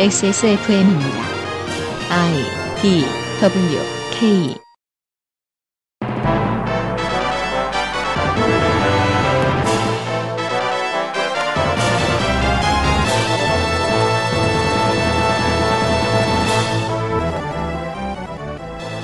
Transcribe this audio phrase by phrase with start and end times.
[0.00, 1.22] XSFM입니다.
[2.08, 2.32] I
[2.80, 3.04] D
[3.40, 3.80] W
[4.12, 4.54] K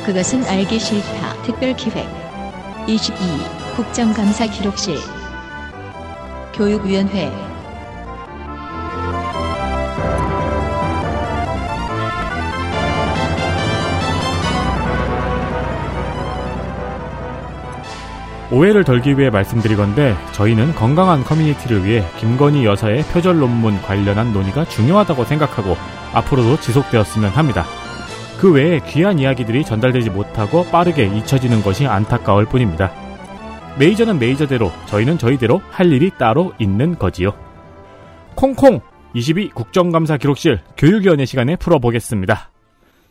[0.06, 1.42] 그것은 알기 싫다.
[1.42, 2.06] 특별기획
[2.86, 3.16] 22
[3.74, 4.96] 국정감사 기록실
[6.54, 7.53] 교육위원회
[18.50, 25.24] 오해를 덜기 위해 말씀드리건데 저희는 건강한 커뮤니티를 위해 김건희 여사의 표절 논문 관련한 논의가 중요하다고
[25.24, 25.76] 생각하고
[26.12, 27.64] 앞으로도 지속되었으면 합니다.
[28.38, 32.92] 그 외에 귀한 이야기들이 전달되지 못하고 빠르게 잊혀지는 것이 안타까울 뿐입니다.
[33.78, 37.32] 메이저는 메이저대로 저희는 저희대로 할 일이 따로 있는 거지요.
[38.34, 38.80] 콩콩
[39.14, 42.50] 22 국정감사 기록실 교육위원회 시간에 풀어보겠습니다.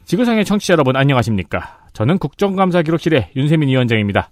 [0.06, 1.80] 지구상의 청취자 여러분 안녕하십니까?
[1.94, 4.30] 저는 국정감사 기록실의 윤세민 위원장입니다.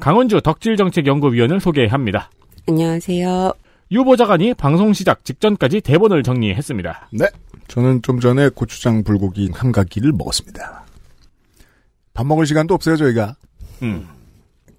[0.00, 2.30] 강원주 덕질정책연구위원을 소개합니다.
[2.68, 3.52] 안녕하세요.
[3.90, 7.08] 유보 자관이 방송 시작 직전까지 대본을 정리했습니다.
[7.12, 7.26] 네.
[7.68, 10.84] 저는 좀 전에 고추장 불고기 한 가기를 먹었습니다.
[12.14, 13.36] 밥 먹을 시간도 없어요, 저희가.
[13.82, 14.06] 음.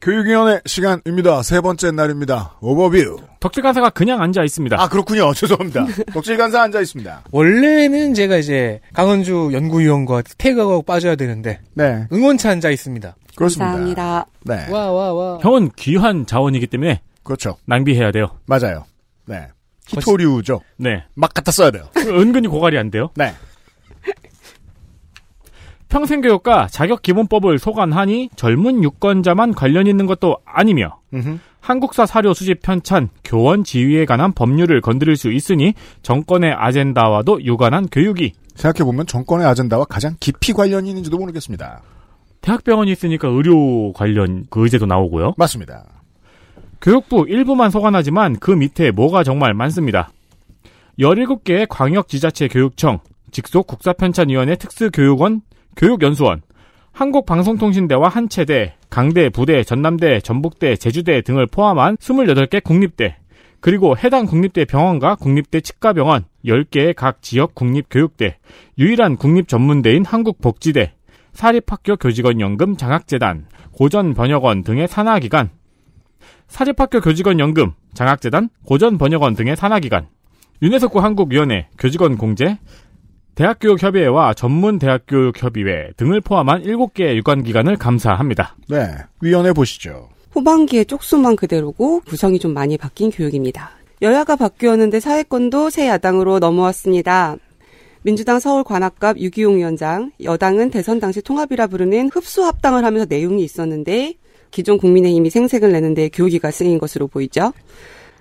[0.02, 1.42] 교육위원회 시간입니다.
[1.44, 2.58] 세 번째 날입니다.
[2.60, 3.22] 오버뷰.
[3.40, 4.82] 덕질 간사가 그냥 앉아 있습니다.
[4.82, 5.32] 아, 그렇군요.
[5.36, 5.86] 죄송합니다.
[6.12, 7.24] 덕질 간사 앉아 있습니다.
[7.32, 12.06] 원래는 제가 이제 강원주 연구위원과 태그하고 빠져야 되는데 네.
[12.12, 13.16] 응원차 앉아 있습니다.
[13.36, 13.66] 그렇습니다.
[13.72, 14.26] 감사합니다.
[14.44, 14.70] 네.
[14.72, 15.38] 와 와 와.
[15.42, 17.58] 형은 귀한 자원이기 때문에 그렇죠.
[17.66, 18.28] 낭비해야 돼요.
[18.46, 18.86] 맞아요.
[19.26, 19.48] 네.
[19.88, 20.62] 히토류죠.
[20.78, 21.04] 네.
[21.16, 21.84] 막 갖다 써야 돼요.
[21.98, 23.10] 은근히 고갈이 안 돼요.
[23.16, 23.34] 네.
[25.90, 31.38] 평생교육과 자격기본법을 소관하니 젊은 유권자만 관련 있는 것도 아니며 음흠.
[31.60, 38.34] 한국사 사료 수집 편찬, 교원 지위에 관한 법률을 건드릴 수 있으니 정권의 아젠다와도 유관한 교육이
[38.56, 41.82] 생각해보면 정권의 아젠다와 가장 깊이 관련이 있는지도 모르겠습니다.
[42.44, 45.34] 대학병원이 있으니까 의료 관련 그 의제도 나오고요.
[45.38, 45.86] 맞습니다.
[46.82, 50.12] 교육부 일부만 소관하지만 그 밑에 뭐가 정말 많습니다.
[51.00, 53.00] 17개의 광역지자체 교육청,
[53.32, 55.42] 직속 국사편찬위원회 특수교육원,
[55.78, 56.42] 교육연수원,
[56.92, 63.16] 한국방송통신대와 한체대, 강대, 부대, 전남대, 전북대, 제주대 등을 포함한 28개 국립대,
[63.62, 68.38] 그리고 해당 국립대 병원과 국립대 치과병원, 10개의 각 지역 국립교육대,
[68.78, 70.92] 유일한 국립전문대인 한국복지대,
[71.34, 75.50] 사립학교 교직원연금 장학재단, 고전번역원 등의 산하기관,
[76.48, 80.08] 사립학교 교직원연금, 장학재단, 고전번역원 등의 산하기관,
[80.62, 82.58] 유네스코 한국위원회, 교직원 공제,
[83.36, 88.56] 대학교육협의회와 전문대학교육협의회 등을 포함한 7개의 유관기관을 감사합니다.
[88.70, 88.96] 네.
[89.22, 90.10] 위원회 보시죠.
[90.32, 93.72] 후반기에 쪽수만 그대로고 구성이 좀 많이 바뀐 교육입니다.
[94.04, 97.38] 여야가 바뀌었는데 사회권도 새 야당으로 넘어왔습니다.
[98.04, 104.16] 민주당 서울 관악갑 유기용 위원장, 여당은 대선 당시 통합이라 부르는 흡수 합당을 하면서 내용이 있었는데
[104.52, 107.54] 기존 국민의힘이 생색을 내는데 교육이가 쓰인 것으로 보이죠.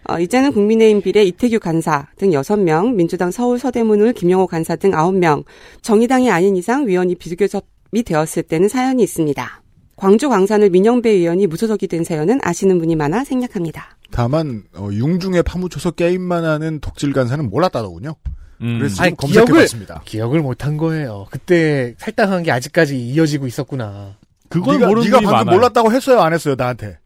[0.09, 5.45] 어, 이제는 국민의힘 비례 이태규 간사 등 6명, 민주당 서울 서대문을 김영호 간사 등 9명,
[5.83, 9.63] 정의당이 아닌 이상 위원이 비교섭이 되었을 때는 사연이 있습니다.
[9.97, 13.97] 광주 광산을 민영배 의원이 무소속이 된 사연은 아시는 분이 많아 생략합니다.
[14.13, 18.15] 다만 어, 융중에 파묻혀서 게임만 하는 덕질간사는 몰랐다더군요.
[18.63, 18.79] 음.
[18.79, 20.05] 그래서 아니, 지금 기억을-.
[20.05, 21.27] 기억을 못한 거예요.
[21.31, 24.17] 그때 탈당한 게 아직까지 이어지고 있었구나.
[24.49, 25.57] 그걸 네가, 모르는 네가 방금 많아요.
[25.57, 26.99] 몰랐다고 했어요, 안 했어요, 나한테.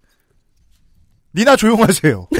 [1.35, 2.29] 니나 조용하세요.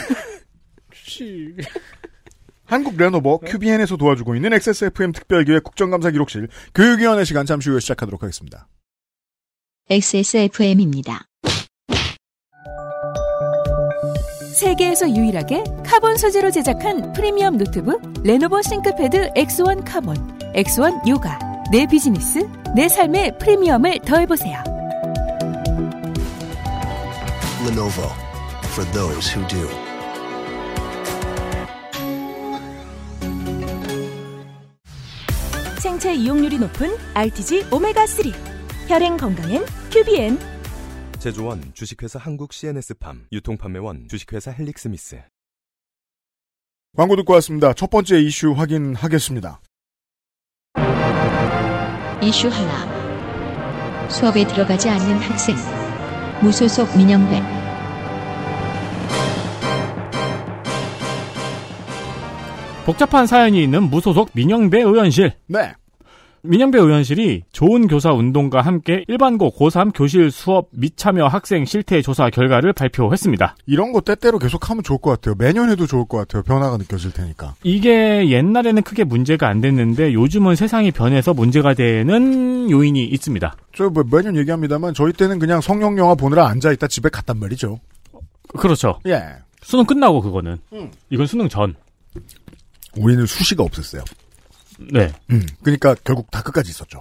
[2.65, 8.69] 한국 레노버 QBN에서 도와주고 있는 XSFM 특별기획 국정감사 기록실 교육위원회 시간 잠시 후에 시작하도록 하겠습니다.
[9.89, 11.29] XSFM입니다.
[14.57, 20.17] 세계에서 유일하게 카본 소재로 제작한 프리미엄 노트북 레노버 싱크패드 X1 카본,
[20.55, 21.39] X1 요가.
[21.71, 24.63] 내 비즈니스, 내 삶의 프리미엄을 더해보세요.
[27.67, 28.09] Lenovo
[28.73, 29.69] for those who do.
[35.79, 38.33] 생체 이용률이 높은 RTG 오메가 3.
[38.89, 40.56] 혈행 건강엔 큐비엔.
[41.27, 45.21] 제조원 주식회사 한국 CNS팜 유통판매원 주식회사 헬릭스미스
[46.97, 47.73] 광고 듣고 왔습니다.
[47.73, 49.61] 첫 번째 이슈 확인하겠습니다.
[52.23, 54.09] 이슈 하나.
[54.09, 55.57] 수업에 들어가지 않는 학생.
[56.45, 57.43] 무소속 민영배.
[62.85, 65.33] 복잡한 사연이 있는 무소속 민영배 의원실.
[65.49, 65.73] 네.
[66.47, 72.73] 민영배 의원실이 좋은 교사 운동과 함께 일반고 고3 교실 수업 미참여 학생 실태 조사 결과를
[72.73, 73.57] 발표했습니다.
[73.67, 75.35] 이런 거 때때로 계속 하면 좋을 것 같아요.
[75.39, 76.43] 매년 해도 좋을 것 같아요.
[76.43, 77.55] 변화가 느껴질 테니까.
[77.63, 83.57] 이게 옛날에는 크게 문제가 안 됐는데 요즘은 세상이 변해서 문제가 되는 요인이 있습니다.
[83.75, 87.79] 저 뭐 매년 얘기합니다만 저희 때는 그냥 성령 영화 보느라 앉아 있다 집에 갔단 말이죠.
[88.59, 88.99] 그렇죠.
[89.07, 89.23] 예.
[89.63, 90.59] 수능 끝나고 그거는.
[90.73, 90.91] 음.
[91.11, 91.75] 이건 수능 전.
[92.97, 94.03] 우리는 수시가 없었어요.
[94.79, 95.11] 네.
[95.31, 95.47] 음.
[95.63, 97.01] 그러니까 결국 다 끝까지 있었죠.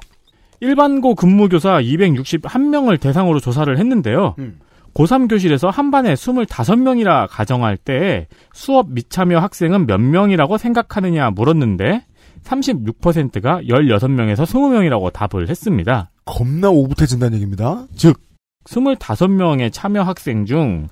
[0.60, 4.36] 일반고 근무교사 261명을 대상으로 조사를 했는데요.
[4.40, 4.60] 음.
[4.94, 12.06] 고3 교실에서 한 반에 25명이라 가정할 때 수업 미참여 학생은 몇 명이라고 생각하느냐 물었는데
[12.44, 16.12] 36%가 16명에서 20명이라고 답을 했습니다.
[16.24, 17.86] 겁나 오붓해진다는 얘기입니다.
[17.96, 18.22] 즉
[18.66, 20.88] 25명의 참여 학생 중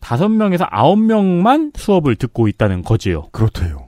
[0.00, 3.28] 5명에서 9명만 수업을 듣고 있다는 거지요.
[3.32, 3.83] 그렇대요.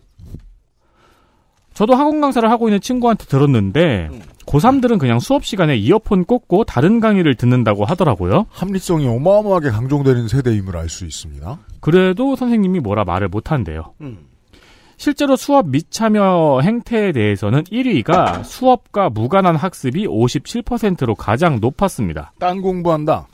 [1.76, 4.08] 저도 학원 강사를 하고 있는 친구한테 들었는데
[4.46, 8.46] 고3들은 그냥 수업 시간에 이어폰 꽂고 다른 강의를 듣는다고 하더라고요.
[8.50, 11.58] 합리성이 어마어마하게 강조되는 세대임을 알 수 있습니다.
[11.80, 13.92] 그래도 선생님이 뭐라 말을 못 한대요.
[14.00, 14.26] 음.
[14.96, 22.32] 실제로 수업 미참여 행태에 대해서는 1위가 수업과 무관한 학습이 57%로 가장 높았습니다.
[22.38, 23.28] 딴 공부한다.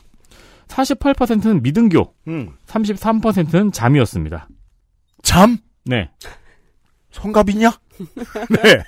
[0.66, 2.50] 48%는 미등교, 음.
[2.66, 4.48] 33%는 잠이었습니다.
[5.22, 5.58] 잠?
[5.84, 6.10] 네.
[7.12, 7.70] 성갑이냐?
[8.62, 8.82] 네.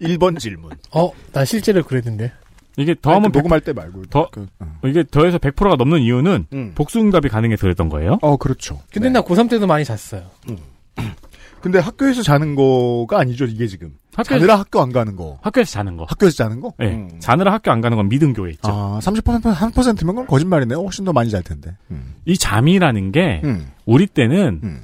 [0.00, 0.72] 1번 질문.
[0.92, 2.32] 어, 나 실제로 그랬는데.
[2.76, 4.04] 이게 더하면 그 녹음할 때 말고.
[4.06, 4.78] 더- 그, 어.
[4.84, 6.72] 이게 더해서 100%가 넘는 이유는 음.
[6.74, 8.18] 복수응답이 가능해서 그랬던 거예요.
[8.22, 8.80] 어, 그렇죠.
[8.92, 9.14] 근데 네.
[9.14, 10.22] 나 고3 때도 많이 잤어요.
[11.60, 13.92] 근데 학교에서 자는 거가 아니죠, 이게 지금.
[14.14, 15.38] 학교에서, 자느라 학교 안 가는 거.
[15.42, 16.04] 학교에서 자는 거.
[16.08, 16.72] 학교에서 자는 거?
[16.78, 16.86] 네.
[16.94, 17.10] 음.
[17.18, 18.72] 자느라 학교 안 가는 건 미등교에 있죠.
[18.72, 20.78] 아, 30% 1%면 그건 거짓말이네요.
[20.80, 21.76] 훨씬 더 많이 잘 텐데.
[21.90, 22.14] 음.
[22.24, 23.68] 이 잠이라는 게 음.
[23.84, 24.82] 우리 때는 음.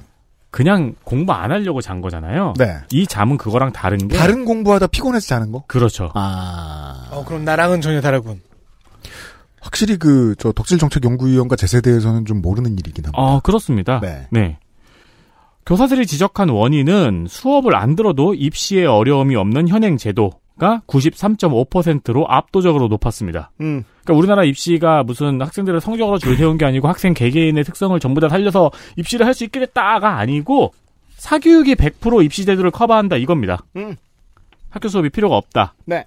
[0.57, 2.55] 그냥 공부 안 하려고 잔 거잖아요.
[2.57, 2.77] 네.
[2.91, 5.63] 이 잠은 그거랑 다른 게 다른 공부하다 피곤해서 자는 거?
[5.67, 6.09] 그렇죠.
[6.15, 7.09] 아.
[7.11, 8.41] 어, 그럼 나랑은 전혀 다르군.
[9.61, 13.21] 확실히 그, 저, 덕질 정책 연구위원과 제 세대에서는 좀 모르는 일이긴 합니다.
[13.21, 13.99] 어, 그렇습니다.
[13.99, 14.25] 네.
[14.31, 14.57] 네.
[15.67, 23.51] 교사들이 지적한 원인은 수업을 안 들어도 입시에 어려움이 없는 현행 제도가 93.5%로 압도적으로 높았습니다.
[23.61, 23.83] 음.
[24.07, 28.29] 그러니까 우리나라 입시가 무슨 학생들을 성적으로 줄 세운 게 아니고 학생 개개인의 특성을 전부 다
[28.29, 30.73] 살려서 입시를 할 수 있게 됐다가 아니고
[31.17, 33.59] 사교육이 100% 입시 제도를 커버한다 이겁니다.
[33.75, 33.95] 음.
[34.69, 35.75] 학교 수업이 필요가 없다.
[35.85, 36.05] 네.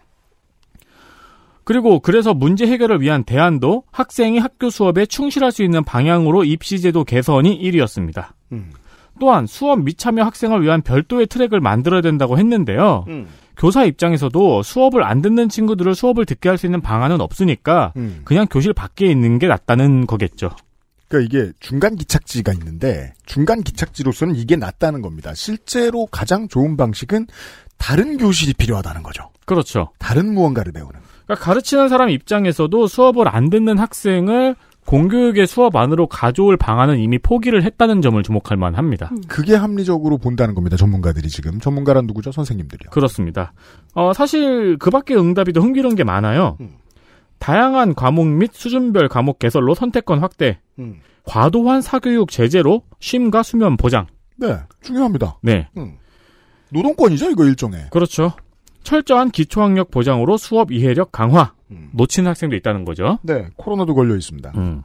[1.62, 7.60] 그리고 그래서 문제 해결을 위한 대안도 학생이 학교 수업에 충실할 수 있는 방향으로 입시제도 개선이
[7.60, 8.30] 1위였습니다.
[8.50, 8.72] 음.
[9.20, 13.04] 또한 수업 미참여 학생을 위한 별도의 트랙을 만들어야 된다고 했는데요.
[13.08, 13.28] 음.
[13.60, 18.22] 교사 입장에서도 수업을 안 듣는 친구들을 수업을 듣게 할 수 있는 방안은 없으니까 음.
[18.24, 20.50] 그냥 교실 밖에 있는 게 낫다는 거겠죠.
[21.08, 25.34] 그러니까 이게 중간 기착지가 있는데 중간 기착지로서는 이게 낫다는 겁니다.
[25.34, 27.26] 실제로 가장 좋은 방식은
[27.76, 29.28] 다른 교실이 필요하다는 거죠.
[29.44, 29.90] 그렇죠.
[29.98, 30.92] 다른 무언가를 배우는.
[31.26, 34.56] 그러니까 가르치는 사람 입장에서도 수업을 안 듣는 학생을
[34.90, 39.12] 공교육의 수업 안으로 가져올 방안은 이미 포기를 했다는 점을 주목할 만합니다.
[39.28, 40.76] 그게 합리적으로 본다는 겁니다.
[40.76, 41.60] 전문가들이 지금.
[41.60, 42.32] 전문가란 누구죠?
[42.32, 42.90] 선생님들이요.
[42.90, 43.52] 그렇습니다.
[43.94, 46.56] 어, 사실 그 밖에 응답이 더 흥미로운 게 많아요.
[46.60, 46.70] 음.
[47.38, 50.96] 다양한 과목 및 수준별 과목 개설로 선택권 확대, 음.
[51.24, 54.08] 과도한 사교육 제재로 쉼과 수면 보장.
[54.38, 55.38] 네, 중요합니다.
[55.42, 55.98] 네, 음.
[56.70, 57.86] 노동권이죠, 이거 일종의.
[57.92, 58.32] 그렇죠.
[58.82, 61.52] 철저한 기초학력 보장으로 수업 이해력 강화.
[61.70, 61.90] 음.
[61.92, 63.18] 놓치는 학생도 있다는 거죠.
[63.22, 64.52] 네, 코로나도 걸려 있습니다.
[64.56, 64.82] 음.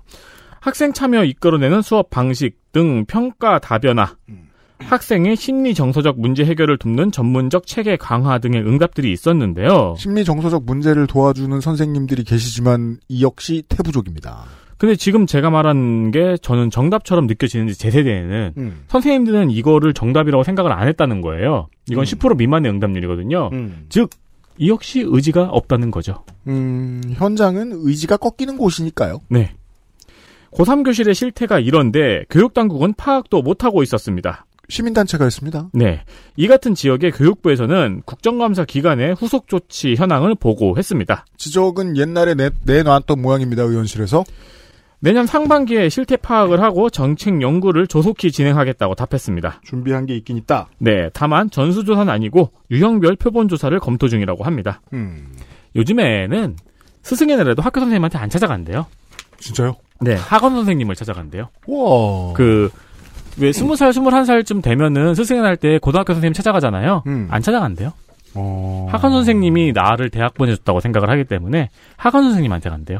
[0.59, 4.15] 학생 참여 이끌어내는 수업 방식 등 평가 다변화.
[4.29, 4.49] 음.
[4.79, 9.95] 학생의 심리 정서적 문제 해결을 돕는 전문적 체계 강화 등의 응답들이 있었는데요.
[9.98, 14.45] 심리 정서적 문제를 도와주는 선생님들이 계시지만 이 역시 태부족입니다.
[14.77, 18.83] 근데 지금 제가 말한 게 저는 정답처럼 느껴지는지 제 세대에는 음.
[18.88, 21.67] 선생님들은 이거를 정답이라고 생각을 안 했다는 거예요.
[21.89, 22.05] 이건 음.
[22.05, 23.50] 10% 미만의 응답률이거든요.
[23.53, 23.86] 음.
[23.89, 24.10] 즉,
[24.57, 26.24] 이 역시 의지가 없다는 거죠.
[26.47, 29.21] 음, 현장은 의지가 꺾이는 곳이니까요.
[29.29, 29.53] 네.
[30.51, 34.45] 고3 교실의 실태가 이런데 교육당국은 파악도 못하고 있었습니다.
[34.69, 35.69] 시민단체가 있습니다.
[35.74, 36.01] 네.
[36.35, 41.25] 이 같은 지역의 교육부에서는 국정감사 기간에 후속 조치 현황을 보고했습니다.
[41.38, 44.24] 지적은 옛날에 내, 내놨던 모양입니다, 의원실에서.
[44.99, 49.61] 내년 상반기에 실태 파악을 하고 정책 연구를 조속히 진행하겠다고 답했습니다.
[49.63, 50.67] 준비한 게 있긴 있다.
[50.79, 54.81] 네, 다만 전수조사는 아니고 유형별 표본조사를 검토 중이라고 합니다.
[54.93, 55.33] 음,
[55.75, 56.55] 요즘에는
[57.03, 58.87] 스승의 날에도 학교 선생님한테 안 찾아간대요.
[59.39, 59.75] 진짜요?
[60.01, 61.49] 네, 학원 선생님을 찾아간대요.
[61.67, 62.33] 와.
[62.33, 62.69] 그,
[63.37, 67.03] 왜 스무 살, 스물한 살쯤 되면은 스승의 날 때 고등학교 선생님 찾아가잖아요.
[67.05, 67.27] 음.
[67.29, 67.91] 안 찾아간대요.
[68.33, 68.87] 어...
[68.91, 72.99] 학원 선생님이 나를 대학 보내줬다고 생각을 하기 때문에 학원 선생님한테 간대요.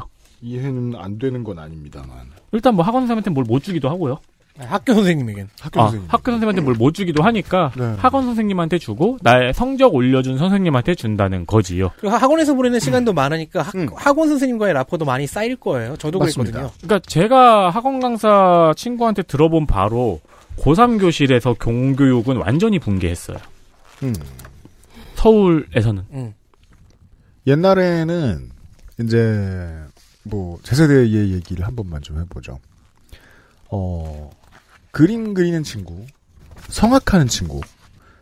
[0.50, 2.08] 이해는 안 되는 건 아닙니다만.
[2.52, 4.18] 일단 뭐 학원 선생님한테 뭘 못 주기도 하고요.
[4.58, 5.48] 학교 선생님에겐.
[5.60, 6.08] 학교 아, 선생님.
[6.08, 7.94] 학교 선생님한테 뭘 못 주기도 하니까 네.
[7.98, 11.90] 학원 선생님한테 주고 나의 성적 올려준 선생님한테 준다는 거지요.
[11.98, 13.88] 그리고 학원에서 보내는 시간도 많으니까 학, 음.
[13.94, 15.96] 학원 선생님과의 라포도 많이 쌓일 거예요.
[15.98, 16.58] 저도 맞습니다.
[16.60, 16.80] 그랬거든요.
[16.80, 20.20] 그러니까 제가 학원 강사 친구한테 들어본 바로
[20.58, 23.36] 고3 교실에서 공교육은 완전히 붕괴했어요.
[24.04, 24.14] 음.
[25.16, 26.02] 서울에서는.
[26.12, 26.34] 음.
[27.46, 28.50] 옛날에는
[29.00, 29.70] 이제
[30.28, 32.58] 뭐 제 세대의 얘기를 한 번만 좀 해보죠.
[33.70, 34.30] 어
[34.90, 36.06] 그림 그리는 친구,
[36.68, 37.60] 성악하는 친구.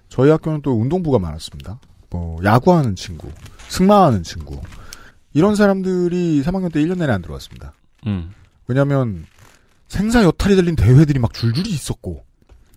[0.09, 1.81] 저희 학교는 또 운동부가 많았습니다.
[2.11, 3.29] 뭐 야구하는 친구,
[3.69, 4.61] 승마하는 친구.
[5.33, 7.73] 이런 사람들이 3학년 때 1년 내내 안 들어왔습니다.
[8.07, 8.33] 음.
[8.69, 9.27] 왜냐하면
[9.89, 12.25] 생사 여탈이 달린 대회들이 막 줄줄이 있었고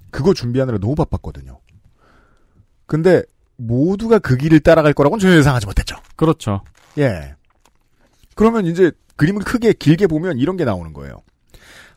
[0.10, 1.60] 그거 준비하느라 너무 바빴거든요.
[2.88, 3.22] 근데
[3.58, 5.96] 모두가 그 길을 따라갈 거라고는 전혀 예상하지 못했죠.
[6.16, 6.62] 그렇죠.
[6.98, 7.36] 예.
[8.36, 11.18] 그러면 이제 그림을 크게 길게 보면 이런 게 나오는 거예요.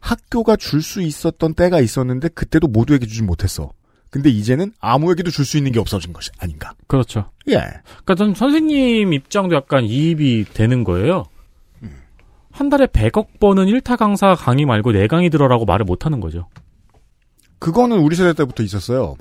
[0.00, 3.70] 학교가 줄 수 있었던 때가 있었는데 그때도 모두에게 주지 못했어.
[4.08, 6.72] 근데 이제는 아무에게도 줄 수 있는 게 없어진 것이 아닌가.
[6.88, 7.30] 그렇죠.
[7.48, 7.54] 예.
[7.58, 11.26] 그러니까 전 선생님 입장도 약간 이입이 되는 거예요.
[11.82, 11.92] 음.
[12.50, 16.48] 한 달에 100억 번은 1타 강사 강의 말고 내 강의 들어라고 말을 못 하는 거죠.
[17.60, 19.14] 그거는 우리 세대 때부터 있었어요.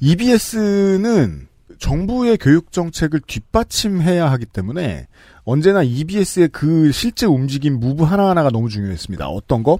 [0.00, 5.06] EBS는 정부의 교육 정책을 뒷받침해야 하기 때문에
[5.48, 9.28] 언제나 EBS의 그 실제 움직임 무브 하나하나가 너무 중요했습니다.
[9.28, 9.78] 어떤 거?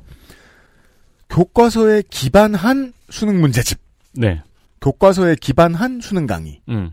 [1.28, 3.78] 교과서에 기반한 수능 문제집.
[4.14, 4.42] 네.
[4.80, 6.62] 교과서에 기반한 수능 강의.
[6.70, 6.92] 음.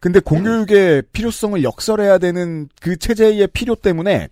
[0.00, 4.28] 근데 공교육의 필요성을 역설해야 되는 그 체제의 필요 때문에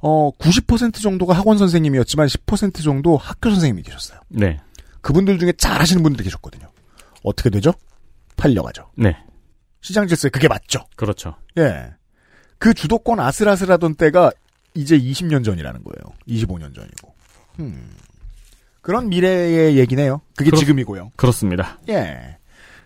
[0.00, 4.18] 어 90% 정도가 학원 선생님이었지만 10% 정도 학교 선생님이 계셨어요.
[4.30, 4.58] 네.
[5.00, 6.68] 그분들 중에 잘하시는 분들이 계셨거든요.
[7.22, 7.72] 어떻게 되죠?
[8.36, 8.90] 팔려가죠.
[8.96, 9.16] 네.
[9.80, 10.80] 시장 질서에 그게 맞죠.
[10.96, 11.36] 그렇죠.
[11.58, 12.01] 예.
[12.62, 14.30] 그 주도권 아슬아슬하던 때가
[14.74, 16.16] 이제 20년 전이라는 거예요.
[16.28, 17.12] 25년 전이고.
[17.58, 17.90] 음.
[18.82, 20.20] 그런 미래의 얘기네요.
[20.36, 21.10] 그게 그렇- 지금이고요.
[21.16, 21.80] 그렇습니다.
[21.88, 22.36] 예.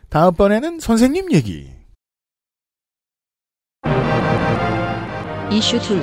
[0.08, 1.70] 다음번에는 선생님 얘기.
[5.52, 6.00] 이슈 둘.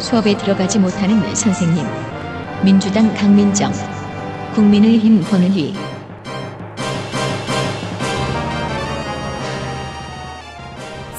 [0.00, 1.84] 수업에 들어가지 못하는 선생님.
[2.64, 3.72] 민주당 강민정.
[4.54, 5.74] 국민의힘 권은희.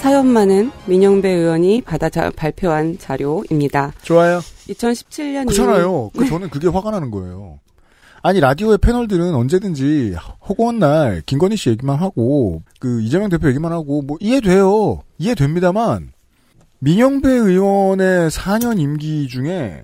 [0.01, 3.93] 사연 많은 민영배 의원이 받아 자- 발표한 자료입니다.
[4.01, 4.39] 좋아요.
[4.67, 6.10] 2017년 그렇잖아요.
[6.17, 7.60] 그 저는 그게 화가 나는 거예요.
[8.24, 10.15] 아니 라디오의 패널들은 언제든지
[10.48, 15.03] 허구한 날 김건희 씨 얘기만 하고 그 이재명 대표 얘기만 하고 뭐 이해돼요.
[15.20, 16.12] 이해됩니다만
[16.79, 19.84] 민영배 의원의 4년 임기 중에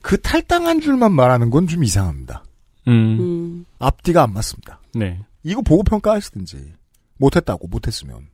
[0.00, 2.44] 그 탈당한 줄만 말하는 건 좀 이상합니다.
[2.86, 2.92] 음.
[3.18, 4.78] 음, 앞뒤가 안 맞습니다.
[4.94, 5.18] 네.
[5.42, 6.72] 이거 보고 평가하시든지
[7.18, 8.28] 못했다고 못했으면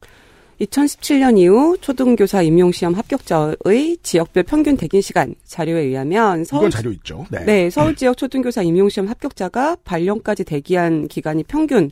[0.61, 7.27] 2017년 이후 초등교사 임용시험 합격자의 지역별 평균 대기 시간 자료에 의하면 서울 자료 있죠.
[7.31, 7.45] 네.
[7.45, 11.91] 네, 서울 지역 초등교사 임용시험 합격자가 발령까지 대기한 기간이 평균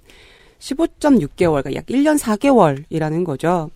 [0.60, 3.70] 15.6개월, 그러니까 약 1년 4개월이라는 거죠.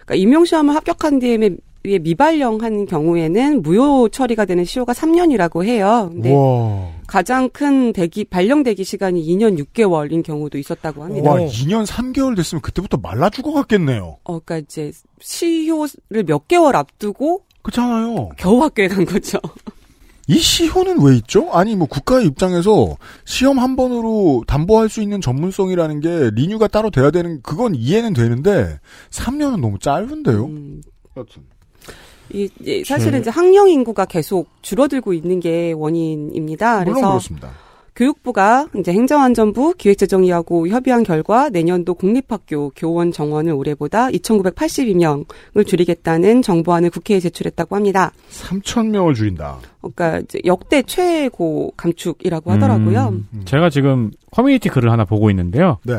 [0.00, 1.38] 그러니까 임용시험을 합격한 뒤에
[1.84, 6.10] 위에 미발령한 경우에는 무효 처리가 되는 시효가 3년이라고 해요.
[6.12, 11.30] 근데 와, 가장 큰 대기 발령 대기 시간이 2년 6개월인 경우도 있었다고 합니다.
[11.30, 11.46] 와 오.
[11.46, 14.18] 2년 3개월 됐으면 그때부터 말라 죽어갔겠네요.
[14.22, 18.30] 어, 그러니까 이제 시효를 몇 개월 앞두고 그렇잖아요.
[18.36, 19.38] 겨우 학교에 간 거죠.
[20.28, 21.50] 이 시효는 왜 있죠?
[21.50, 27.10] 아니 뭐 국가의 입장에서 시험 한 번으로 담보할 수 있는 전문성이라는 게 리뉴가 따로 돼야
[27.10, 28.78] 되는 그건 이해는 되는데
[29.10, 30.44] 3년은 너무 짧은데요.
[30.44, 30.80] 음,
[31.16, 31.20] 이,
[32.30, 32.48] 이
[32.84, 36.84] 사실은 이제 학령 인구가 계속 줄어들고 있는 게 원인입니다.
[36.84, 37.50] 그래서 그렇습니다.
[37.94, 47.20] 교육부가 이제 행정안전부 기획재정위하고 협의한 결과 내년도 공립학교 교원 정원을 올해보다 2,982명을 줄이겠다는 정부안을 국회에
[47.20, 48.12] 제출했다고 합니다.
[48.30, 49.58] 3천 명을 줄인다.
[49.80, 53.08] 그러니까 이제 역대 최고 감축이라고 하더라고요.
[53.12, 55.78] 음, 제가 지금 커뮤니티 글을 하나 보고 있는데요.
[55.84, 55.96] 네.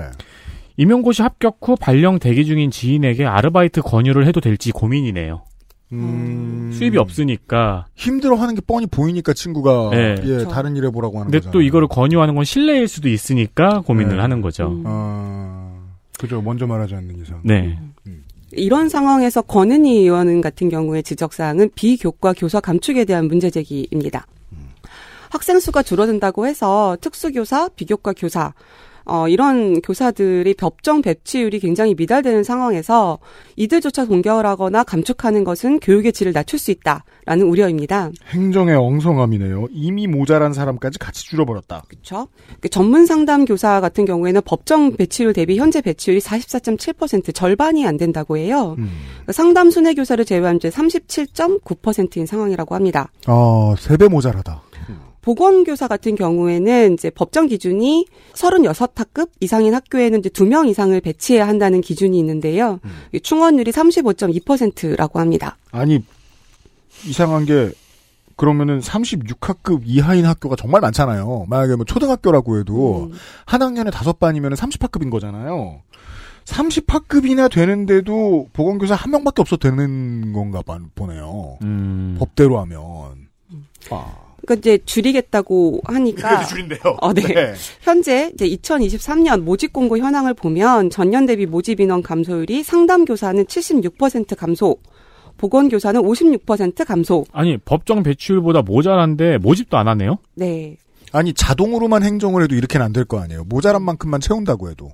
[0.77, 5.43] 임용고시 합격 후 발령 대기 중인 지인에게 아르바이트 권유를 해도 될지 고민이네요.
[5.91, 7.85] 음, 수입이 없으니까.
[7.95, 10.15] 힘들어하는 게 뻔히 보이니까 친구가 네.
[10.23, 10.47] 예 그렇죠.
[10.49, 11.51] 다른 일 해 보라고 하는 근데 거잖아요.
[11.53, 14.21] 또 이거를 권유하는 건 신뢰일 수도 있으니까 고민을 네.
[14.21, 14.67] 하는 거죠.
[14.69, 14.83] 음.
[14.87, 15.73] 아
[16.19, 17.41] 그죠 먼저 말하지 않는 이상.
[17.43, 17.77] 네.
[18.55, 24.25] 이런 상황에서 권은희 의원 같은 경우의 지적사항은 비교과 교사 감축에 대한 문제 제기입니다.
[25.31, 28.53] 학생 수가 줄어든다고 해서 특수교사, 비교과 교사,
[29.05, 33.19] 어, 이런 교사들이 법정 배치율이 굉장히 미달되는 상황에서
[33.55, 38.11] 이들조차 동결하거나 감축하는 것은 교육의 질을 낮출 수 있다라는 우려입니다.
[38.29, 39.67] 행정의 엉성함이네요.
[39.71, 41.83] 이미 모자란 사람까지 같이 줄여버렸다.
[41.87, 42.27] 그렇죠?
[42.71, 48.75] 전문 상담 교사 같은 경우에는 법정 배치율 대비 현재 배치율이 44.7% 절반이 안 된다고 해요.
[48.77, 48.89] 음.
[49.31, 53.11] 상담 순회 교사를 제외한 이제 37.9%인 상황이라고 합니다.
[53.27, 54.62] 아, 세배 모자라다.
[55.23, 62.19] 보건교사 같은 경우에는 이제 법정 기준이 36학급 이상인 학교에는 이제 2명 이상을 배치해야 한다는 기준이
[62.19, 62.79] 있는데요.
[63.13, 65.57] 이 충원율이 35.2%라고 합니다.
[65.71, 66.03] 아니
[67.07, 67.71] 이상한 게
[68.35, 71.45] 그러면은 36학급 이하인 학교가 정말 많잖아요.
[71.47, 73.17] 만약에 뭐 초등학교라고 해도 음.
[73.45, 75.81] 한 학년에 다섯 반이면 30학급인 거잖아요.
[76.43, 81.57] 30학급이나 되는데도 보건교사 한 명밖에 없어도 되는 건가 봐, 보네요.
[81.61, 82.17] 음.
[82.19, 83.29] 법대로 하면.
[83.89, 84.22] 아.
[84.45, 86.97] 그러니까 이제 줄이겠다고 하니까 줄인데요.
[87.01, 87.53] 어, 네.
[87.81, 94.35] 현재 이제 2023년 모집 공고 현황을 보면 전년 대비 모집 인원 감소율이 상담 교사는 76%
[94.35, 94.77] 감소,
[95.37, 97.25] 보건 교사는 56% 감소.
[97.31, 100.17] 아니 법정 배치율보다 모자란데 모집도 안 하네요.
[100.35, 100.75] 네.
[101.11, 103.43] 아니 자동으로만 행정을 해도 이렇게는 안 될 거 아니에요.
[103.45, 104.91] 모자란 만큼만 채운다고 해도.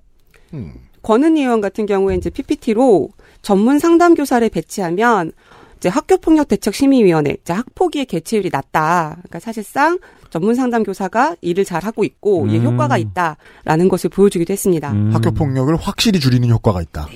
[0.53, 0.73] 음.
[1.01, 3.09] 권은희 의원 같은 경우에 이제 PPT로
[3.41, 5.31] 전문 상담 교사를 배치하면
[5.79, 9.15] 이제 학교폭력대책심의위원회, 이제 학폭위의 개최율이 낮다.
[9.17, 9.97] 그러니까 사실상
[10.29, 12.65] 전문 상담 교사가 일을 잘 하고 있고 이에 음.
[12.65, 14.91] 효과가 있다라는 것을 보여주기도 했습니다.
[14.91, 15.11] 음.
[15.13, 17.07] 학교 폭력을 확실히 줄이는 효과가 있다.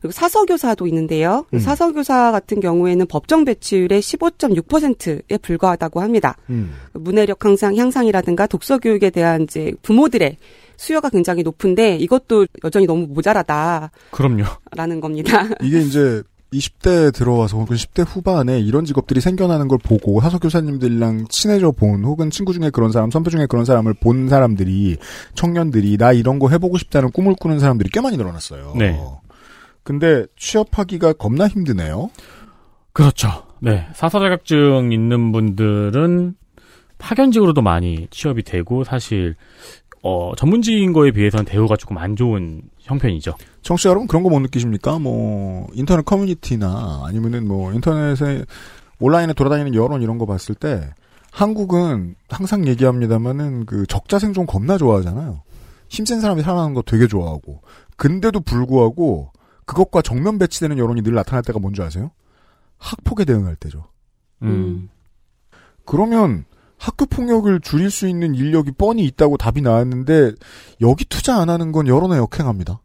[0.00, 1.46] 그리고 사서교사도 있는데요.
[1.54, 1.58] 음.
[1.58, 6.36] 사서교사 같은 경우에는 법정 배치율의 15.6%에 불과하다고 합니다.
[6.50, 6.74] 음.
[6.92, 10.36] 문해력 향상, 향상이라든가 독서 교육에 대한 이제 부모들의
[10.76, 15.00] 수요가 굉장히 높은데 이것도 여전히 너무 모자라다라는 그럼요.
[15.00, 15.48] 겁니다.
[15.62, 16.22] 이게 이제
[16.58, 22.30] 20대 들어와서 혹은 10대 후반에 이런 직업들이 생겨나는 걸 보고 사서 교사님들이랑 친해져 본 혹은
[22.30, 24.96] 친구 중에 그런 사람, 선배 중에 그런 사람을 본 사람들이
[25.34, 28.74] 청년들이 나 이런 거 해보고 싶다는 꿈을 꾸는 사람들이 꽤 많이 늘어났어요.
[28.76, 29.00] 네.
[29.82, 32.10] 근데 취업하기가 겁나 힘드네요.
[32.92, 33.44] 그렇죠.
[33.60, 33.86] 네.
[33.94, 36.34] 사서 자격증 있는 분들은
[36.98, 39.34] 파견직으로도 많이 취업이 되고 사실
[40.02, 43.34] 어 전문직인 거에 비해서는 대우가 조금 안 좋은 형편이죠.
[43.62, 44.98] 청취자 여러분 그런 거 못 느끼십니까?
[44.98, 48.44] 뭐 인터넷 커뮤니티나 아니면은 뭐 인터넷에
[48.98, 50.90] 온라인에 돌아다니는 여론 이런 거 봤을 때
[51.32, 55.42] 한국은 항상 얘기합니다만은 그 적자 생존 겁나 좋아하잖아요.
[55.88, 57.60] 힘센 사람이 살아나는 거 되게 좋아하고
[57.96, 59.32] 근데도 불구하고
[59.66, 62.10] 그것과 정면 배치되는 여론이 늘 나타날 때가 뭔지 아세요?
[62.78, 63.84] 학폭에 대응할 때죠.
[64.42, 64.88] 음.
[65.84, 66.44] 그러면
[66.78, 70.32] 학교 폭력을 줄일 수 있는 인력이 뻔히 있다고 답이 나왔는데
[70.80, 72.80] 여기 투자 안 하는 건 여론에 역행합니다.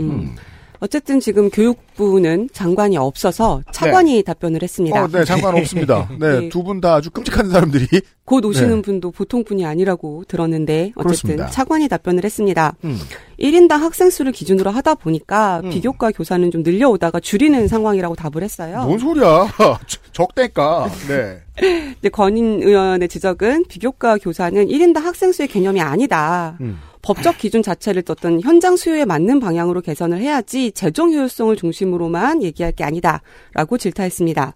[0.00, 0.36] 음.
[0.80, 5.04] 어쨌든 지금 교육부는 장관이 없어서 차관이 답변을 했습니다.
[5.04, 6.08] 어, 네, 장관 없습니다.
[6.18, 6.48] 네, 네.
[6.48, 7.86] 두 분 다 아주 끔찍한 사람들이.
[8.24, 8.82] 곧 오시는 네.
[8.82, 11.46] 분도 보통 분이 아니라고 들었는데 어쨌든 그렇습니다.
[11.48, 12.74] 차관이 답변을 했습니다.
[12.84, 12.98] 음.
[13.38, 15.70] 1인당 학생 수를 기준으로 하다 보니까 음.
[15.70, 18.84] 비교과 교사는 좀 늘려오다가 줄이는 상황이라고 답을 했어요.
[18.86, 19.48] 뭔 소리야?
[20.12, 20.88] 적대가.
[21.08, 21.40] 네.
[21.94, 26.56] 근데 건인 의원의 지적은 비교과 교사는 1인당 학생 수의 개념이 아니다.
[26.60, 26.78] 음.
[27.02, 32.84] 법적 기준 자체를 어떤 현장 수요에 맞는 방향으로 개선을 해야지 재정 효율성을 중심으로만 얘기할 게
[32.84, 34.54] 아니다라고 질타했습니다.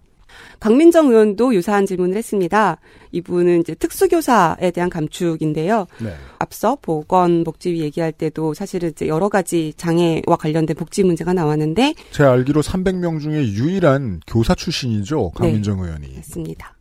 [0.59, 2.77] 강민정 의원도 유사한 질문을 했습니다.
[3.11, 5.87] 이분은 이제 특수교사에 대한 감축인데요.
[6.01, 6.13] 네.
[6.39, 12.61] 앞서 보건복지위 얘기할 때도 사실은 이제 여러 가지 장애와 관련된 복지 문제가 나왔는데 제 알기로
[12.61, 15.31] 300명 중에 유일한 교사 출신이죠.
[15.31, 16.15] 강민정 의원이.
[16.15, 16.74] 했습니다.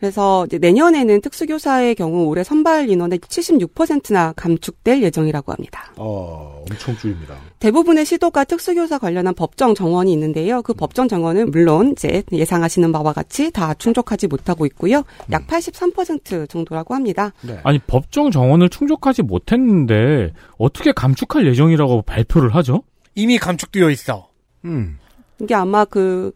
[0.00, 5.92] 그래서 이제 내년에는 특수교사의 경우 올해 선발 인원의 76%나 감축될 예정이라고 합니다.
[5.96, 7.36] 어, 엄청 줄입니다.
[7.58, 10.62] 대부분의 시도가 특수교사 관련한 법정 정원이 있는데요.
[10.62, 15.04] 그 법정 정원은 물론 이제 예상하시는 바와 같이 다 충족하지 못하고 있고요.
[15.32, 17.32] 약 83% 정도라고 합니다.
[17.42, 17.60] 네.
[17.62, 22.84] 아니 법정 정원을 충족하지 못했는데 어떻게 감축할 예정이라고 발표를 하죠?
[23.14, 24.30] 이미 감축되어 있어.
[24.64, 24.98] 음.
[25.42, 26.32] 이게 아마 그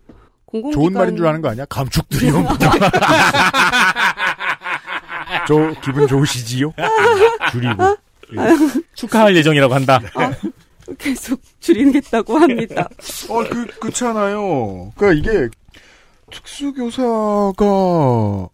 [0.54, 1.64] 공공기관 좋은 말인 줄 아는 거 아니야?
[1.64, 2.70] 감축드리옵니다.
[5.48, 6.72] 저 기분 좋으시지요?
[7.50, 7.96] 줄이고
[8.94, 10.00] 축하할 예정이라고 한다.
[10.98, 12.88] 계속 줄이겠다고 합니다.
[13.28, 14.92] 어, 그, 그렇잖아요.
[14.96, 15.48] 그니까 이게,
[16.30, 18.48] 특수교사가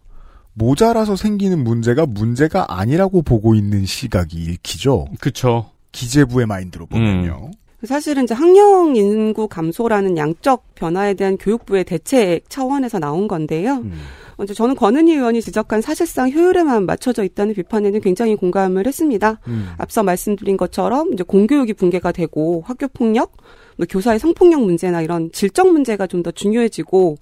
[0.55, 5.07] 모자라서 생기는 문제가 문제가 아니라고 보고 있는 시각이 읽히죠.
[5.21, 5.71] 그쵸.
[5.93, 7.51] 기재부의 마인드로 보면요.
[7.85, 13.77] 사실은 이제 학령 인구 감소라는 양적 변화에 대한 교육부의 대책 차원에서 나온 건데요.
[13.85, 13.93] 음.
[14.37, 19.39] 먼저 저는 권은희 의원이 지적한 사실상 효율에만 맞춰져 있다는 비판에는 굉장히 공감을 했습니다.
[19.49, 19.69] 음.
[19.77, 23.33] 앞서 말씀드린 것처럼 이제 공교육이 붕괴가 되고 학교 폭력,
[23.77, 27.17] 뭐 교사의 성폭력 문제나 이런 질적 문제가 좀 더 중요해지고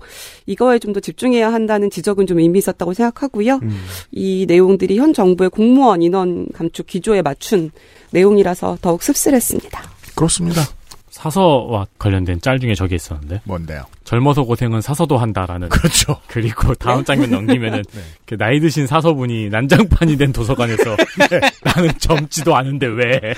[0.46, 3.60] 이거에 좀 더 집중해야 한다는 지적은 좀 의미 있었다고 생각하고요.
[3.62, 3.70] 음.
[4.12, 7.70] 이 내용들이 현 정부의 공무원 인원 감축 기조에 맞춘
[8.12, 9.97] 내용이라서 더욱 씁쓸했습니다.
[10.18, 10.62] 그렇습니다.
[11.10, 13.84] 사서와 관련된 짤 중에 저게 있었는데 뭔데요?
[14.04, 16.20] 젊어서 고생은 사서도 한다라는 그렇죠.
[16.28, 17.82] 그리고 다음 장면 넘기면은
[18.26, 20.96] 그 나이 드신 사서분이 난장판이 된 도서관에서
[21.64, 23.34] 나는 젊지도 않은데 왜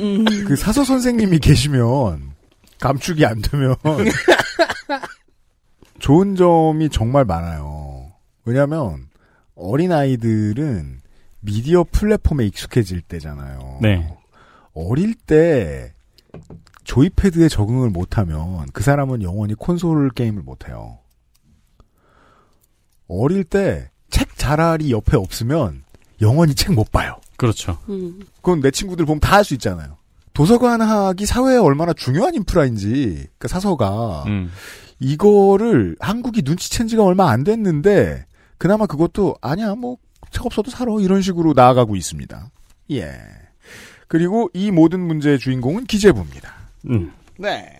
[0.00, 2.32] 음, 그 사서 선생님이 계시면,
[2.80, 3.76] 감축이 안 되면,
[6.00, 8.12] 좋은 점이 정말 많아요.
[8.44, 9.06] 왜냐하면
[9.54, 11.03] 어린 아이들은
[11.44, 13.78] 미디어 플랫폼에 익숙해질 때잖아요.
[13.82, 14.16] 네.
[14.72, 15.92] 어릴 때
[16.84, 20.98] 조이패드에 적응을 못하면 그 사람은 영원히 콘솔 게임을 못해요.
[23.08, 25.82] 어릴 때 책 자랄이 옆에 없으면
[26.20, 27.16] 영원히 책 못 봐요.
[27.36, 27.78] 그렇죠.
[27.88, 28.20] 음.
[28.36, 29.96] 그건 내 친구들 보면 다 할 수 있잖아요.
[30.34, 34.50] 도서관학이 사회에 얼마나 중요한 인프라인지, 그 사서가, 음.
[35.00, 38.24] 이거를 한국이 눈치챈 지가 얼마 안 됐는데,
[38.58, 39.96] 그나마 그것도, 아니야, 뭐,
[40.34, 40.92] 책 없어도 살아.
[41.00, 42.50] 이런 식으로 나아가고 있습니다.
[42.90, 43.12] 예.
[44.08, 46.52] 그리고 이 모든 문제의 주인공은 기재부입니다.
[46.90, 47.12] 음.
[47.38, 47.78] 네.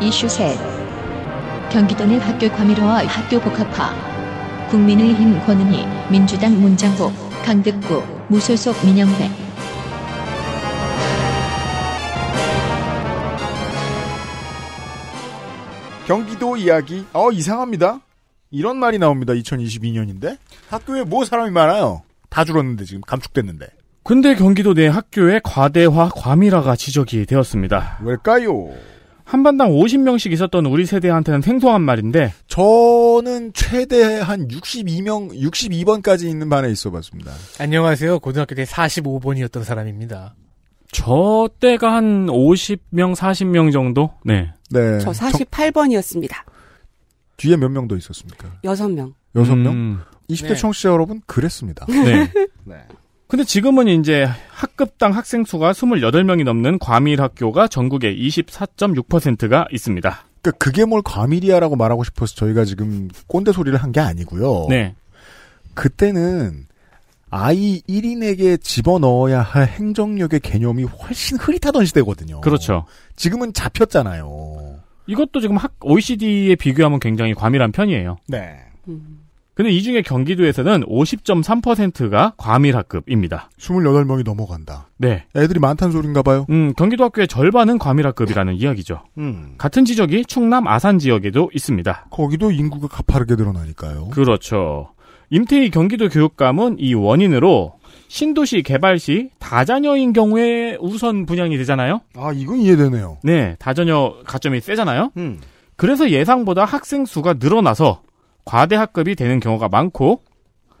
[0.00, 0.58] 이슈 셋.
[1.70, 4.68] 경기도 내 학교 과밀화와 학교 복합화.
[4.68, 7.12] 국민의힘 권은희, 민주당 문장복,
[7.44, 9.30] 강득구, 무소속 민영배.
[16.06, 18.00] 경기도 이야기, 어, 이상합니다.
[18.52, 19.32] 이런 말이 나옵니다.
[19.32, 20.36] 2022년인데.
[20.68, 22.02] 학교에 뭐 사람이 많아요.
[22.28, 23.66] 다 줄었는데, 지금 감축됐는데.
[24.04, 27.98] 근데 경기도 내 학교에 과대화, 과밀화가 지적이 되었습니다.
[28.02, 28.70] 왜일까요?
[29.24, 36.68] 한 반당 50명씩 있었던 우리 세대한테는 생소한 말인데 저는 최대 한 62명, 62번까지 있는 반에
[36.70, 37.30] 있어 봤습니다.
[37.60, 38.18] 안녕하세요.
[38.18, 40.34] 고등학교 때 45번이었던 사람입니다.
[40.90, 44.10] 저 때가 한 50명, 40명 정도?
[44.24, 44.50] 네.
[44.70, 44.98] 네.
[44.98, 46.34] 저 정- 48번이었습니다.
[47.42, 48.48] 뒤에 몇 명 더 있었습니까?
[48.64, 49.14] 6명.
[49.34, 49.72] 여섯 명?
[49.72, 50.00] 음,
[50.30, 50.54] 20대 네.
[50.54, 51.86] 청취자 여러분, 그랬습니다.
[51.86, 52.30] 네.
[52.64, 52.76] 네.
[53.26, 60.24] 근데 지금은 이제 학급당 학생 수가 28명이 넘는 과밀 학교가 전국에 24.6%가 있습니다.
[60.42, 64.66] 그러니까 그게 뭘 과밀이야라고 말하고 싶어서 저희가 지금 꼰대 소리를 한 게 아니고요.
[64.68, 64.94] 네.
[65.74, 66.66] 그때는
[67.30, 72.42] 아이 1인에게 집어넣어야 할 행정력의 개념이 훨씬 흐릿하던 시대거든요.
[72.42, 72.84] 그렇죠.
[73.16, 74.71] 지금은 잡혔잖아요.
[75.06, 78.16] 이것도 지금 학 OECD에 비교하면 굉장히 과밀한 편이에요.
[78.28, 78.56] 네.
[78.88, 79.20] 음.
[79.54, 83.50] 근데 이 중에 경기도에서는 50.3%가 과밀 학급입니다.
[83.58, 84.88] 28명이 넘어간다.
[84.96, 85.26] 네.
[85.36, 86.46] 애들이 많다는 소린가 봐요.
[86.48, 89.02] 음, 경기도 학교의 절반은 과밀 학급이라는 이야기죠.
[89.18, 89.54] 음.
[89.58, 92.06] 같은 지적이 충남 아산 지역에도 있습니다.
[92.10, 94.08] 거기도 인구가 가파르게 늘어나니까요.
[94.08, 94.88] 그렇죠.
[95.28, 97.74] 임태희 경기도 교육감은 이 원인으로
[98.12, 102.02] 신도시 개발 시 다자녀인 경우에 우선 분양이 되잖아요.
[102.14, 103.16] 아, 이건 이해되네요.
[103.24, 105.12] 네, 다자녀 가점이 세잖아요.
[105.16, 105.40] 음.
[105.76, 108.02] 그래서 예상보다 학생 수가 늘어나서
[108.44, 110.24] 과대 학급이 되는 경우가 많고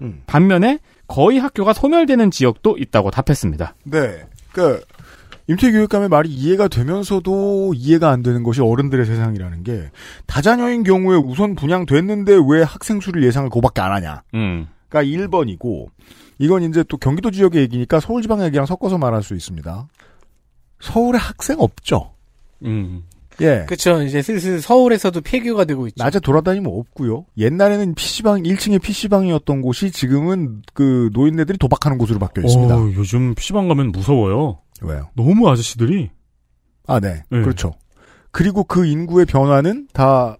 [0.02, 0.20] 음.
[0.26, 3.76] 반면에 거의 학교가 소멸되는 지역도 있다고 답했습니다.
[3.84, 4.24] 네.
[4.52, 4.84] 그러니까
[5.48, 9.90] 임태 교육감의 말이 이해가 되면서도 이해가 안 되는 것이 어른들의 세상이라는 게
[10.26, 14.22] 다자녀인 경우에 우선 분양됐는데 왜 학생 수를 예상을 그거밖에 안 하냐.
[14.34, 14.68] 음.
[14.90, 15.86] 가 1번이고
[16.42, 19.88] 이건 이제 또 경기도 지역의 얘기니까 서울 지방 얘기랑 섞어서 말할 수 있습니다.
[20.80, 22.10] 서울에 학생 없죠.
[22.64, 23.04] 음.
[23.40, 23.64] 예.
[23.68, 24.02] 그쵸.
[24.02, 26.02] 이제 슬슬 서울에서도 폐교가 되고 있죠.
[26.02, 27.26] 낮에 돌아다니면 없고요.
[27.38, 32.74] 옛날에는 PC방 1층에 PC방이었던 곳이 지금은 그 노인네들이 도박하는 곳으로 바뀌어 있습니다.
[32.74, 34.58] 어, 요즘 PC방 가면 무서워요.
[34.82, 35.10] 왜요?
[35.14, 36.10] 너무 아저씨들이.
[36.88, 37.22] 아, 네.
[37.30, 37.40] 네.
[37.40, 37.72] 그렇죠.
[38.32, 40.36] 그리고 그 인구의 변화는 다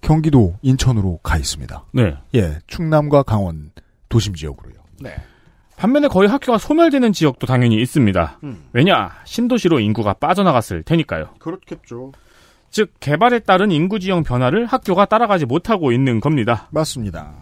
[0.00, 1.84] 경기도 인천으로 가 있습니다.
[1.92, 2.14] 네.
[2.34, 2.58] 예.
[2.66, 3.72] 충남과 강원
[4.08, 4.77] 도심 지역으로요.
[5.00, 5.14] 네.
[5.76, 8.40] 반면에 거의 학교가 소멸되는 지역도 당연히 있습니다.
[8.42, 8.64] 음.
[8.72, 9.12] 왜냐?
[9.24, 11.34] 신도시로 인구가 빠져나갔을 테니까요.
[11.38, 12.12] 그렇겠죠.
[12.70, 16.68] 즉 개발에 따른 인구 지형 변화를 학교가 따라가지 못하고 있는 겁니다.
[16.70, 17.32] 맞습니다.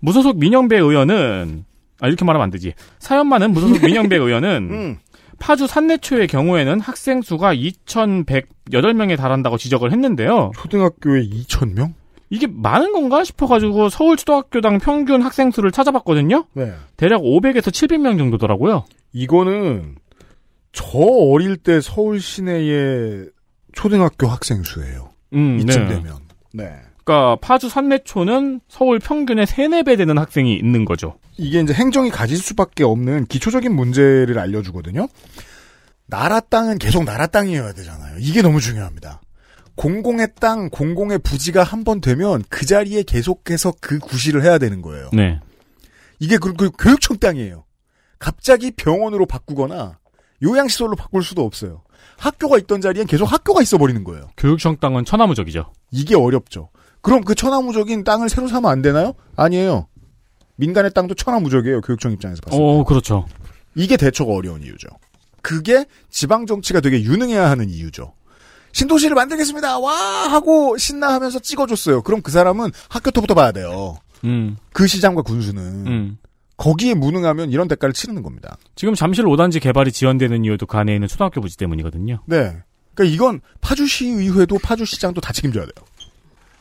[0.00, 1.64] 무소속 민영배 의원은
[2.00, 2.74] 아 이렇게 말하면 안 되지.
[2.98, 4.98] 사연 많은 무소속 민영배 의원은 음.
[5.38, 10.50] 파주 산내초의 경우에는 학생 수가 2,108명에 달한다고 지적을 했는데요.
[10.56, 11.94] 초등학교에 2,000명?
[12.30, 16.46] 이게 많은 건가 싶어가지고 서울 초등학교당 평균 학생 수를 찾아봤거든요.
[16.54, 16.72] 네.
[16.96, 18.84] 대략 500에서 700명 정도더라고요.
[19.12, 19.96] 이거는
[20.72, 23.26] 저 어릴 때 서울 시내의
[23.72, 25.10] 초등학교 학생 수예요.
[25.34, 25.94] 음, 이쯤 네.
[25.96, 26.18] 되면.
[26.52, 26.70] 네.
[27.02, 31.18] 그러니까 파주 산내초는 서울 평균의 3, 4배 되는 학생이 있는 거죠.
[31.36, 35.08] 이게 이제 행정이 가질 수밖에 없는 기초적인 문제를 알려주거든요.
[36.06, 38.18] 나라 땅은 계속 나라 땅이어야 되잖아요.
[38.20, 39.20] 이게 너무 중요합니다.
[39.80, 45.08] 공공의 땅, 공공의 부지가 한 번 되면 그 자리에 계속해서 그 구실을 해야 되는 거예요.
[45.14, 45.40] 네.
[46.18, 47.64] 이게 그, 그 교육청 땅이에요.
[48.18, 49.98] 갑자기 병원으로 바꾸거나
[50.42, 51.82] 요양시설로 바꿀 수도 없어요.
[52.18, 54.28] 학교가 있던 자리엔 계속 학교가 있어 버리는 거예요.
[54.36, 55.72] 교육청 땅은 천하무적이죠.
[55.90, 56.68] 이게 어렵죠.
[57.00, 59.14] 그럼 그 천하무적인 땅을 새로 사면 안 되나요?
[59.36, 59.88] 아니에요.
[60.56, 61.80] 민간의 땅도 천하무적이에요.
[61.80, 62.62] 교육청 입장에서 봤을 때.
[62.62, 63.26] 어, 그렇죠.
[63.74, 64.88] 이게 대처가 어려운 이유죠.
[65.40, 68.12] 그게 지방 정치가 되게 유능해야 하는 이유죠.
[68.72, 69.78] 신도시를 만들겠습니다.
[69.78, 72.02] 와 하고 신나하면서 찍어줬어요.
[72.02, 73.96] 그럼 그 사람은 학교토부터 봐야 돼요.
[74.24, 76.18] 음, 그 시장과 군수는 음.
[76.56, 78.58] 거기에 무능하면 이런 대가를 치르는 겁니다.
[78.74, 82.20] 지금 잠실 5단지 개발이 지연되는 이유도 그 안에 있는 초등학교 부지 때문이거든요.
[82.26, 82.58] 네.
[82.94, 85.86] 그러니까 이건 파주시의회도 파주시장도 다 책임져야 돼요.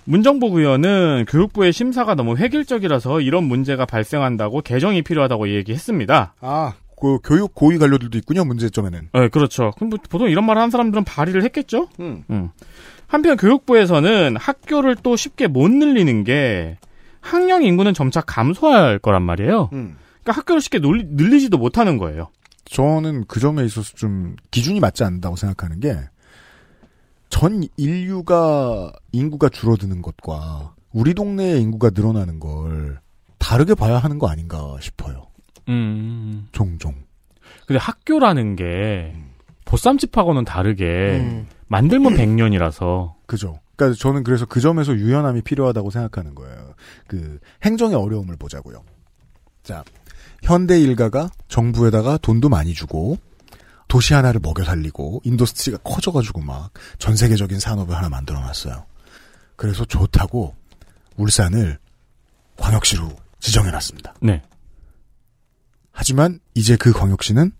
[0.05, 6.33] 문정복 의원은 교육부의 심사가 너무 획일적이라서 이런 문제가 발생한다고 개정이 필요하다고 얘기했습니다.
[6.39, 8.43] 아, 그 교육 고위 관료들도 있군요.
[8.45, 9.09] 문제점에는.
[9.13, 9.71] 네, 그렇죠.
[9.77, 11.87] 그럼 뭐 보통 이런 말을 한 사람들은 발의를 했겠죠?
[11.99, 12.23] 음.
[12.29, 12.49] 음.
[13.07, 16.77] 한편 교육부에서는 학교를 또 쉽게 못 늘리는 게
[17.21, 19.69] 학령 인구는 점차 감소할 거란 말이에요.
[19.73, 19.97] 음.
[20.23, 22.29] 그러니까 학교를 쉽게 놀리- 늘리지도 못하는 거예요.
[22.65, 25.97] 저는 그 점에 있어서 좀 기준이 맞지 않는다고 생각하는 게
[27.29, 32.99] 전 인류가 인구가 줄어드는 것과 우리 동네의 인구가 늘어나는 걸
[33.37, 35.27] 다르게 봐야 하는 거 아닌가 싶어요.
[35.69, 36.47] 음.
[36.51, 36.95] 종종.
[37.65, 39.15] 근데 학교라는 게
[39.65, 41.47] 보쌈집하고는 다르게 음.
[41.67, 43.59] 만들면 100년이라서 그죠.
[43.75, 46.73] 그러니까 저는 그래서 그 점에서 유연함이 필요하다고 생각하는 거예요.
[47.07, 48.83] 그 행정의 어려움을 보자고요.
[49.63, 49.83] 자,
[50.43, 53.17] 현대 일가가 정부에다가 돈도 많이 주고
[53.87, 58.85] 도시 하나를 먹여 살리고 industry가 커져가지고 막 전 세계적인 산업을 하나 만들어놨어요.
[59.55, 60.55] 그래서 좋다고
[61.17, 61.77] 울산을
[62.57, 64.15] 광역시로 지정해놨습니다.
[64.21, 64.41] 네.
[65.99, 67.51] 하지만 이제 그 광역시는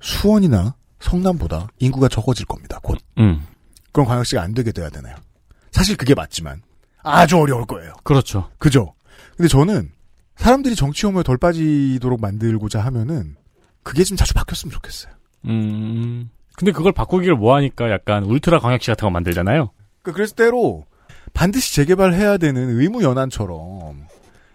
[0.00, 2.80] 수원이나 성남보다 인구가 적어질 겁니다.
[2.82, 2.98] 곧.
[3.18, 3.46] 음.
[3.92, 5.14] 그럼 광역시가 안 되게 돼야 되나요?
[5.70, 6.62] 사실 그게 맞지만
[7.02, 7.92] 아주 어려울 거예요.
[8.02, 8.48] 그렇죠.
[8.56, 8.94] 그죠?
[9.36, 9.92] 근데 저는
[10.36, 13.36] 사람들이 정치 혐오에 덜 빠지도록 만들고자 하면은
[13.82, 15.12] 그게 좀 자주 바뀌었으면 좋겠어요.
[15.48, 16.30] 음.
[16.56, 19.72] 근데 그걸 바꾸기를 뭐 하니까 약간 울트라 광역시 같은 거 만들잖아요.
[20.00, 20.86] 그 그래서 때로
[21.34, 24.06] 반드시 재개발해야 되는 의무 연한처럼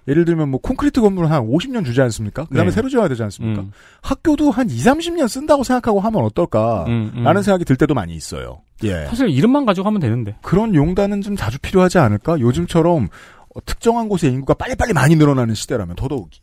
[0.07, 2.45] 예를 들면 뭐 콘크리트 건물을 한 50년 주지 않습니까?
[2.45, 2.71] 그다음에 네.
[2.75, 3.61] 새로 지어야 되지 않습니까?
[3.61, 3.71] 음.
[4.01, 6.85] 학교도 한 2, 30년 쓴다고 생각하고 하면 어떨까?
[6.87, 7.23] 음, 음.
[7.23, 8.61] 라는 생각이 들 때도 많이 있어요.
[8.83, 9.05] 예.
[9.07, 10.35] 사실 이름만 가지고 하면 되는데.
[10.41, 12.39] 그런 용단은 좀 자주 필요하지 않을까?
[12.39, 13.09] 요즘처럼
[13.55, 16.39] 어, 특정한 곳의 인구가 빨리빨리 많이 늘어나는 시대라면 더더욱이.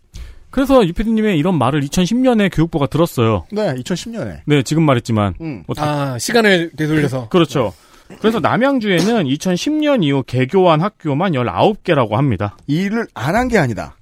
[0.51, 3.45] 그래서 유피디님의 이런 말을 2010년에 교육부가 들었어요.
[3.53, 4.41] 네, 2010년에.
[4.47, 5.35] 네, 지금 말했지만.
[5.41, 5.65] 음.
[5.67, 7.29] 뭐 다- 아, 시간을 되돌려서.
[7.29, 7.73] 그렇죠.
[8.21, 12.57] 그래서 남양주에는 2010년 이후 개교한 학교만 19개라고 합니다.
[12.67, 13.97] 일을 안 한 게 아니다.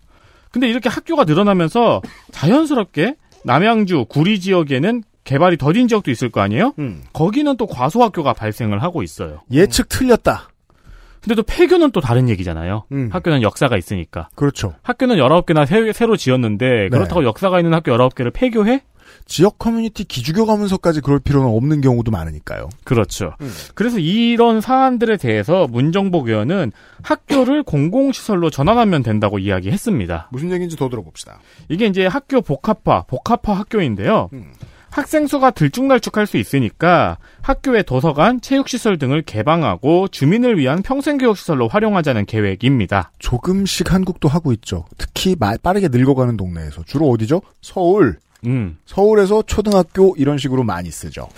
[0.50, 6.74] 근데 이렇게 학교가 늘어나면서 자연스럽게 남양주 구리 지역에는 개발이 더딘 지역도 있을 거 아니에요?
[6.78, 7.02] 음.
[7.12, 9.40] 거기는 또 과소학교가 발생을 하고 있어요.
[9.50, 10.48] 예측 틀렸다.
[11.22, 12.84] 근데 또 폐교는 또 다른 얘기잖아요.
[12.92, 13.08] 음.
[13.10, 14.28] 학교는 역사가 있으니까.
[14.34, 14.74] 그렇죠.
[14.82, 15.64] 학교는 19개나
[15.94, 16.88] 새, 로 지었는데 네.
[16.90, 18.82] 그렇다고 역사가 있는 학교 19개를 폐교해?
[19.26, 22.68] 지역 커뮤니티 기주교 가면서까지 그럴 필요는 없는 경우도 많으니까요.
[22.84, 23.32] 그렇죠.
[23.40, 23.50] 음.
[23.74, 30.28] 그래서 이런 사안들에 대해서 문정복 의원은 학교를 공공시설로 전환하면 된다고 이야기했습니다.
[30.30, 31.40] 무슨 얘기인지 더 들어봅시다.
[31.68, 34.28] 이게 이제 학교 복합화, 복합화 학교인데요.
[34.34, 34.52] 음.
[34.90, 43.10] 학생 수가 들쭉날쭉할 수 있으니까 학교의 도서관, 체육시설 등을 개방하고 주민을 위한 평생교육시설로 활용하자는 계획입니다.
[43.18, 44.84] 조금씩 한국도 하고 있죠.
[44.96, 47.42] 특히 마- 빠르게 늙어가는 동네에서 주로 어디죠?
[47.60, 48.18] 서울.
[48.46, 48.78] 음.
[48.86, 51.28] 서울에서 초등학교 이런 식으로 많이 쓰죠.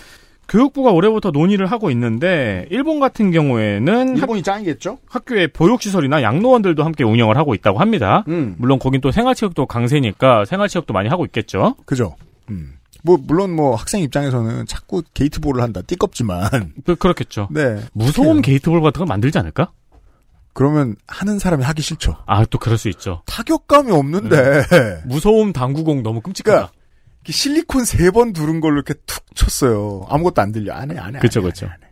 [0.49, 4.99] 교육부가 올해부터 논의를 하고 있는데 일본 같은 경우에는 학, 일본이 짱이겠죠?
[5.09, 8.23] 학교의 보육시설이나 양로원들도 함께 운영을 하고 있다고 합니다.
[8.29, 8.55] 음.
[8.57, 11.75] 물론 거긴 또 생활체육도 강세니까 생활체육도 많이 하고 있겠죠.
[11.85, 12.15] 그죠?
[12.49, 12.75] 음.
[13.03, 17.49] 뭐 물론 뭐 학생 입장에서는 자꾸 게이트볼을 한다 띠껍지만 그, 그렇겠죠.
[17.51, 18.41] 네 무서운.
[18.41, 19.71] 게이트볼 같은 거 만들지 않을까?
[20.53, 22.17] 그러면 하는 사람이 하기 싫죠.
[22.25, 23.21] 아, 또 그럴 수 있죠.
[23.27, 24.63] 타격감이 없는데
[25.05, 26.55] 무서움 당구공 너무 끔찍하다.
[26.57, 26.76] 그러니까
[27.31, 30.05] 실리콘 세 번 두른 걸로 이렇게 툭 쳤어요.
[30.09, 30.73] 아무것도 안 들려.
[30.73, 31.19] 안 해, 안 해.
[31.19, 31.65] 그쵸, 안 해, 그쵸.
[31.65, 31.87] 안 해, 안 해.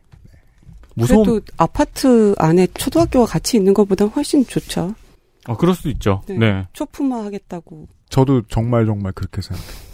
[0.96, 4.96] 무서움, 그래도 아파트 안에 초등학교가 같이 있는 것보다 훨씬 좋죠.
[5.48, 6.22] 어, 그럴 수도 있죠.
[6.28, 6.38] 네.
[6.38, 6.68] 네.
[6.74, 7.88] 초품화 하겠다고.
[8.10, 9.86] 저도 정말 정말 그렇게 생각해요.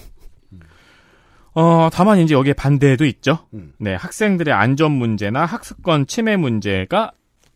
[1.54, 3.40] 어, 다만 이제 여기에 반대도 있죠.
[3.54, 3.74] 음.
[3.78, 7.12] 네, 학생들의 안전 문제나 학습권 침해 문제가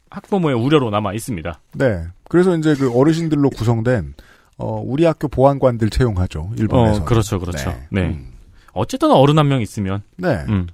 [0.10, 1.62] 학부모의 우려로 남아 있습니다.
[1.76, 2.06] 네.
[2.28, 4.16] 그래서 이제 그 어르신들로 구성된
[4.58, 6.52] 어, 우리 학교 보안관들 채용하죠.
[6.58, 7.02] 일본에서.
[7.02, 7.76] 어, 그렇죠, 그렇죠.
[7.92, 8.02] 네.
[8.02, 8.32] 음.
[8.74, 10.44] 어쨌든 어른 한 명 있으면, 네.
[10.50, 10.68] 음.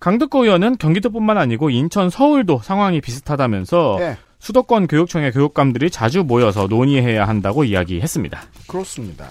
[0.00, 4.16] 강덕구 의원은 경기도뿐만 아니고 인천, 서울도 상황이 비슷하다면서 네.
[4.40, 8.40] 수도권 교육청의 교육감들이 자주 모여서 논의해야 한다고 이야기했습니다.
[8.66, 9.28] 그렇습니다.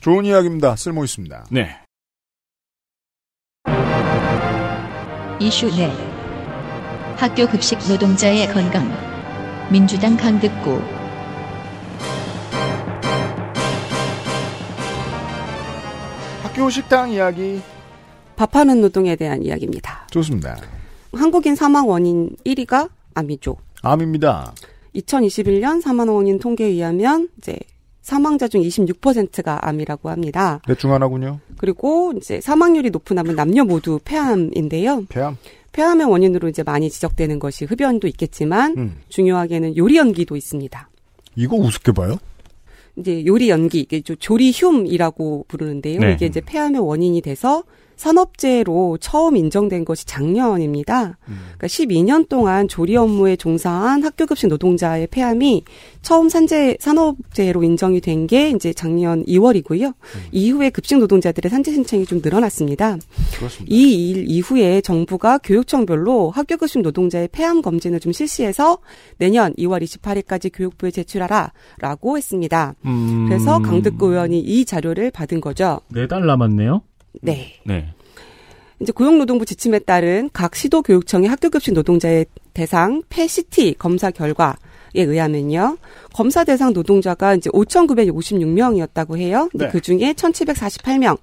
[0.00, 0.74] 좋은 이야기입니다.
[0.74, 1.46] 쓸모 있습니다.
[1.50, 1.76] 네.
[5.40, 5.92] 이슈 넷
[7.16, 8.90] 학교 급식 노동자의 건강
[9.70, 10.82] 민주당 강득구
[16.58, 17.60] 학교 식당 이야기
[18.34, 20.08] 밥하는 노동에 대한 이야기입니다.
[20.10, 20.56] 좋습니다.
[21.12, 23.56] 한국인 사망 원인 1위가 암이죠.
[23.82, 24.54] 암입니다.
[24.96, 27.56] 2021년 사망 원인 통계에 의하면 이제
[28.02, 30.60] 사망자 중 26%가 암이라고 합니다.
[30.66, 31.38] 넷중 하나군요.
[31.58, 35.04] 그리고 이제 사망률이 높은 암은 남녀 모두 폐암인데요.
[35.08, 35.36] 폐암.
[35.70, 38.96] 폐암의 원인으로 이제 많이 지적되는 것이 흡연도 있겠지만 음.
[39.10, 40.88] 중요하게는 요리 연기도 있습니다.
[41.36, 42.16] 이거 우습게 봐요?
[42.98, 46.00] 이제 요리 연기, 이게 조- 조리 흉이라고 부르는데요.
[46.00, 46.12] 네.
[46.12, 47.62] 이게 이제 폐암의 원인이 돼서
[47.98, 51.18] 산업재해로 처음 인정된 것이 작년입니다.
[51.24, 55.64] 그러니까 12년 동안 조리 업무에 종사한 학교급식 노동자의 폐암이
[56.02, 59.94] 처음 산재 산업재해로 인정이 된 게 이제 작년 2월이고요.
[60.32, 62.98] 이후에 급식 노동자들의 산재 신청이 좀 늘어났습니다.
[63.36, 63.74] 그렇습니다.
[63.74, 68.78] 이 일 이후에 정부가 교육청별로 학교급식 노동자의 폐암 검진을 좀 실시해서
[69.18, 72.74] 내년 2월 28일까지 교육부에 제출하라라고 했습니다.
[72.84, 73.26] 음.
[73.28, 75.80] 그래서 강득구 의원이 이 자료를 받은 거죠.
[75.92, 76.82] 네 달 남았네요.
[77.22, 77.54] 네.
[77.64, 77.92] 네.
[78.80, 84.54] 이제 고용노동부 지침에 따른 각 시도 교육청의 학교급식 노동자의 대상 폐CT 검사 결과에
[84.94, 85.78] 의하면요.
[86.14, 89.48] 검사 대상 노동자가 이제 5,956명이었다고 해요.
[89.50, 89.70] 근데 네.
[89.72, 91.18] 그 중에 1,748명.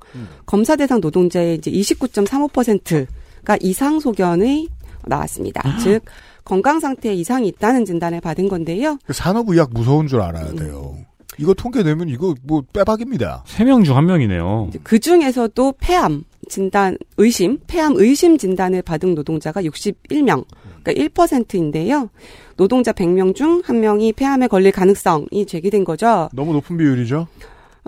[0.46, 4.68] 검사 대상 노동자의 이제 29.35%가 이상 소견이
[5.06, 5.78] 나왔습니다.
[5.80, 6.04] 즉
[6.44, 8.98] 건강 상태에 이상이 있다는 진단을 받은 건데요.
[9.06, 10.98] 그 산업의학 무서운 줄 알아야 돼요.
[11.38, 13.44] 이거 통계 내면 이거 뭐 빼박입니다.
[13.46, 14.70] 세 명 중 한 명이네요.
[14.84, 20.46] 그 중에서도 폐암 진단 의심, 폐암 의심 진단을 받은 노동자가 61명,
[20.84, 22.10] 그러니까 1%인데요.
[22.56, 26.30] 노동자 100명 중 한 명이 폐암에 걸릴 가능성이 제기된 거죠.
[26.34, 27.28] 너무 높은 비율이죠.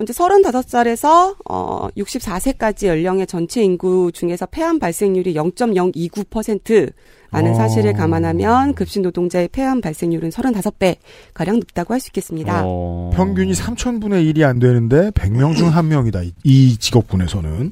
[0.02, 6.92] 이제 35살에서 어 64세까지 연령의 전체 인구 중에서 폐암 발생률이 0.029%
[7.32, 7.54] 라는 어.
[7.56, 10.96] 사실을 감안하면 급식 노동자의 폐암 발생률은 35배
[11.34, 12.62] 가량 높다고 할 수 있겠습니다.
[12.66, 13.12] 어...
[13.16, 16.24] 평균이 3천분의 1이 안 되는데 100명 중한 명이다.
[16.24, 17.72] 이- 이 직업군에서는.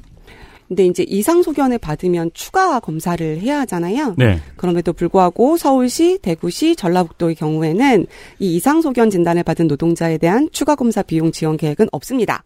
[0.68, 4.14] 근데 이제 이상 소견을 받으면 추가 검사를 해야 하잖아요.
[4.18, 4.40] 네.
[4.56, 8.06] 그럼에도 불구하고 서울시, 대구시, 전라북도의 경우에는
[8.40, 12.42] 이 이상 소견 진단을 받은 노동자에 대한 추가 검사 비용 지원 계획은 없습니다.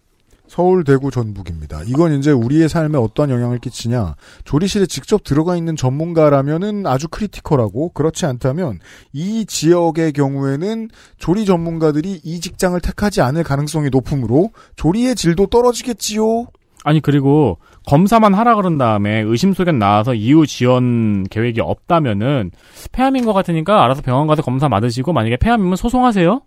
[0.51, 1.83] 서울, 대구, 전북입니다.
[1.87, 4.17] 이건 이제 우리의 삶에 어떤 영향을 끼치냐.
[4.43, 8.81] 조리실에 직접 들어가 있는 전문가라면은 아주 크리티컬하고 그렇지 않다면
[9.13, 16.47] 이 지역의 경우에는 조리 전문가들이 이 직장을 택하지 않을 가능성이 높으므로 조리의 질도 떨어지겠지요.
[16.83, 22.51] 아니 그리고 검사만 하라 그런 다음에 의심 소견 나와서 이후 지원 계획이 없다면은
[22.91, 26.41] 폐암인 것 같으니까 알아서 병원 가서 검사 받으시고 만약에 폐암이면 소송하세요.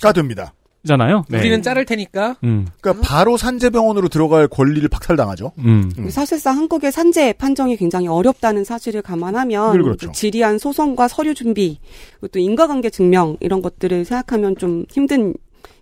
[0.00, 0.52] 까듭니다.
[0.86, 1.24] 잖아요.
[1.28, 1.38] 네.
[1.38, 2.66] 우리는 자를 테니까 음.
[2.80, 5.52] 그러니까 바로 산재병원으로 들어갈 권리를 박탈당하죠.
[5.58, 5.90] 음.
[6.08, 10.12] 사실상 한국의 산재 판정이 굉장히 어렵다는 사실을 감안하면 늘 그렇죠.
[10.12, 11.78] 질의한 소송과 서류 준비,
[12.12, 15.34] 그리고 또 인과관계 증명 이런 것들을 생각하면 좀 힘든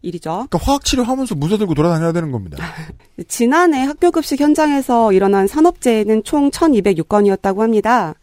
[0.02, 0.46] 일이죠.
[0.48, 2.58] 그러니까 화학 치료 하면서 무쇠 들고 돌아다녀야 되는 겁니다.
[3.28, 8.14] 지난해 학교급식 현장에서 일어난 산업재해는 총 1,206건이었다고 합니다.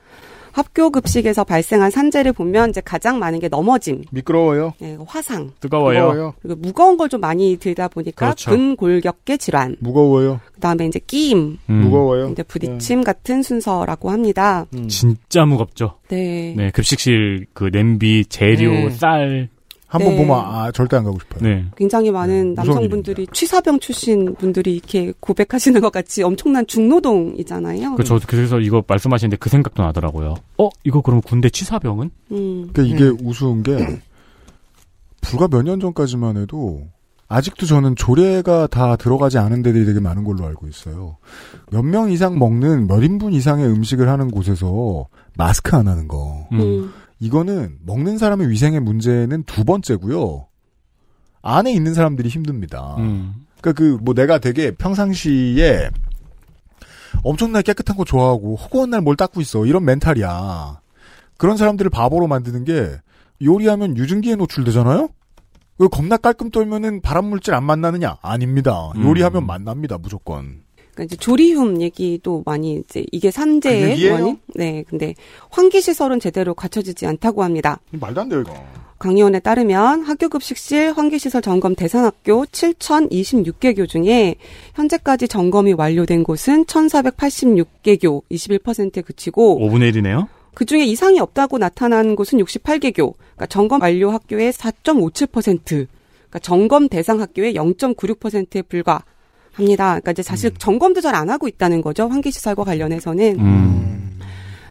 [0.55, 4.73] 학교 급식에서 발생한 산재를 보면 이제 가장 많은 게 넘어짐, 미끄러워요.
[4.79, 5.99] 네, 화상, 뜨거워요.
[5.99, 6.33] 뜨거워요.
[6.41, 8.49] 그리고 무거운 걸 좀 많이 들다 보니까 그렇죠.
[8.51, 10.39] 근골격계 질환, 무거워요.
[10.53, 11.73] 그다음에 이제 끼임, 음.
[11.81, 12.29] 무거워요.
[12.29, 14.65] 이제 부딪힘 같은 순서라고 합니다.
[14.73, 14.87] 음.
[14.87, 15.99] 진짜 무겁죠.
[16.07, 16.53] 네.
[16.55, 18.89] 네, 급식실 그 냄비, 재료, 네.
[18.91, 19.49] 쌀.
[19.95, 20.17] 한번 네.
[20.25, 21.41] 보면 아 절대 안 가고 싶어요.
[21.43, 21.65] 네.
[21.75, 27.95] 굉장히 많은 네, 남성분들이 취사병 출신 분들이 이렇게 고백하시는 것 같이 엄청난 중노동이잖아요.
[27.95, 30.35] 그저 그래서 이거 말씀하시는데 그 생각도 나더라고요.
[30.57, 32.11] 어, 이거 그럼 군대 치사병은?
[32.31, 32.69] 음.
[32.73, 34.01] 그러니까 이게 우스운 게
[35.21, 36.83] 불과 몇 년 전까지만 해도
[37.27, 41.17] 아직도 저는 조례가 다 들어가지 않은 데들이 되게 많은 걸로 알고 있어요.
[41.71, 46.47] 몇 명 이상 먹는 몇 인분 이상의 음식을 하는 곳에서 마스크 안 하는 거.
[46.51, 46.93] 음.
[47.21, 47.25] 음.
[47.25, 50.47] 이거는 먹는 사람의 위생의 문제는 두 번째고요.
[51.41, 52.95] 안에 있는 사람들이 힘듭니다.
[52.97, 53.45] 음.
[53.61, 55.89] 그러니까 그 뭐 내가 되게 평상시에
[57.23, 60.79] 엄청나게 깨끗한 거 좋아하고 허구한 날 뭘 닦고 있어 이런 멘탈이야.
[61.37, 62.91] 그런 사람들을 바보로 만드는 게
[63.41, 65.09] 요리하면 유증기에 노출되잖아요.
[65.77, 68.17] 그 겁나 깔끔 떨면은 발암 물질 안 만나느냐?
[68.21, 68.91] 아닙니다.
[68.95, 69.03] 음.
[69.05, 70.63] 요리하면 만납니다 무조건.
[70.95, 74.13] 그러니까 이제 조리흉 얘기도 많이 이제 이게 그 산재의 얘기예요?
[74.13, 74.37] 원인.
[74.55, 75.13] 네, 근데
[75.49, 77.79] 환기 시설은 제대로 갖춰지지 않다고 합니다.
[77.91, 78.55] 말도 안 돼요 이거.
[78.97, 84.35] 강의원에 따르면 학교급식실 환기시설 점검 대상학교 7,026개교 중에
[84.73, 90.27] 현재까지 점검이 완료된 곳은 1,486개교 21%에 그치고 5분의 1이네요.
[90.53, 93.13] 그 중에 이상이 없다고 나타난 곳은 68개교.
[93.17, 95.65] 그러니까 점검 완료 학교의 4.57%.
[95.65, 99.03] 그러니까 점검 대상 학교의 0.96%에 불과
[99.55, 99.85] 합니다.
[99.85, 102.07] 그러니까 이제 사실 점검도 잘 안 하고 있다는 거죠.
[102.07, 103.39] 환기시설과 관련해서는.
[103.39, 104.19] 음.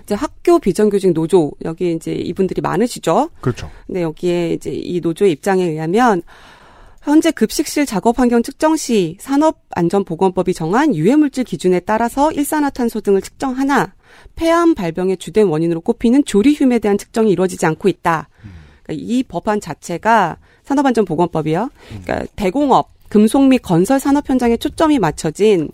[0.03, 3.31] 이제 학교 비정규직 노조 여기 이제 이분들이 많으시죠.
[3.41, 3.71] 그렇죠.
[3.87, 6.21] 근데 여기에 이제 이 노조의 입장에 의하면
[7.03, 13.95] 현재 급식실 작업 환경 측정 시 산업안전보건법이 정한 유해물질 기준에 따라서 일산화탄소 등을 측정하나
[14.37, 18.29] 폐암 발병의 주된 원인으로 꼽히는 조리흉에 대한 측정이 이루어지지 않고 있다.
[18.83, 21.71] 그러니까 이 법안 자체가 산업안전보건법이요.
[22.05, 25.69] 그러니까 대공업, 금속 및 건설 산업 현장에 초점이 맞춰진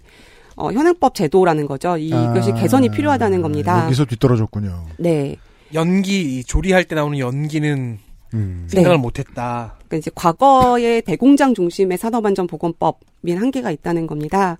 [0.57, 1.97] 어, 현행법 제도라는 거죠.
[1.97, 3.87] 이것이 아, 개선이 필요하다는 겁니다.
[3.87, 4.89] 여기서 뒤떨어졌군요.
[4.99, 5.37] 네.
[5.73, 7.99] 연기 이 조리할 때 나오는 연기는
[8.35, 8.67] 음.
[8.69, 9.01] 생각을 네.
[9.01, 9.75] 못했다.
[9.79, 14.59] 그러니까 이제 과거의 대공장 중심의 산업안전보건법인 한계가 있다는 겁니다.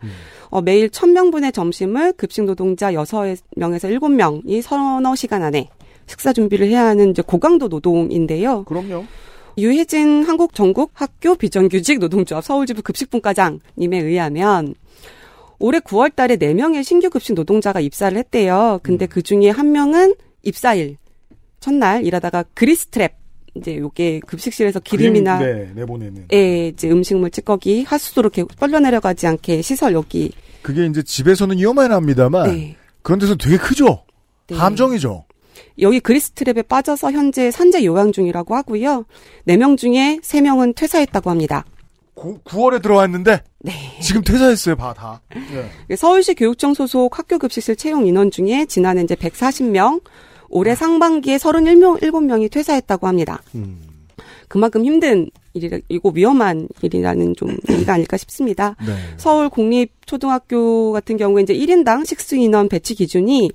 [0.49, 5.69] 어, 매일 1000명분의 점심을 급식 노동자 6명에서 7명이 서너 시간 안에
[6.07, 8.65] 식사 준비를 해야 하는 이제 고강도 노동인데요.
[8.65, 9.05] 그럼요.
[9.61, 14.75] 유혜진 한국 전국 학교 비정규직 노동조합 서울지부 급식분과장님에 의하면
[15.59, 18.81] 올해 9월 달에 4명의 신규 급식 노동자가 입사를 했대요.
[18.83, 20.97] 근데 그 중에 한 명은 입사일
[21.61, 23.13] 첫날 일하다가 그리스트랩
[23.57, 26.29] 이제 요게 급식실에서 기름이나 네, 내보내는.
[26.33, 30.33] 예, 이제 음식물 찌꺼기 하수도로 이렇게 빨려 내려가지 않게 시설 여기
[30.63, 32.77] 그게 이제 집에서는 위험하긴 합니다만 네.
[33.03, 34.05] 그런 데서 되게 크죠.
[34.47, 34.57] 네.
[34.57, 35.25] 함정이죠.
[35.81, 39.05] 여기 grease trap에 빠져서 현재 산재 요양 중이라고 하고요.
[39.47, 41.65] 4명 중에 3명은 퇴사했다고 합니다.
[42.15, 43.73] 9, 9월에 들어왔는데 네.
[44.01, 45.23] 지금 퇴사했어요, 봐 다.
[45.91, 45.97] 예.
[45.97, 50.03] 서울시 교육청 소속 학교 급식실 채용 인원 중에 지난해 이제 140명,
[50.51, 53.43] 올해 상반기에 31명, 7명이 퇴사했다고 합니다.
[53.55, 53.81] 음.
[54.49, 58.77] 그만큼 힘든 일이고 위험한 일이라는 좀 얘기가 아닐까 싶습니다.
[58.85, 58.95] 네.
[59.17, 63.51] 서울 공립 초등학교 같은 경우에 이제 1인당 식수 인원 배치 기준이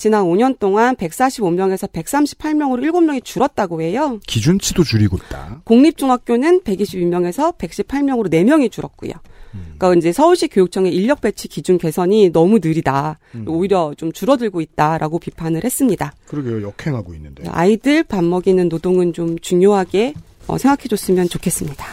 [0.00, 4.18] 지난 5년 동안 145명에서 138명으로 7명이 줄었다고 해요.
[4.26, 5.60] 기준치도 줄이고 있다.
[5.64, 9.12] 공립중학교는 122명에서 118명으로 4명이 줄었고요.
[9.52, 13.18] 그러니까 이제 서울시 교육청의 인력 배치 기준 개선이 너무 느리다.
[13.46, 16.14] 오히려 좀 줄어들고 있다라고 비판을 했습니다.
[16.28, 17.42] 그러게요, 역행하고 있는데.
[17.48, 20.14] 아이들 밥 먹이는 노동은 좀 중요하게
[20.46, 21.84] 어, 생각해 줬으면 좋겠습니다.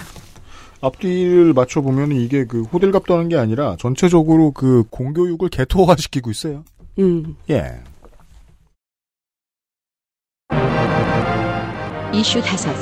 [0.80, 6.64] 앞뒤를 맞춰보면 이게 그 호들갑 떠는 게 아니라 전체적으로 그 공교육을 개토화시키고 있어요.
[6.99, 7.36] 음.
[7.49, 7.82] 예.
[12.14, 12.74] 이슈 다섯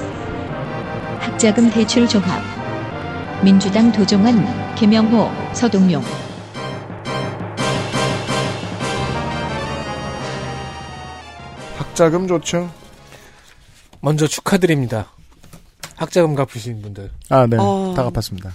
[1.19, 2.41] 학자금 대출 조합
[3.43, 6.03] 민주당 도종환, 김영호, 서동용
[11.77, 12.71] 학자금 좋죠.
[14.01, 15.07] 먼저 축하드립니다.
[15.95, 17.09] 학자금 갚으신 분들.
[17.29, 17.57] 아, 네.
[17.59, 17.93] 어.
[17.95, 18.51] 다 갚았습니다.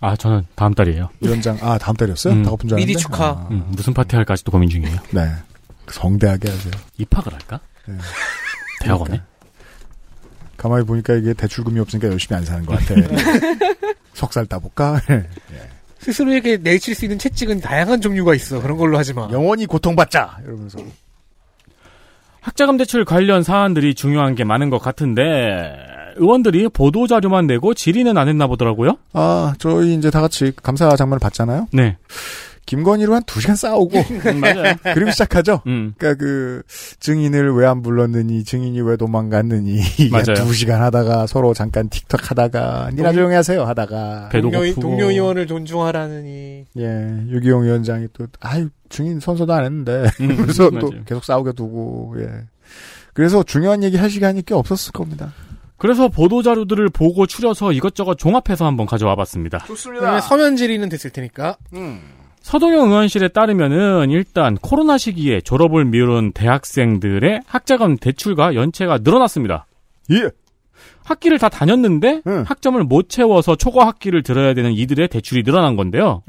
[0.00, 1.08] 아, 저는 다음 달이에요.
[1.20, 2.34] 위원장, 아, 다음 달이었어요?
[2.34, 2.42] 음.
[2.42, 2.86] 다 갚은 줄 알았는데.
[2.86, 3.26] 미리 축하.
[3.26, 4.96] 아, 음, 무슨 파티 할까지도 고민 중이에요.
[5.10, 5.32] 네.
[5.88, 6.72] 성대하게 하세요.
[6.98, 7.60] 입학을 할까?
[7.86, 7.96] 네.
[8.80, 9.22] 대학원에?
[10.60, 12.94] 가만히 보니까 이게 대출금이 없으니까 열심히 안 사는 것 같아.
[14.12, 15.00] 석살 따볼까?
[16.00, 18.60] 스스로에게 내칠 수 있는 채찍은 다양한 종류가 있어.
[18.60, 19.28] 그런 걸로 하지 마.
[19.32, 20.40] 영원히 고통받자!
[20.44, 20.78] 이러면서.
[22.42, 25.32] 학자금 대출 관련 사안들이 중요한 게 많은 것 같은데
[26.16, 28.98] 의원들이 보도 자료만 내고 질의는 안 했나 보더라고요.
[29.14, 31.68] 아, 저희 이제 다 같이 감사 장면을 봤잖아요?
[31.72, 31.96] 네,
[32.66, 33.98] 김건희로 한 두 시간 싸우고,
[34.30, 34.74] 음, 맞아요.
[34.94, 35.60] 그리고 시작하죠?
[35.66, 36.62] 음, 그러니까 그
[37.00, 39.80] 증인을 왜 안 불렀느니 증인이 왜 도망갔느니
[40.12, 40.34] 맞아요.
[40.36, 44.74] 두 시간 하다가 서로 잠깐 틱톡 하다가 니나 조용히 하세요 하다가 동료.
[44.74, 46.64] 동료 의원을 존중하라느니.
[46.78, 51.04] 예 유기용 위원장이 또 아유 증인 선서도 안 했는데 음, 그래서 또 맞아요.
[51.06, 52.28] 계속 싸우게 두고 예
[53.14, 55.32] 그래서 중요한 얘기 할 시간이 꽤 없었을 겁니다
[55.76, 59.64] 그래서 보도 자료들을 보고 추려서 이것저것 종합해서 한번 가져와 봤습니다.
[59.66, 61.56] 그러면 서면 질의는 됐을 테니까.
[62.40, 69.66] 서동영 의원실에 따르면은 일단 코로나 시기에 졸업을 미룬 대학생들의 학자금 대출과 연체가 늘어났습니다.
[70.12, 70.30] 예
[71.04, 72.44] 학기를 다 다녔는데 응.
[72.46, 76.22] 학점을 못 채워서 초과 학기를 들어야 되는 이들의 대출이 늘어난 건데요.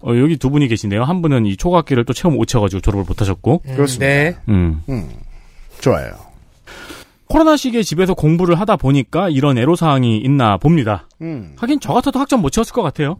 [0.00, 1.02] 어, 여기 두 분이 계신데요.
[1.02, 4.06] 한 분은 이 초과 학기를 또 채워 못 채워가지고 졸업을 못 하셨고, 음, 그렇습니다.
[4.06, 4.36] 네.
[4.48, 4.82] 음.
[4.88, 5.08] 음
[5.80, 6.12] 좋아요
[7.28, 11.08] 코로나 시기에 집에서 공부를 하다 보니까 이런 애로사항이 있나 봅니다.
[11.20, 13.18] 음네 하긴 저 같아도 학점 못 채웠을 것 같아요.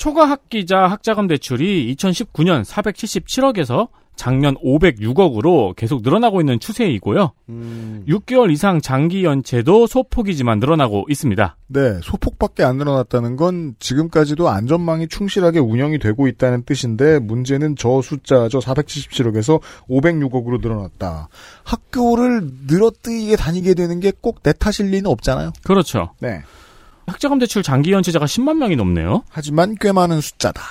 [0.00, 7.32] 초과 학기자 학자금 대출이 2019년 477억에서 작년 506억으로 계속 늘어나고 있는 추세이고요.
[7.50, 8.04] 음.
[8.08, 11.56] 6개월 이상 장기 연체도 소폭이지만 늘어나고 있습니다.
[11.68, 18.58] 네, 소폭밖에 안 늘어났다는 건 지금까지도 안전망이 충실하게 운영이 되고 있다는 뜻인데 문제는 저 숫자죠.
[18.58, 21.28] 477억에서 506억으로 늘어났다.
[21.64, 25.52] 학교를 늘어뜨이게 다니게 되는 게 꼭 내 탓일 리는 없잖아요.
[25.62, 26.10] 그렇죠.
[26.20, 26.40] 네.
[27.10, 29.24] 학자금 대출 장기 연체자가 10만 명이 넘네요.
[29.28, 30.62] 하지만 꽤 많은 숫자다.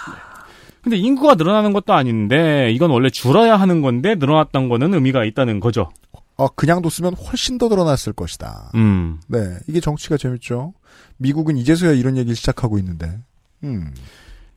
[0.81, 5.91] 근데 인구가 늘어나는 것도 아닌데 이건 원래 줄어야 하는 건데 늘어났던 거는 의미가 있다는 거죠.
[6.37, 8.71] 어, 그냥 뒀으면 훨씬 더 늘어났을 것이다.
[8.75, 9.19] 음.
[9.27, 10.73] 네, 이게 정치가 재밌죠.
[11.17, 13.19] 미국은 이제서야 이런 얘기를 시작하고 있는데.
[13.65, 13.93] 음.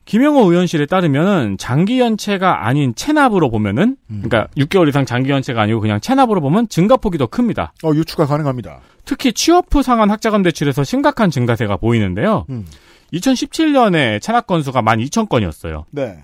[0.05, 4.23] 김영호 의원실에 따르면 장기 연체가 아닌 체납으로 보면은 음.
[4.23, 7.73] 그러니까 6개월 이상 장기 연체가 아니고 그냥 체납으로 보면 증가폭이 더 큽니다.
[7.83, 8.81] 어, 유추가 가능합니다.
[9.05, 12.45] 특히 취업 후 상한 학자금 대출에서 심각한 증가세가 보이는데요.
[12.49, 12.65] 음.
[13.13, 15.85] 2017년에 체납 건수가 12,000건이었어요.
[15.91, 16.23] 네.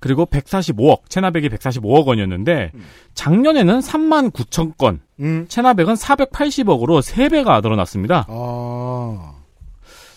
[0.00, 2.84] 그리고 145억, 체납액이 145억 원이었는데 음.
[3.14, 5.46] 작년에는 3만 9천 건, 음.
[5.48, 8.26] 체납액은 480억으로 3배가 늘어났습니다.
[8.28, 9.33] 아.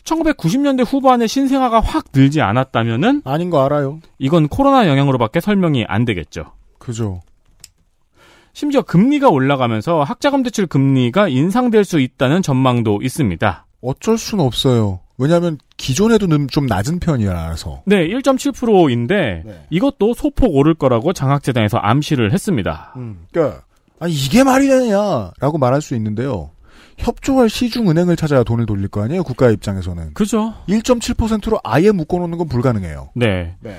[0.08, 4.00] 1990년대 후반에 신생아가 확 늘지 않았다면은 아닌 거 알아요.
[4.18, 6.54] 이건 코로나 영향으로밖에 설명이 안 되겠죠.
[6.80, 7.22] 그죠.
[8.54, 13.66] 심지어 금리가 올라가면서 학자금 대출 금리가 인상될 수 있다는 전망도 있습니다.
[13.82, 15.02] 어쩔 수는 없어요.
[15.20, 17.84] 왜냐하면 기존에도 는- 좀 낮은 편이라서.
[17.86, 19.66] 네, 1.7%인데 네.
[19.70, 22.96] 이것도 소폭 오를 거라고 장학재단에서 암시를 했습니다.
[23.32, 23.62] 그러니까
[24.00, 26.52] 아니 이게 말이 되느냐라고 말할 수 있는데요.
[26.98, 29.24] 협조할 시중 은행을 찾아야 돈을 돌릴 거 아니에요.
[29.24, 30.54] 국가 입장에서는 그죠?
[30.68, 33.10] 1.7%로 아예 묶어놓는 건 불가능해요.
[33.16, 33.56] 네.
[33.62, 33.78] 네.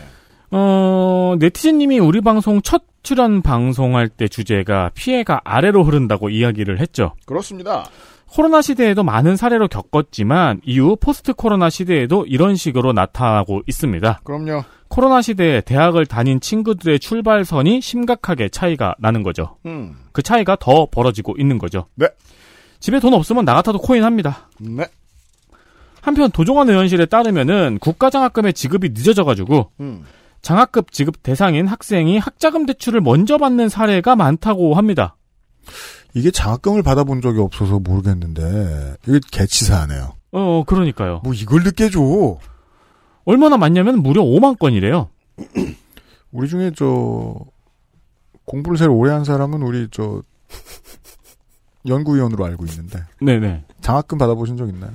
[0.50, 7.14] 어, 네티즌님이 우리 방송 첫 출연 방송할 때 주제가 피해가 아래로 흐른다고 이야기를 했죠.
[7.26, 7.84] 그렇습니다.
[8.30, 14.20] 코로나 시대에도 많은 사례로 겪었지만 이후 포스트 코로나 시대에도 이런 식으로 나타나고 있습니다.
[14.24, 14.64] 그럼요.
[14.88, 19.56] 코로나 시대에 대학을 다닌 친구들의 출발선이 심각하게 차이가 나는 거죠.
[19.66, 19.96] 음.
[20.12, 21.86] 그 차이가 더 벌어지고 있는 거죠.
[21.94, 22.08] 네.
[22.80, 24.48] 집에 돈 없으면 나 같아도 코인 합니다.
[24.58, 24.86] 네.
[26.00, 30.04] 한편 도종환 의원실에 따르면은 국가장학금의 지급이 늦어져가지고 음.
[30.42, 35.16] 장학금 지급 대상인 학생이 학자금 대출을 먼저 받는 사례가 많다고 합니다.
[36.14, 40.14] 이게 장학금을 받아본 적이 없어서 모르겠는데 이게 개치사하네요.
[40.32, 41.20] 어, 그러니까요.
[41.24, 42.38] 뭐 이걸 늦게 줘.
[43.24, 45.10] 얼마나 많냐면 무려 5만 건이래요.
[46.32, 47.34] 우리 중에 저
[48.44, 50.22] 공부를 제일 오래 한 사람은 우리 저
[51.86, 53.64] 연구위원으로 알고 있는데 네네.
[53.80, 54.92] 장학금 받아보신 적 있나요?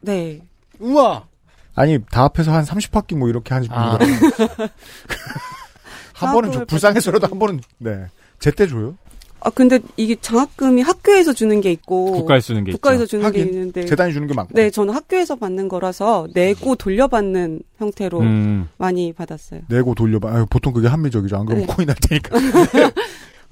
[0.00, 0.40] 네.
[0.78, 1.26] 우와.
[1.74, 3.98] 아니 다 합해서 한 30학기 뭐 이렇게 하신 아.
[3.98, 4.16] 분들
[6.14, 8.06] 한 번은 줘, 장학금을 불쌍해서라도 한 번은 네
[8.38, 8.96] 제때 줘요.
[9.40, 13.18] 아 근데 이게 장학금이 학교에서 주는 게 있고 국가에 쓰는 게 국가에서 있죠.
[13.18, 14.54] 주는 게 있는데 재단이 주는 게 많고.
[14.54, 19.60] 네 저는 학교에서 받는 거라서 내고 돌려받는 형태로 음, 많이 받았어요.
[19.68, 20.34] 내고 돌려봐.
[20.34, 21.36] 아유, 보통 그게 합리적이죠.
[21.36, 21.74] 안 그러면 네.
[21.74, 22.38] 코인 할 테니까.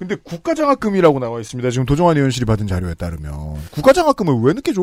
[0.03, 1.69] 근데 국가장학금이라고 나와 있습니다.
[1.69, 3.31] 지금 도정환 의원실이 받은 자료에 따르면
[3.71, 4.81] 국가장학금을 왜 늦게 줘?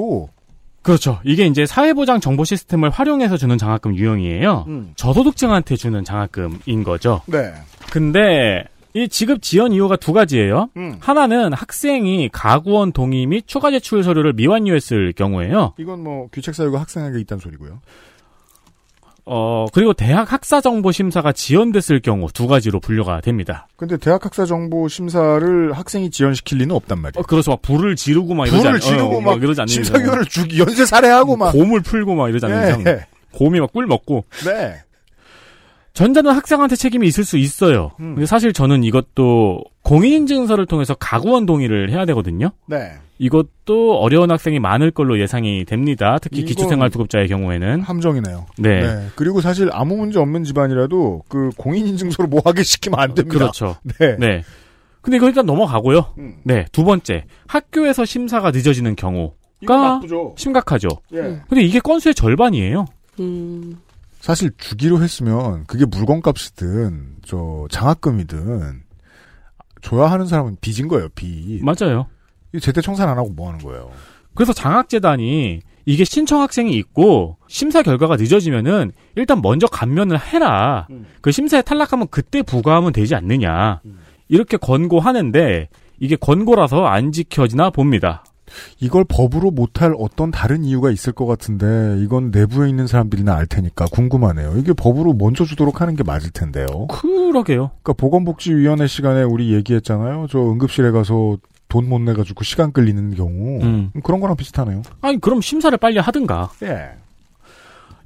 [0.83, 1.21] 그렇죠.
[1.25, 4.65] 이게 이제 사회보장 정보 시스템을 활용해서 주는 장학금 유형이에요.
[4.69, 4.93] 음.
[4.97, 7.21] 저소득층한테 주는 장학금인 거죠.
[7.27, 7.53] 네.
[7.93, 8.65] 근데
[8.95, 10.71] 이 지급 지연 이유가 두 가지예요.
[10.79, 10.97] 음.
[11.01, 15.75] 하나는 학생이 가구원 동의 및 추가 제출 서류를 미완료했을 경우에요.
[15.79, 17.81] 이건 뭐 귀책 사유가 학생에게 있다는 소리고요.
[19.27, 23.69] 어, 그리고 대학 학사 정보 심사가 지연됐을 경우 두 가지로 분류가 됩니다.
[23.77, 27.21] 근데 대학 학사 정보 심사를 학생이 지연시킬 리는 없단 말이에요.
[27.21, 30.25] 어, 그래서 막 불을 지르고 막 이러지 불을 않- 지르고 어, 막 이러지 않는 심사위원을
[30.27, 31.49] 죽 연쇄 살해하고 막.
[31.55, 31.61] 이상.
[31.61, 32.85] 곰을 풀고 막 이러지 않는 이상.
[32.85, 33.07] 네.
[33.33, 34.75] 곰이 막 꿀 먹고 네.
[35.93, 37.91] 전자는 학생한테 책임이 있을 수 있어요.
[38.01, 38.15] 음.
[38.15, 42.51] 근데 사실 저는 이것도 공인인증서를 통해서 가구원 동의를 해야 되거든요.
[42.67, 42.93] 네.
[43.21, 46.17] 이것도 어려운 학생이 많을 걸로 예상이 됩니다.
[46.23, 47.83] 특히 기초생활수급자의 경우에는.
[47.83, 48.47] 함정이네요.
[48.57, 49.09] 네.
[49.15, 53.39] 그리고 사실 아무 문제 없는 집안이라도 그 공인인증서를 뭐 하게 시키면 안 됩니다.
[53.39, 53.77] 그렇죠.
[53.99, 54.17] 네.
[54.17, 54.43] 네.
[55.03, 56.15] 근데 이거 일단 넘어가고요.
[56.17, 56.37] 음.
[56.45, 56.65] 네.
[56.73, 57.27] 두 번째.
[57.47, 60.01] 학교에서 심사가 늦어지는 경우가.
[60.37, 60.89] 심각하죠.
[61.13, 61.43] 예.
[61.47, 62.87] 근데 이게 건수의 절반이에요.
[63.21, 63.77] 음,
[64.21, 68.81] 사실 주기로 했으면 그게 물건값이든 저 장학금이든
[69.83, 71.09] 줘야 하는 사람은 빚인 거예요.
[71.15, 71.63] 빚.
[71.63, 72.07] 맞아요.
[72.53, 73.91] 이거 제때 청산 안 하고 뭐 하는 거예요.
[74.35, 80.87] 그래서 장학재단이 이게 신청 학생이 있고 심사 결과가 늦어지면은 일단 먼저 감면을 해라.
[80.91, 81.07] 음.
[81.21, 83.81] 그 심사에 탈락하면 그때 부과하면 되지 않느냐.
[84.29, 88.25] 이렇게 권고하는데 이게 권고라서 안 지켜지나 봅니다.
[88.81, 93.87] 이걸 법으로 못할 어떤 다른 이유가 있을 것 같은데 이건 내부에 있는 사람들이나 알 테니까
[93.93, 94.55] 궁금하네요.
[94.57, 96.67] 이게 법으로 먼저 주도록 하는 게 맞을 텐데요.
[96.89, 97.71] 그러게요.
[97.83, 100.27] 그러니까 보건복지위원회 시간에 우리 얘기했잖아요.
[100.31, 101.37] 저 응급실에 가서
[101.71, 103.91] 돈 못 내가지고 시간 끌리는 경우 음.
[104.03, 104.83] 그런 거랑 비슷하네요.
[105.01, 106.51] 아니 그럼 심사를 빨리 하든가.
[106.63, 106.91] 예.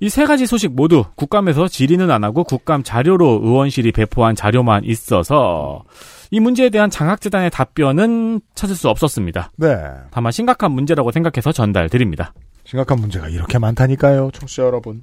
[0.01, 5.85] 이 세 가지 소식 모두 국감에서 질의는 안 하고 국감 자료로 의원실이 배포한 자료만 있어서
[6.31, 9.51] 이 문제에 대한 장학재단의 답변은 찾을 수 없었습니다.
[9.57, 9.77] 네.
[10.11, 12.35] 다만 심각한 문제라고 생각해서 전달드립니다.
[12.65, 15.01] 심각한 문제가 이렇게 많다니까요, 청취자 여러분.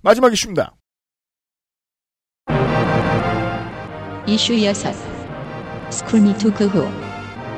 [0.00, 0.74] 마지막 이슈입니다.
[4.26, 4.74] 이슈 6.
[5.90, 7.03] 스쿨미투 그 후.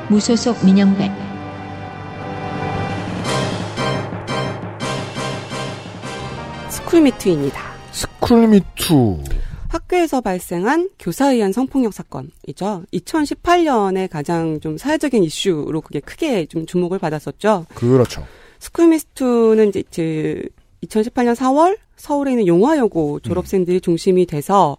[0.09, 1.11] 무소속 민형배.
[6.69, 7.61] 스쿨미투입니다.
[7.91, 9.23] 스쿨미투.
[9.67, 12.83] 학교에서 발생한 교사에 의한 성폭력 사건이죠.
[12.93, 17.65] 2018년에 가장 좀 사회적인 이슈로 그게 크게 좀 주목을 받았었죠.
[17.75, 18.25] 그렇죠.
[18.59, 24.77] 스쿨미투는 이제 그 2018년 4월 서울에 있는 용화여고 졸업생들이 중심이 돼서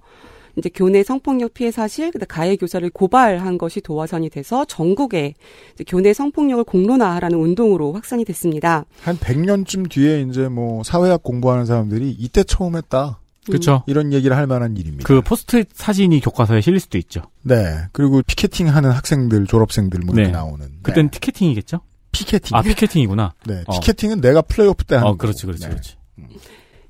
[0.59, 5.35] 이제 교내 성폭력 피해 사실, 그다음 가해 교사를 고발한 것이 도화선이 돼서 전국에
[5.75, 8.85] 이제 교내 성폭력을 공론화하라는 운동으로 확산이 됐습니다.
[9.03, 13.21] 한 100년쯤 뒤에 이제 뭐 사회학 공부하는 사람들이 이때 처음 했다.
[13.47, 13.83] 그렇죠.
[13.87, 15.07] 이런 얘기를 할 만한 일입니다.
[15.07, 17.23] 그 포스트잇 사진이 교과서에 실릴 수도 있죠.
[17.43, 17.55] 네.
[17.93, 20.33] 그리고 피켓팅 하는 학생들, 졸업생들 뭐 이렇게 네.
[20.33, 20.69] 나오는.
[20.83, 21.11] 그땐 네.
[21.11, 21.81] 티켓팅이겠죠?
[22.13, 22.57] 피켓팅.
[22.57, 23.35] 아, 피켓팅이구나.
[23.47, 23.63] 네.
[23.67, 23.73] 어.
[23.73, 25.47] 피켓팅은 내가 플레이오프 때 하는 어, 그렇지.
[25.47, 25.69] 그렇지, 네.
[25.71, 25.97] 그렇지.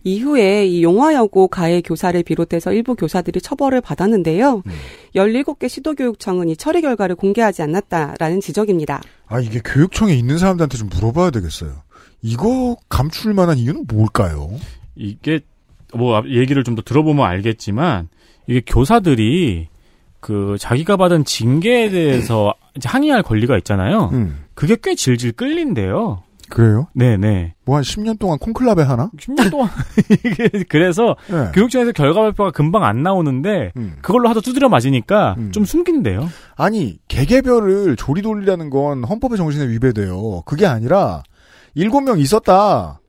[0.05, 4.63] 이후에 이 용화여고 가해 교사를 비롯해서 일부 교사들이 처벌을 받았는데요.
[4.67, 4.73] 음.
[5.15, 9.03] 17개 시도교육청은 이 처리 결과를 공개하지 않았다라는 지적입니다.
[9.27, 11.83] 아, 이게 교육청에 있는 사람들한테 좀 물어봐야 되겠어요.
[12.23, 14.51] 이거 감출 만한 이유는 뭘까요?
[14.97, 15.41] 이게
[15.95, 18.09] 뭐 앞- 얘기를 좀 더 들어보면 알겠지만
[18.47, 19.69] 이게 교사들이
[20.21, 24.11] 그 자기가 받은 징계에 대해서 항의할 권리가 있잖아요.
[24.13, 26.23] 음, 그게 꽤 질질 끌린대요.
[26.51, 26.89] 그래요?
[26.95, 27.55] 네네.
[27.65, 29.11] 뭐 한 10년 동안 콩클라베 하나?
[29.19, 29.69] 10년 동안
[30.25, 31.51] 이게 그래서 네.
[31.55, 33.97] 교육청에서 결과 발표가 금방 안 나오는데 음.
[34.03, 35.53] 그걸로 하도 두드려 맞으니까 음.
[35.53, 36.29] 좀 숨긴대요.
[36.57, 40.43] 아니, 개개별을 조리 돌리라는 건 헌법의 정신에 위배돼요.
[40.47, 41.23] 그게 아니라,
[41.75, 43.01] 일곱 명 있었다.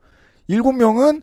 [0.48, 1.22] 일곱 명은,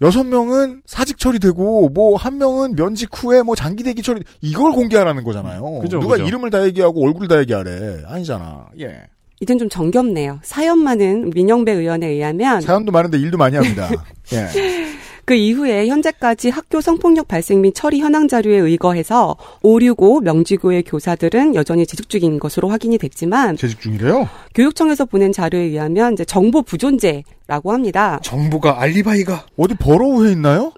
[0.00, 5.24] 여섯 명은 사직 처리되고, 뭐, 한 명은 면직 후에 뭐 장기 대기 처리, 이걸 공개하라는
[5.24, 5.80] 거잖아요.
[5.80, 6.26] 그죠, 누가 그죠.
[6.26, 8.02] 이름을 다 얘기하고 얼굴 다 얘기하래.
[8.06, 8.66] 아니잖아.
[8.80, 9.02] 예.
[9.40, 10.40] 이젠 좀 정겹네요.
[10.42, 13.88] 사연 많은 민영배 의원에 의하면 사연도 많은데 일도 많이 합니다.
[14.32, 14.88] 예.
[15.24, 21.86] 그 이후에 현재까지 학교 성폭력 발생 및 처리 현황 자료에 의거해서 565 명지고의 교사들은 여전히
[21.86, 24.26] 재직 중인 것으로 확인이 됐지만 재직 중이래요?
[24.54, 28.18] 교육청에서 보낸 자료에 의하면 이제 정보 부존재라고 합니다.
[28.22, 30.72] 정부가 알리바이가 어디 버러우에 있나요?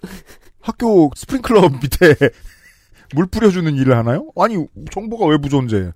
[0.60, 2.16] 학교 스프링클러 밑에
[3.14, 4.30] 물 뿌려주는 일을 하나요?
[4.36, 4.56] 아니,
[4.90, 5.92] 정보가 왜 부존재?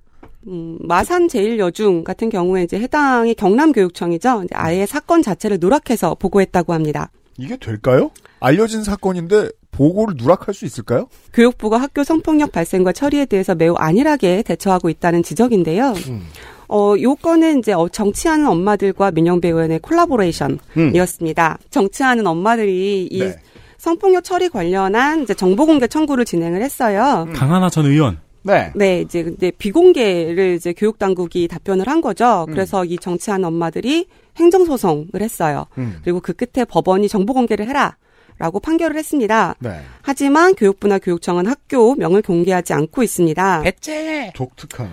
[0.46, 4.42] 음, 마산 제일여중 같은 경우에 이제 해당의 경남교육청이죠.
[4.44, 7.10] 이제 아예 사건 자체를 누락해서 보고했다고 합니다.
[7.38, 8.10] 이게 될까요?
[8.40, 11.08] 알려진 사건인데 보고를 누락할 수 있을까요?
[11.32, 15.94] 교육부가 학교 성폭력 발생과 처리에 대해서 매우 안일하게 대처하고 있다는 지적인데요.
[16.08, 16.22] 음.
[16.68, 21.58] 어, 요건은 이제 어, 정치하는 엄마들과 민영배 의원의 콜라보레이션이었습니다.
[21.70, 23.36] 정치하는 엄마들이 이 네.
[23.78, 27.28] 성폭력 처리 관련한 이제 정보 공개 청구를 진행을 했어요.
[27.34, 28.18] 강하나 전 의원.
[28.44, 28.70] 네.
[28.74, 32.44] 네, 이제 근데 비공개를 이제 교육 당국이 답변을 한 거죠.
[32.48, 32.52] 음.
[32.52, 35.66] 그래서 이 정치하는 엄마들이 행정 소송을 했어요.
[35.78, 35.98] 음.
[36.04, 37.96] 그리고 그 끝에 법원이 정보 공개를 해라.
[38.38, 39.54] 라고 판결을 했습니다.
[39.60, 39.80] 네.
[40.02, 43.62] 하지만 교육부나 교육청은 학교 명을 공개하지 않고 있습니다.
[43.62, 44.90] 배째 독특한.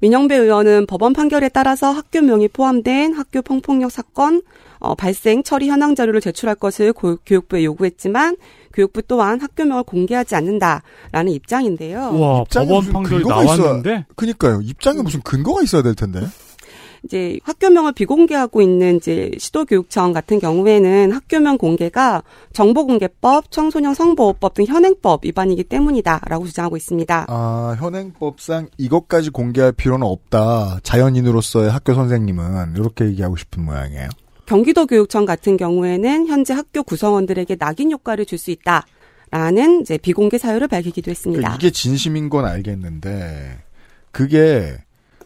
[0.00, 4.42] 민영배 의원은 법원 판결에 따라서 학교명이 포함된 학교 성폭력 사건
[4.78, 8.36] 어, 발생 처리 현황 자료를 제출할 것을 고- 교육부에 요구했지만
[8.72, 12.18] 교육부 또한 학교명을 공개하지 않는다라는 입장인데요.
[12.18, 14.60] 와 법원 무슨 판결이 근거가 나왔는데 그니까요.
[14.62, 16.20] 입장에 무슨 근거가 있어야 될 텐데.
[17.04, 25.24] 이제 학교명을 비공개하고 있는 이제 시도교육청 같은 경우에는 학교명 공개가 정보공개법, 청소년 성보호법 등 현행법
[25.24, 27.26] 위반이기 때문이다라고 주장하고 있습니다.
[27.28, 30.78] 아, 현행법상 이것까지 공개할 필요는 없다.
[30.84, 34.08] 자연인으로서의 학교 선생님은 이렇게 얘기하고 싶은 모양이에요.
[34.46, 38.84] 경기도 교육청 같은 경우에는 현재 학교 구성원들에게 낙인 효과를 줄 수 있다
[39.30, 41.40] 라는 이제 비공개 사유를 밝히기도 했습니다.
[41.40, 43.58] 그러니까 이게 진심인 건 알겠는데
[44.10, 44.76] 그게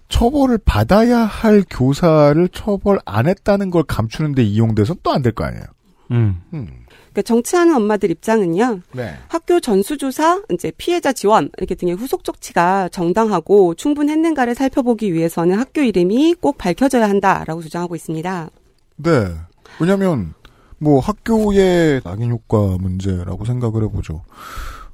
[0.09, 5.65] 처벌을 받아야 할 교사를 처벌 안 했다는 걸 감추는데 이용돼선 또안 될 거 아니에요.
[6.13, 6.41] 음.
[6.55, 6.69] 음.
[7.13, 8.81] 그러니까 정치하는 엄마들 입장은요.
[8.93, 9.15] 네.
[9.27, 16.35] 학교 전수조사, 이제 피해자 지원 이렇게 등의 후속 조치가 정당하고 충분했는가를 살펴보기 위해서는 학교 이름이
[16.41, 18.51] 꼭 밝혀져야 한다라고 주장하고 있습니다.
[18.97, 19.35] 네.
[19.81, 20.35] 왜냐면
[20.79, 24.23] 뭐 학교의 낙인 효과 문제라고 생각을 해보죠.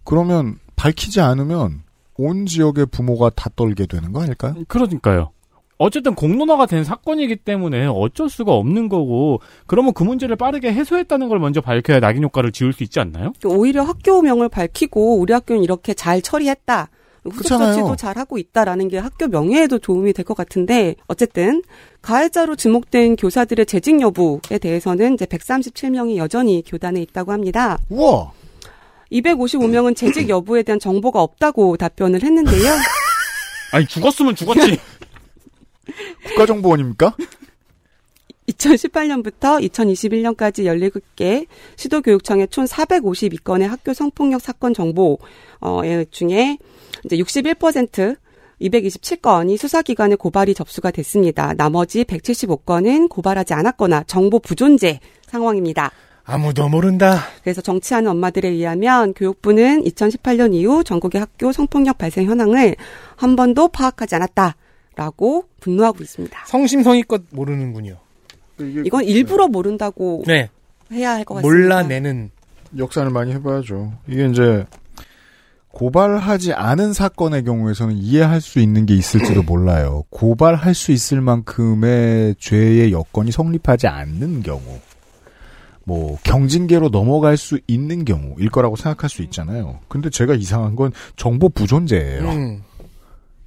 [0.05, 1.83] 그러면 밝히지 않으면
[2.17, 4.55] 온 지역의 부모가 다 떨게 되는 거 아닐까요?
[4.69, 5.31] 그러니까요.
[5.79, 11.41] 어쨌든 공론화가 된 사건이기 때문에 어쩔 수가 없는 거고 그러면 그 문제를 빠르게 해소했다는 걸
[11.41, 13.33] 먼저 밝혀야 낙인 효과를 지울 수 있지 않나요?
[13.45, 16.89] 오히려 학교명을 밝히고 우리 학교는 이렇게 잘 처리했다.
[17.25, 17.75] 후속 그렇잖아요.
[17.75, 21.63] 조치도 잘 하고 있다라는 게 학교 명예에도 도움이 될 것 같은데 어쨌든
[22.01, 27.79] 가해자로 지목된 교사들의 재직 여부에 대해서는 이제 137명이 여전히 교단에 있다고 합니다.
[27.91, 28.33] 우와!
[29.13, 32.73] 255명은 재직 여부에 대한 정보가 없다고 답변을 했는데요.
[33.73, 34.79] 아니 죽었으면 죽었지.
[36.29, 37.15] 국가정보원입니까?
[38.53, 41.47] 2018년부터 2021년까지 17개
[41.77, 45.19] 시도교육청의 총 452건의 학교 성폭력 사건 정보
[45.61, 45.81] 어
[46.11, 46.59] 중에
[47.05, 48.17] 이제 61%
[48.61, 51.53] 227건이 수사기관에 고발이 접수가 됐습니다.
[51.55, 55.91] 나머지 175건은 고발하지 않았거나 정보 부존재 상황입니다.
[56.25, 57.19] 아무도 모른다.
[57.43, 62.77] 그래서 정치하는 엄마들에 의하면 교육부는 2018년 이후 전국의 학교 성폭력 발생 현황을
[63.17, 64.55] 한 번도 파악하지 않았다
[64.95, 66.45] 라고 분노하고 있습니다.
[66.47, 67.99] 성심성의껏 모르는군요.
[68.85, 70.49] 이건 일부러 모른다고 네.
[70.93, 71.49] 해야 할 것 같습니다.
[71.55, 72.31] 몰라내는
[72.77, 73.93] 역산을 많이 해봐야죠.
[74.09, 74.65] 이게 이제
[75.69, 80.05] 고발하지 않은 사건의 경우에서는 이해할 수 있는 게 있을지도 몰라요.
[80.11, 84.61] 고발할 수 있을 만큼의 죄의 여건이 성립하지 않는 경우,
[85.85, 89.79] 뭐 경징계로 넘어갈 수 있는 경우일 거라고 생각할 수 있잖아요.
[89.89, 92.29] 근데 제가 이상한 건 정보 부존재예요.
[92.29, 92.63] 음.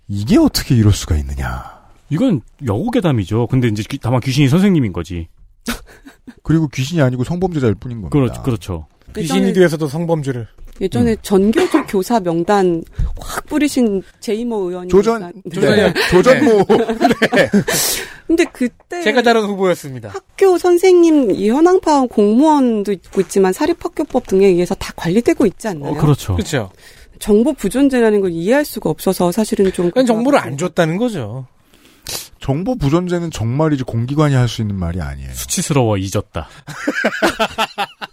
[0.08, 1.64] 이게 어떻게 이럴 수가 있느냐?
[2.10, 3.48] 이건 여우괴담이죠.
[3.48, 5.28] 근데 이제 귀- 다만 귀신이 선생님인 거지.
[6.44, 8.12] 그리고 귀신이 아니고 성범죄자일 뿐인 겁니다.
[8.14, 8.42] 그렇죠.
[8.44, 8.88] 그렇죠.
[9.16, 10.48] 귀신이 되어서도 성범죄를.
[10.82, 11.18] 예전에 음.
[11.22, 12.84] 전교조 교사 명단
[13.22, 15.94] 확 뿌리신 제이모 의원이 조전, 조전이요.
[15.94, 15.94] 네.
[16.10, 16.52] 조전모.
[17.34, 17.50] 네.
[18.28, 20.10] 근데 그때 제가 다른 후보였습니다.
[20.10, 25.92] 학교 선생님 이 현황파원 공무원도 있고 있지만 사립학교법 등에 의해서 다 관리되고 있지 않나요?
[25.94, 26.34] 어, 그렇죠.
[26.36, 26.70] 그렇죠.
[27.20, 31.48] 정보 부존재라는 걸 이해할 수가 없어서 사실은 좀 정보를 안 줬다는 거죠.
[32.40, 35.34] 정보 부존재는 정말이지 공기관이 할 수 있는 말이 아니에요.
[35.34, 36.48] 수치스러워 잊었다.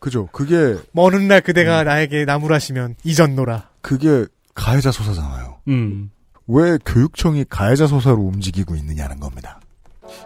[0.00, 0.28] 그죠?
[0.32, 1.42] 그게, 먼 훗날 음.
[1.44, 3.68] 그대가 나에게 나무라시면 이전노라.
[3.80, 5.58] 그게 가해자 소사잖아요.
[5.68, 6.10] 음.
[6.46, 9.60] 왜 교육청이 가해자 소사로 움직이고 있느냐는 겁니다.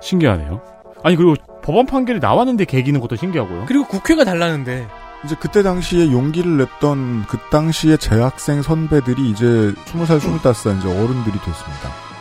[0.01, 0.61] 신기하네요.
[1.03, 3.65] 아니 그리고 법원 판결이 나왔는데 개기는 것도 신기하고요.
[3.67, 4.87] 그리고 국회가 달라는데
[5.25, 9.45] 이제 그때 당시에 용기를 냈던 그 당시의 재학생 선배들이 이제
[9.87, 12.12] 20살, 25살 이제 어른들이 됐습니다.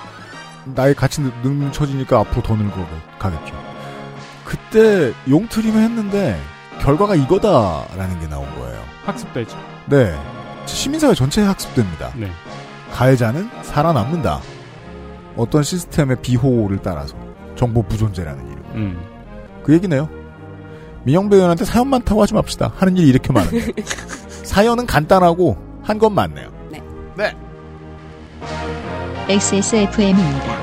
[0.66, 2.86] 나이 같이 능- 능쳐지니까 앞으로 더 늙어
[3.20, 3.54] 가겠죠.
[4.46, 6.40] 그때 용트림을 했는데
[6.82, 8.80] 결과가 이거다라는 게 나온 거예요.
[9.06, 9.58] 학습되죠.
[9.88, 10.16] 네.
[10.66, 12.12] 시민사회 전체에 학습됩니다.
[12.16, 12.30] 네.
[12.92, 14.40] 가해자는 살아남는다.
[15.38, 17.16] 어떤 시스템의 비호를 따라서
[17.56, 18.64] 정보 부존재라는 이름.
[18.76, 19.02] 음.
[19.64, 20.10] 그 얘기네요.
[21.04, 22.72] 민영배 의원한테 사연 많다고 하지 맙시다.
[22.76, 23.72] 하는 일이 이렇게 많은데.
[24.44, 26.50] 사연은 간단하고 한 건 많네요.
[29.32, 30.60] XSFM입니다.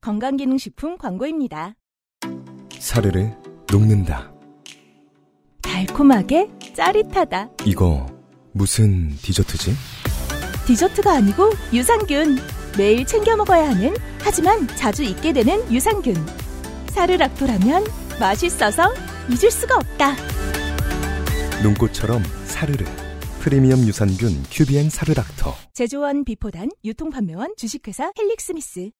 [0.00, 1.76] 건강기능식품 광고입니다.
[2.80, 3.28] 사르르
[3.70, 4.32] 녹는다.
[5.62, 7.50] 달콤하게 짜릿하다.
[7.66, 8.04] 이거
[8.50, 9.74] 무슨 디저트지?
[10.66, 12.38] 디저트가 아니고 유산균.
[12.76, 16.47] 매일 챙겨 먹어야 하는 하지만 자주 잊게 되는 유산균.
[16.98, 17.84] 사르락토라면
[18.18, 18.92] 맛있어서
[19.28, 20.16] 잊을 수가 없다.
[21.62, 22.84] 눈꽃처럼 사르르.
[23.38, 25.54] 프리미엄 유산균 큐비엔 사르락토.
[25.74, 28.90] 제조원 비포단 유통판매원 주식회사 헬릭스미스.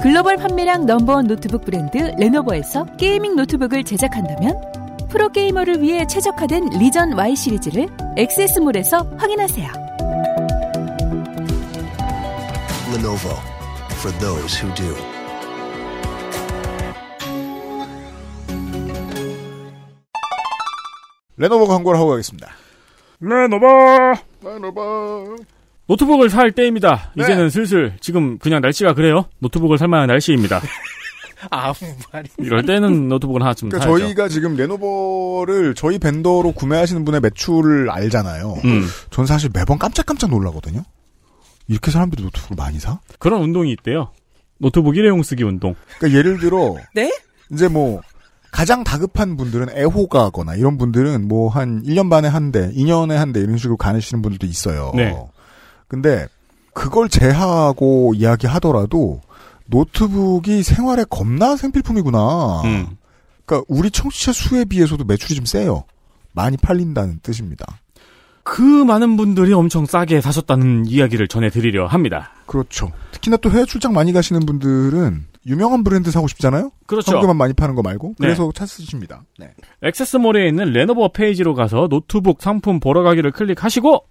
[0.00, 4.58] 글로벌 판매량 넘버원 노트북 브랜드 레노버에서 gaming 노트북을 제작한다면
[5.10, 9.70] 프로게이머를 위해 최적화된 Legion Y 시리즈를 엑세스몰에서 확인하세요.
[12.94, 13.36] Lenovo
[13.98, 15.13] for those who do.
[21.36, 22.48] 레노버 광고를 하고 가겠습니다.
[23.20, 23.66] 레노버
[24.44, 25.36] 레노버.
[25.86, 27.12] 노트북을 살 때입니다.
[27.14, 27.24] 네.
[27.24, 29.26] 이제는 슬슬 지금 그냥 날씨가 그래요.
[29.40, 30.60] 노트북을 살 만한 날씨입니다.
[31.50, 31.74] 아무
[32.12, 32.28] 말이.
[32.38, 34.04] 이럴 때는 노트북을 하나 좀 그러니까 사야죠.
[34.06, 38.60] 저희가 지금 레노버를 저희 vendor로 구매하시는 분의 매출을 알잖아요.
[38.64, 38.86] 음.
[39.10, 40.82] 전 사실 매번 깜짝깜짝 놀라거든요.
[41.68, 42.98] 이렇게 사람들이 노트북을 많이 사?
[43.18, 44.10] 그런 운동이 있대요.
[44.58, 45.74] 노트북 일회용 쓰기 운동.
[45.98, 47.12] 그러니까 예를 들어 네?
[47.52, 48.00] 이제 뭐
[48.54, 53.40] 가장 다급한 분들은 애호가거나 이런 분들은 뭐 한 1년 반에 한 대, 2년에 한 대
[53.40, 54.92] 이런 식으로 가내시는 분들도 있어요.
[54.94, 55.12] 네.
[55.88, 56.28] 근데
[56.72, 59.20] 그걸 제하고 이야기하더라도
[59.66, 62.62] 노트북이 생활에 겁나 생필품이구나.
[62.62, 62.86] 음.
[63.44, 65.82] 그러니까 우리 청취자 수에 비해서도 매출이 좀 세요.
[66.32, 67.64] 많이 팔린다는 뜻입니다.
[68.44, 72.30] 그 많은 분들이 엄청 싸게 사셨다는 이야기를 전해드리려 합니다.
[72.46, 72.92] 그렇죠.
[73.10, 76.70] 특히나 또 해외 출장 많이 가시는 분들은 유명한 브랜드 사고 싶잖아요.
[76.86, 77.12] 그렇죠.
[77.12, 78.14] 한국에만 많이 파는 거 말고.
[78.18, 78.26] 네.
[78.26, 79.24] 그래서 찾으십니다.
[79.38, 79.50] 네.
[79.82, 84.04] 액세스몰에 있는 레노버 페이지로 가서 노트북 상품 보러 가기를 클릭하시고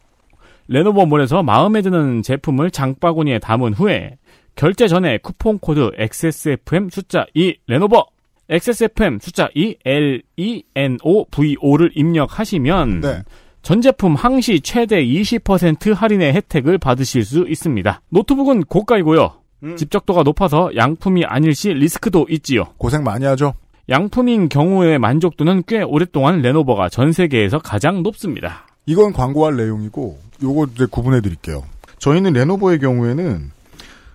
[0.68, 4.18] 레노버몰에서 마음에 드는 제품을 장바구니에 담은 후에
[4.56, 8.06] 결제 전에 쿠폰 코드 XSFM 숫자 2 레노버
[8.50, 13.24] XSFM 숫자 2 L E N O V O를 입력하시면 네.
[13.62, 18.02] 전 제품 항시 최대 20% 할인의 혜택을 받으실 수 있습니다.
[18.10, 19.43] 노트북은 고가이고요.
[19.78, 22.66] 집적도가 높아서 양품이 아닐 시 리스크도 있지요.
[22.78, 23.54] 고생 많이 하죠.
[23.90, 28.66] 양품인 경우의 만족도는 꽤 오랫동안 레노버가 전 세계에서 가장 높습니다.
[28.86, 31.64] 이건 광고할 내용이고 요거 이제 구분해 드릴게요.
[32.00, 33.52] 저희는 레노버의 경우에는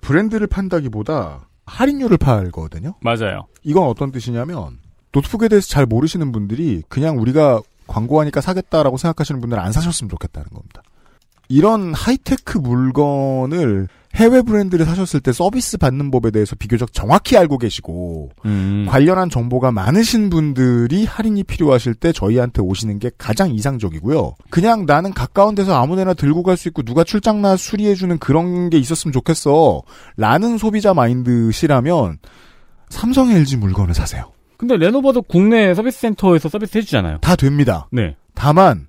[0.01, 2.95] 브랜드를 판다기보다 할인율을 팔거든요.
[3.01, 3.45] 맞아요.
[3.63, 4.77] 이건 어떤 뜻이냐면
[5.11, 10.83] 노트북에 대해서 잘 모르시는 분들이 그냥 우리가 광고하니까 사겠다라고 생각하시는 분들은 안 사셨으면 좋겠다는 겁니다.
[11.47, 18.31] 이런 하이테크 물건을 해외 브랜드를 사셨을 때 서비스 받는 법에 대해서 비교적 정확히 알고 계시고
[18.45, 18.85] 음.
[18.89, 24.35] 관련한 정보가 많으신 분들이 할인이 필요하실 때 저희한테 오시는 게 가장 이상적이고요.
[24.49, 28.77] 그냥 나는 가까운 데서 아무데나 들고 갈 수 있고 누가 출장 나와 수리해주는 그런 게
[28.79, 29.81] 있었으면 좋겠어.
[30.17, 32.17] 라는 소비자 마인드시라면
[32.89, 34.33] 삼성 LG 물건을 사세요.
[34.57, 37.19] 근데 레노버도 국내 서비스 센터에서 서비스 해주잖아요.
[37.21, 37.87] 다 됩니다.
[37.93, 38.17] 네.
[38.35, 38.88] 다만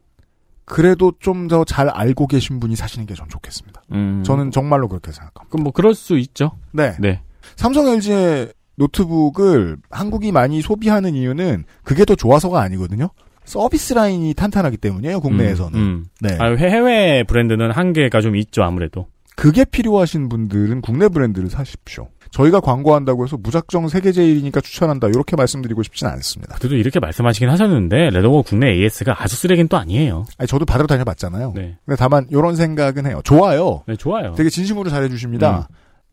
[0.71, 3.83] 그래도 좀 더 잘 알고 계신 분이 사시는 게 전 좋겠습니다.
[3.93, 4.23] 음.
[4.25, 5.51] 저는 정말로 그렇게 생각합니다.
[5.51, 6.53] 그럼 뭐 그럴 수 있죠.
[6.73, 6.95] 네.
[7.01, 7.21] 네.
[7.57, 13.09] 삼성 LG의 노트북을 한국이 많이 소비하는 이유는 그게 더 좋아서가 아니거든요.
[13.45, 15.21] 서비스 라인이 탄탄하기 때문이에요.
[15.21, 15.79] 국내에서는.
[15.79, 16.07] 음, 음.
[16.21, 16.37] 네.
[16.39, 19.07] 아, 해외 브랜드는 한계가 좀 있죠, 아무래도.
[19.37, 22.09] 그게 필요하신 분들은 국내 브랜드를 사십시오.
[22.31, 26.57] 저희가 광고한다고 해서 무작정 세계 제일이니까 추천한다 이렇게 말씀드리고 싶진 않습니다.
[26.59, 30.27] 그래도 이렇게 말씀하시긴 하셨는데 레노버 국내 AS가 아주 쓰레기는 또 아니에요.
[30.39, 31.53] 아니 저도 받으러 다녀봤잖아요.
[31.55, 33.21] 네, 근데 다만 이런 생각은 해요.
[33.25, 33.83] 좋아요.
[33.87, 34.35] 네 좋아요.
[34.35, 35.69] 되게 진심으로 잘해주십니다.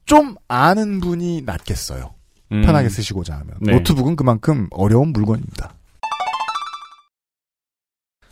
[0.06, 2.14] 좀 아는 분이 낫겠어요.
[2.54, 2.62] 음.
[2.62, 3.56] 편하게 쓰시고자 하면.
[3.60, 3.74] 네.
[3.74, 5.74] 노트북은 그만큼 어려운 물건입니다.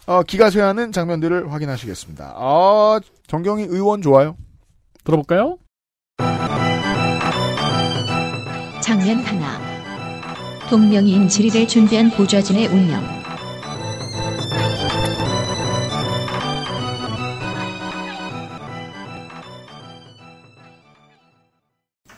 [0.08, 2.34] 어, 기가 쇠하는 장면들을 확인하시겠습니다.
[2.38, 4.38] 아, 정경희 의원 좋아요.
[5.04, 5.58] 들어볼까요?
[9.06, 9.60] 장면 하나.
[10.68, 13.04] 동명이인 지리를 준비한 보좌진의 운명.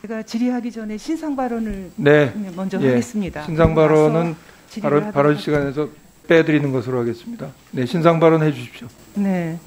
[0.00, 2.32] 제가 질의하기 전에 신상 발언을 네.
[2.56, 2.88] 먼저 예.
[2.88, 3.42] 하겠습니다.
[3.42, 4.34] 신상 발언은
[4.70, 5.36] 질의를 발언.
[5.36, 5.88] 시간에서
[6.26, 7.48] 빼드리는 것으로 하겠습니다.
[7.70, 8.88] 네, 신상 발언 해주십시오.
[9.16, 9.58] 네.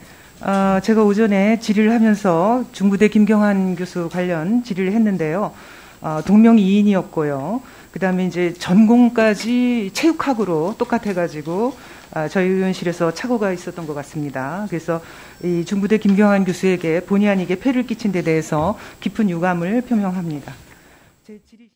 [0.42, 5.54] 어, 제가 오전에 질의를 하면서 중부대 김경환 교수 관련 질의를 했는데요.
[6.02, 7.62] 어, 동명이인이었고요.
[7.92, 11.76] 그 다음에 이제 전공까지 체육학으로 똑같아가지고
[12.14, 14.66] 아, 저희 의원실에서 착오가 있었던 것 같습니다.
[14.70, 15.02] 그래서
[15.44, 20.54] 이 중부대 김경환 교수에게 본의 아니게 폐를 끼친 데 대해서 깊은 유감을 표명합니다.
[21.26, 21.70] 제 질의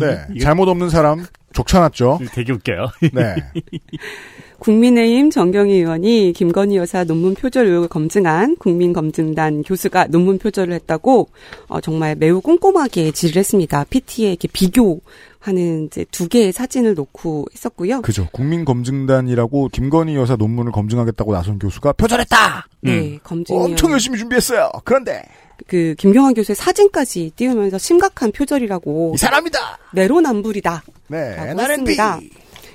[0.00, 0.38] 네.
[0.40, 2.20] 잘못 없는 사람 족쳐놨죠.
[2.32, 2.88] 되게 웃겨요.
[3.12, 3.34] 네.
[4.62, 11.28] 국민의힘 정경희 의원이 김건희 여사 논문 표절 의혹을 검증한 국민검증단 교수가 논문 표절을 했다고
[11.66, 13.84] 어, 정말 매우 꼼꼼하게 질의를 했습니다.
[13.90, 18.02] PT에 이렇게 비교하는 이제 두 개의 사진을 놓고 했었고요.
[18.02, 18.28] 그죠.
[18.30, 22.68] 국민검증단이라고 김건희 여사 논문을 검증하겠다고 나선 교수가 표절했다!
[22.82, 24.70] 네, 검증 엄청 열심히 준비했어요.
[24.84, 25.24] 그런데
[25.66, 29.78] 그 김경환 교수의 사진까지 띄우면서 심각한 표절이라고 이 사람이다.
[29.92, 30.84] 내로남불이다.
[31.08, 31.34] 네.
[31.34, 31.90] 라고 NRNB.
[31.90, 32.20] 했습니다.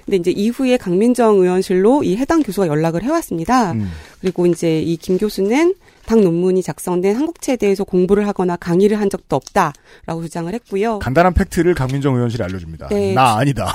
[0.08, 3.74] 근데 이제 이후에 강민정 의원실로 이 해당 교수가 연락을 해왔습니다.
[3.74, 3.92] 음.
[4.22, 9.36] 그리고 이제 이 김 교수는 당 논문이 작성된 한국체에 대해서 공부를 하거나 강의를 한 적도
[9.36, 11.00] 없다라고 주장을 했고요.
[11.00, 12.88] 간단한 팩트를 강민정 의원실이 알려줍니다.
[12.88, 13.14] 네.
[13.14, 13.74] 나 아니다.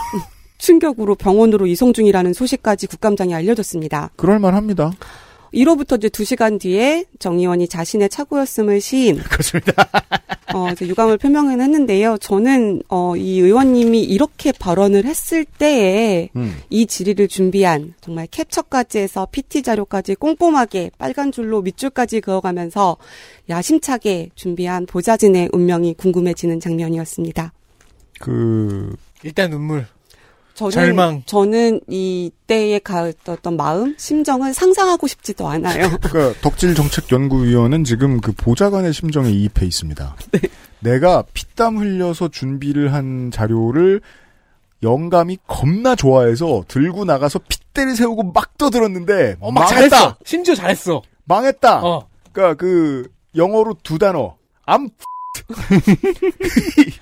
[0.57, 4.11] 충격으로 병원으로 이송 중이라는 소식까지 국감장에 알려졌습니다.
[4.17, 4.93] 그럴만합니다.
[5.53, 9.89] 이로부터 이제 두 시간 뒤에 정 의원이 자신의 착오였음을 시인, 그렇습니다.
[10.55, 12.19] 어, 이제 유감을 표명은 했는데요.
[12.19, 16.57] 저는 어, 이 의원님이 이렇게 발언을 했을 때에 음.
[16.69, 22.97] 이 질의를 준비한 정말 캡처까지 해서 PT 자료까지 꼼꼼하게 빨간 줄로 밑줄까지 그어가면서
[23.49, 27.53] 야심차게 준비한 보좌진의 운명이 궁금해지는 장면이었습니다.
[28.21, 29.87] 그 일단 눈물.
[30.55, 31.23] 저는 절망.
[31.27, 35.89] 저는 이때에 가졌던 마음, 심정은 상상하고 싶지도 않아요.
[36.11, 40.17] 그 덕질 정책 연구위원은 지금 그 보좌관의 심정에 이입해 있습니다.
[40.33, 40.41] 네.
[40.81, 44.01] 내가 피땀 흘려서 준비를 한 자료를
[44.83, 49.89] 영감이 겁나 좋아해서 들고 나가서 핏대를 세우고 막 떠들었는데 어, 막 망했다.
[49.89, 50.17] 잘했어.
[50.25, 51.03] 심지어 잘했어.
[51.25, 51.85] 망했다.
[51.85, 52.09] 어.
[52.33, 54.37] 그러니까 그 영어로 두 단어.
[54.67, 54.89] 암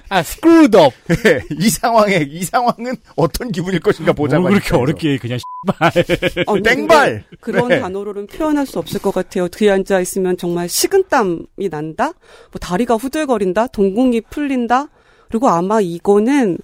[0.08, 0.94] 아, screwed up.
[1.26, 4.42] 예, 이 상황에 이 상황은 어떤 기분일 것인가 보자고.
[4.42, 6.44] 뭘 그렇게 어렵게 그냥 씨발.
[6.46, 7.24] 어, 땡발!
[7.40, 7.80] 그런 네.
[7.80, 9.48] 단어로는 표현할 수 없을 것 같아요.
[9.48, 12.06] 뒤에 앉아 있으면 정말 식은땀이 난다?
[12.06, 13.68] 뭐 다리가 후들거린다?
[13.68, 14.88] 동공이 풀린다?
[15.28, 16.58] 그리고 아마 이거는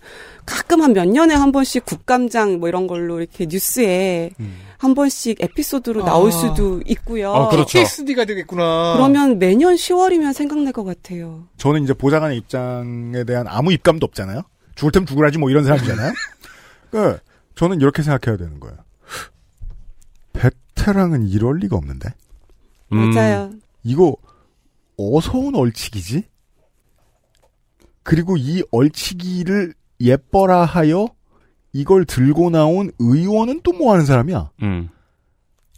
[0.45, 4.31] 가끔 한 몇 년에 한 번씩 국감장 뭐 이런 걸로 이렇게 뉴스에
[4.79, 6.33] 한 번씩 에피소드로 나올 아.
[6.33, 7.31] 수도 있고요.
[7.31, 7.79] 어, 그렇죠.
[7.79, 8.95] PSD가 되겠구나.
[8.97, 11.47] 그러면 매년 10월이면 생각날 것 같아요.
[11.57, 14.43] 저는 이제 보좌관의 입장에 대한 아무 입감도 없잖아요.
[14.75, 16.13] 죽을 템 죽으라지 뭐 이런 사람이잖아요.
[16.91, 17.19] 그
[17.55, 18.77] 저는 이렇게 생각해야 되는 거예요.
[20.35, 22.11] 베테랑은 이럴 리가 없는데.
[22.93, 23.11] 음.
[23.11, 23.53] 맞아요.
[23.83, 24.17] 이거
[24.99, 26.25] 어서 온 얼치기지?
[28.03, 31.09] 그리고 이 얼치기를 예뻐라 하여
[31.77, 34.51] 이걸 들고 나온 의원은 또 뭐 하는 사람이야?
[34.63, 34.89] 음.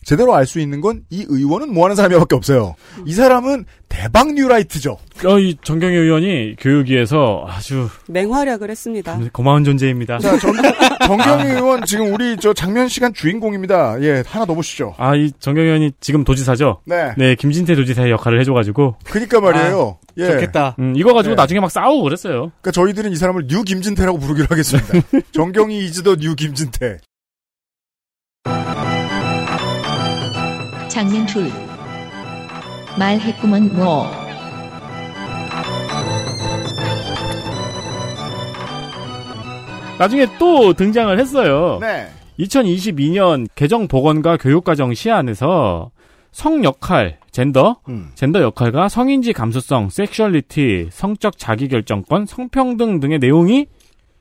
[0.04, 2.76] 제대로 알 수 있는 건 이 의원은 뭐 하는 사람이밖에 없어요.
[3.04, 4.96] 이 사람은 대박 뉴라이트죠.
[5.26, 9.18] 어, 이 정경희 의원이 교육위에서 아주 맹활약을 했습니다.
[9.32, 10.18] 고마운 존재입니다.
[10.20, 10.52] 자, 정,
[11.06, 14.00] 정경희 의원 지금 우리 저 장면 시간 주인공입니다.
[14.02, 14.94] 예, 하나 더 보시죠.
[14.96, 16.80] 아, 이 정경희 의원이 지금 도지사죠?
[16.86, 17.12] 네.
[17.18, 18.96] 네, 김진태 도지사의 역할을 해줘가지고.
[19.04, 19.98] 그니까 말이에요.
[20.18, 20.26] 예.
[20.26, 20.76] 좋겠다.
[20.78, 21.42] 음, 이거 가지고 네.
[21.42, 22.50] 나중에 막 싸우고 그랬어요.
[22.60, 25.08] 그러니까 저희들은 이 사람을 new 김진태라고 부르기로 하겠습니다.
[25.32, 26.98] 정경희 is the new 김진태.
[30.88, 31.50] 장면 둘.
[32.98, 34.10] 말했구먼 뭐.
[39.98, 41.78] 나중에 또 등장을 했어요.
[41.80, 42.08] 네.
[42.38, 45.90] 2022년 개정보건과 교육과정 시안에서
[46.30, 48.10] 성 역할, 젠더, 음.
[48.14, 53.66] 젠더 역할과 성인지 감수성, 섹슈얼리티, 성적 자기결정권, 성평등 등의 내용이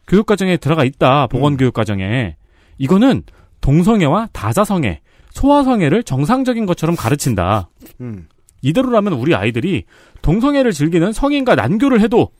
[0.07, 1.27] 교육과정에 들어가 있다.
[1.27, 2.35] 보건교육과정에.
[2.77, 3.23] 이거는
[3.61, 5.01] 동성애와 다자성애,
[5.31, 7.69] 소아성애를 정상적인 것처럼 가르친다.
[8.01, 8.27] 음.
[8.61, 9.83] 이대로라면 우리 아이들이
[10.21, 12.31] 동성애를 즐기는 성인과 난교를 해도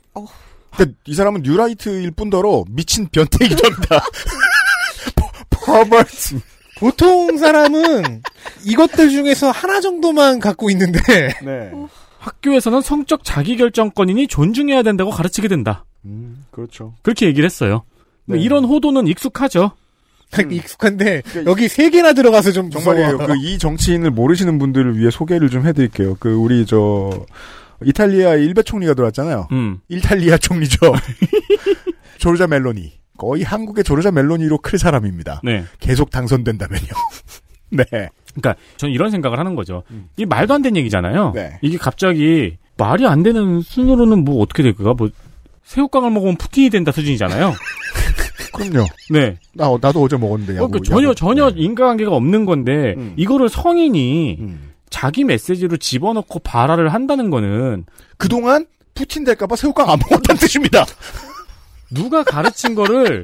[0.73, 3.99] 그러니까 이 사람은 뉴라이트일 뿐더러 미친 변태이기도 합니다.
[5.49, 6.39] 퍼버트.
[6.79, 8.21] 보통 사람은
[8.65, 10.99] 이것들 중에서 하나 정도만 갖고 있는데
[11.43, 11.71] 네.
[12.19, 15.85] 학교에서는 성적 자기결정권이니 존중해야 된다고 가르치게 된다.
[16.05, 16.93] 음, 그렇죠.
[17.01, 17.83] 그렇게 얘기를 했어요.
[18.25, 18.39] 네.
[18.39, 19.71] 이런 호도는 익숙하죠.
[20.51, 23.17] 익숙한데 여기 세 개나 들어가서 좀 정말이에요.
[23.17, 26.17] 그 이 정치인을 모르시는 분들을 위해 소개를 좀 해드릴게요.
[26.19, 27.25] 그 우리 저
[27.85, 29.47] 이탈리아 일베 총리가 들어왔잖아요.
[29.53, 29.79] 음.
[29.87, 30.77] 이탈리아 총리죠.
[32.17, 32.91] 조르자 멜로니.
[33.17, 35.41] 거의 한국의 조르자 멜로니로 클 사람입니다.
[35.43, 35.63] 네.
[35.79, 36.87] 계속 당선된다면요.
[37.71, 37.83] 네.
[38.33, 39.83] 그러니까 저는 이런 생각을 하는 거죠.
[40.15, 41.31] 이게 말도 안 되는 얘기잖아요.
[41.33, 41.57] 네.
[41.61, 44.93] 이게 갑자기 말이 안 되는 순으로는 뭐 어떻게 될까?
[44.93, 45.09] 뭐
[45.63, 47.53] 새우깡을 먹으면 푸틴이 된다 수준이잖아요.
[48.53, 48.87] 그럼요.
[49.09, 49.37] 네.
[49.53, 50.53] 나 나도 어제 먹었는데.
[50.53, 51.15] 어, 야구, 그 전혀 야구.
[51.15, 53.13] 전혀 인과관계가 없는 건데 음.
[53.17, 54.71] 이거를 성인이 음.
[54.89, 57.85] 자기 메시지로 집어넣고 발화를 한다는 거는
[58.17, 58.65] 그동안
[58.95, 60.85] 푸틴 될까봐 새우깡 안 먹었다는 뜻입니다.
[61.91, 63.23] 누가 가르친 거를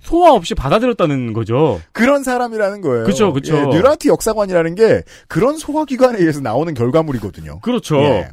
[0.00, 1.80] 소화 없이 받아들였다는 거죠.
[1.92, 3.04] 그런 사람이라는 거예요.
[3.04, 3.56] 그쵸, 그쵸.
[3.56, 7.60] 예, 뉴라티 역사관이라는 게 그런 소화기관에 의해서 나오는 결과물이거든요.
[7.60, 7.98] 그렇죠.
[7.98, 8.28] 예.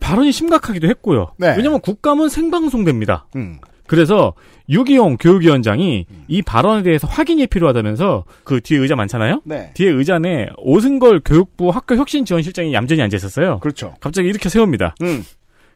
[0.00, 1.32] 발언이 심각하기도 했고요.
[1.36, 1.54] 네.
[1.56, 3.26] 왜냐면 국감은 생방송됩니다.
[3.36, 3.58] 음.
[3.86, 4.34] 그래서
[4.68, 9.42] 유기용 교육위원장이 이 발언에 대해서 확인이 필요하다면서 그 뒤에 의자 많잖아요.
[9.44, 9.72] 네.
[9.74, 13.58] 뒤에 의자 내 오승걸 교육부 학교 혁신지원실장이 얌전히 앉아 있었어요.
[13.58, 13.94] 그렇죠.
[14.00, 14.94] 갑자기 이렇게 세웁니다.
[15.02, 15.24] 음.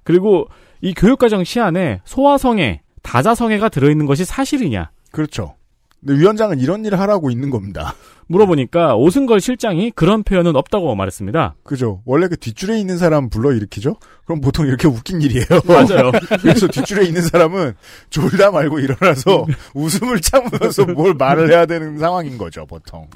[0.04, 0.46] 그리고
[0.84, 5.54] 이 교육과정 시안에 소아성애, 다자성애가 들어있는 것이 사실이냐 그렇죠.
[6.00, 7.94] 근데 위원장은 이런 일을 하라고 있는 겁니다.
[8.26, 11.54] 물어보니까 오승걸 실장이 그런 표현은 없다고 말했습니다.
[11.62, 12.02] 그죠.
[12.04, 13.96] 원래 그 뒷줄에 있는 사람 불러 일으키죠?
[14.26, 15.46] 그럼 보통 이렇게 웃긴 일이에요.
[15.66, 16.12] 맞아요.
[16.42, 17.72] 그래서 뒷줄에 있는 사람은
[18.10, 23.08] 졸다 말고 일어나서 웃음을 참으면서 뭘 말을 해야 되는 상황인 거죠, 보통.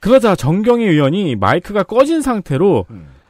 [0.00, 2.86] 그러자 정경희 의원이 마이크가 꺼진 상태로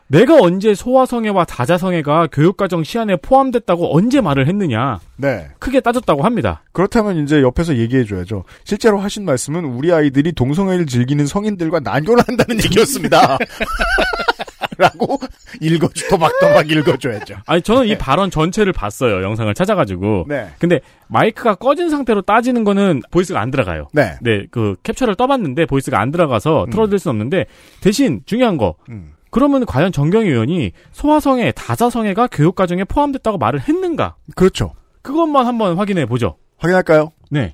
[0.09, 5.49] 내가 언제 소아성애와 다자성애가 교육과정 시안에 포함됐다고 언제 말을 했느냐 네.
[5.59, 6.63] 크게 따졌다고 합니다.
[6.73, 8.45] 그렇다면 이제 옆에서 얘기해줘야죠.
[8.65, 13.39] 실제로 하신 말씀은 우리 아이들이 동성애를 즐기는 성인들과 난교를 한다는 얘기였습니다.
[14.79, 15.19] 라고
[15.61, 17.39] 읽어주, 또박또박 읽어줘야죠.
[17.47, 19.25] 아니 저는 이 발언 전체를 봤어요.
[19.25, 20.27] 영상을 찾아가지고.
[20.29, 20.47] 네.
[20.61, 23.89] 근데 마이크가 꺼진 상태로 따지는 거는 voice가 안 들어가요.
[23.93, 24.15] 네.
[24.23, 26.71] 네, 그 캡처를 떠봤는데 voice가 안 들어가서 음.
[26.71, 27.47] 틀어드릴 수는 없는데
[27.81, 28.77] 대신 중요한 거.
[28.89, 29.15] 음.
[29.31, 34.17] 그러면 과연 정경희 의원이 소아성애, 다자성애가 교육과정에 포함됐다고 말을 했는가?
[34.35, 34.73] 그렇죠.
[35.03, 36.37] 그것만 한번 확인해 보죠.
[36.57, 37.13] 확인할까요?
[37.31, 37.53] 네.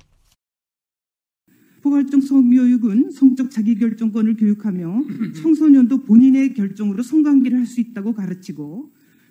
[1.81, 5.03] 포괄적 성교육은 성적 자기결정권을 교육하며
[5.41, 8.89] 청소년도 본인의 결정으로 성관계를 할 수 있다고 가르치고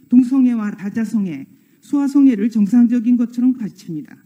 [0.08, 1.46] 동성애와 다자성애,
[1.80, 4.16] 소아성애를 정상적인 것처럼 가르칩니다.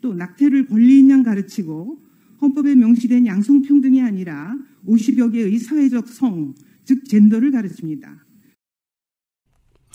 [0.00, 1.98] 또 낙태를 권리인 양 가르치고
[2.40, 4.54] 헌법에 명시된 양성평등이 아니라
[4.86, 6.54] 50여 개의 사회적 성,
[6.84, 8.08] 즉 젠더를 가르칩니다.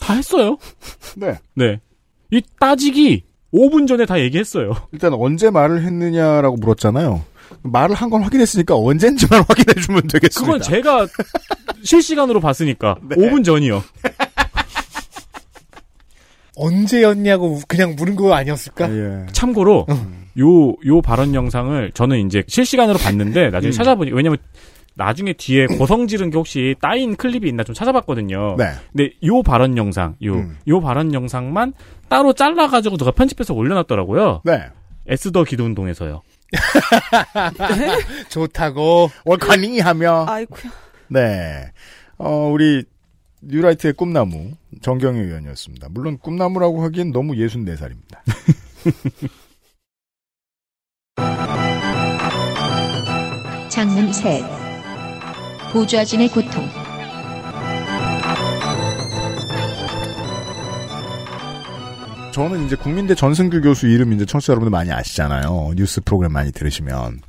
[0.00, 0.56] 다 했어요.
[1.16, 1.38] 네.
[1.54, 1.80] 네.
[2.30, 4.72] 이 따지기 5분 전에 다 얘기했어요.
[4.92, 7.24] 일단 언제 말을 했느냐라고 물었잖아요.
[7.62, 10.52] 말을 한 건 확인했으니까 언젠지만 확인해 주면 되겠습니다.
[10.52, 11.06] 그건 제가
[11.82, 13.16] 실시간으로 봤으니까 네.
[13.16, 13.82] 5분 전이요.
[16.56, 18.90] 언제였냐고 그냥 물은 거 아니었을까?
[18.94, 19.26] 예.
[19.32, 19.86] 참고로
[20.38, 23.72] 요요 발언 영상을 저는 이제 실시간으로 봤는데 나중에 음.
[23.72, 24.38] 찾아보니 왜냐면
[25.00, 28.56] 나중에 뒤에 고성 지른 게 혹시 따인 클립이 있나 좀 찾아봤거든요.
[28.58, 28.66] 네.
[28.92, 30.58] 근데 요 발언 영상, 요, 음.
[30.68, 31.72] 요 발언 영상만
[32.08, 34.42] 따로 잘라가지고 누가 편집해서 올려놨더라고요.
[34.44, 34.68] 네.
[35.06, 36.20] 에스더 기도운동에서요.
[38.28, 39.10] 좋다고.
[39.24, 40.26] 월카닝이 하며.
[40.28, 40.70] 아이고야.
[41.08, 41.72] 네.
[42.18, 42.84] 어, 우리,
[43.40, 44.50] 뉴라이트의 꿈나무,
[44.82, 45.88] 정경희 의원이었습니다.
[45.90, 48.20] 물론 꿈나무라고 하기엔 너무 64살입니다.
[53.70, 54.59] 장문 셋.
[55.72, 56.68] 보좌진의 고통.
[62.32, 65.72] 저는 이제 국민대 전승규 교수 이름 이제 청취자 여러분들 많이 아시잖아요.
[65.76, 67.20] 뉴스 프로그램 많이 들으시면.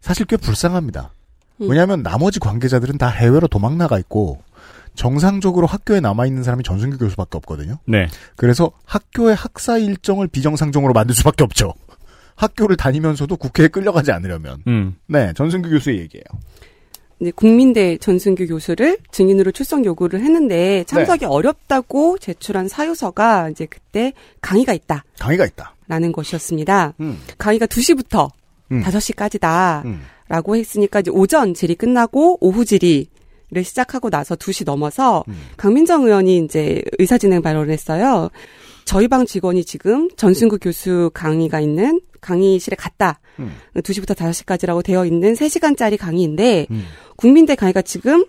[0.00, 1.12] 사실 꽤 불쌍합니다.
[1.60, 1.70] 음.
[1.70, 4.42] 왜냐하면 나머지 관계자들은 다 해외로 도망 나가 있고
[4.94, 7.78] 정상적으로 학교에 남아 있는 사람이 전승규 교수밖에 없거든요.
[7.86, 8.08] 네.
[8.34, 11.74] 그래서 학교의 학사 일정을 비정상적으로 만들 수밖에 없죠.
[12.34, 14.62] 학교를 다니면서도 국회에 끌려가지 않으려면.
[14.66, 14.96] 음.
[15.06, 16.24] 네, 전승규 교수의 얘기예요.
[17.20, 21.26] 이제 국민대 전승규 교수를 증인으로 출석 요구를 했는데 참석이 네.
[21.26, 25.74] 어렵다고 제출한 사유서가 이제 그때 강의가 있다라는 강의가 있다.
[26.12, 26.94] 것이었습니다.
[27.00, 27.18] 음.
[27.38, 28.30] 강의가 2시부터
[28.72, 28.82] 음.
[28.82, 29.84] 5시까지다.
[29.86, 30.02] 음.
[30.28, 33.06] 라고 했으니까 이제 오전 질의 끝나고 오후 질의
[33.48, 35.40] 를 시작하고 나서 2시 넘어서 음.
[35.56, 38.28] 강민정 의원이 이제 의사진행 발언을 했어요.
[38.86, 43.20] 저희 방 직원이 지금 전승구 교수 강의가 있는 강의실에 갔다.
[43.40, 43.52] 음.
[43.74, 46.84] 2시부터 5시까지라고 되어 있는 3시간짜리 강의인데 음.
[47.16, 48.24] 국민대 강의가 지금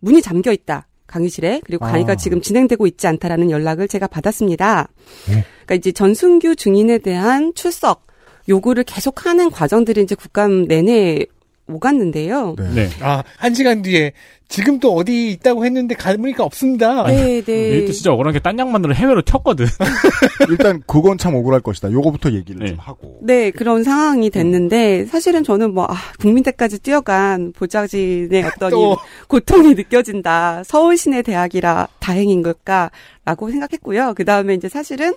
[0.00, 0.88] 문이 잠겨 있다.
[1.06, 1.92] 강의실에 그리고 아.
[1.92, 4.88] 강의가 지금 진행되고 있지 않다라는 연락을 제가 받았습니다.
[5.28, 5.44] 네.
[5.66, 8.06] 그러니까 이제 전순규 증인에 대한 출석
[8.48, 11.26] 요구를 계속하는 과정들이 이제 국감 내내
[11.68, 12.56] 오갔는데요.
[12.74, 12.88] 네.
[13.00, 14.12] 아, 한 시간 뒤에
[14.48, 17.04] 지금 또 어디 있다고 했는데 가보니까 없습니다.
[17.06, 17.52] 네, 네.
[17.84, 19.66] 얘또 진짜 억울한 게 딴 양반들을 해외로 튀었거든.
[20.48, 21.92] 일단 그건 참 억울할 것이다.
[21.92, 23.18] 요거부터 얘기를 좀 하고.
[23.22, 28.96] 네, 그런 상황이 됐는데, 사실은 저는 뭐, 아, 국민대까지 뛰어간 보좌진의 어떤
[29.28, 30.62] 고통이 느껴진다.
[30.64, 34.14] 서울 시내 대학이라 다행인 걸까라고 생각했고요.
[34.16, 35.12] 그 다음에 이제 사실은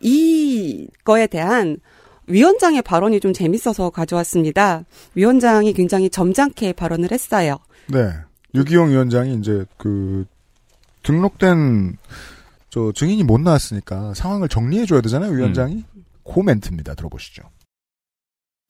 [0.00, 1.78] 이거에 대한
[2.26, 4.84] 위원장의 발언이 좀 재밌어서 가져왔습니다.
[5.14, 7.58] 위원장이 굉장히 점잖게 발언을 했어요.
[7.88, 8.12] 네.
[8.54, 10.24] 유기용 위원장이 이제 그
[11.02, 11.98] 등록된
[12.70, 15.84] 저 증인이 못 나왔으니까 상황을 정리해 줘야 되잖아요, 위원장이.
[16.24, 16.94] 그 멘트입니다.
[16.94, 17.42] 들어보시죠.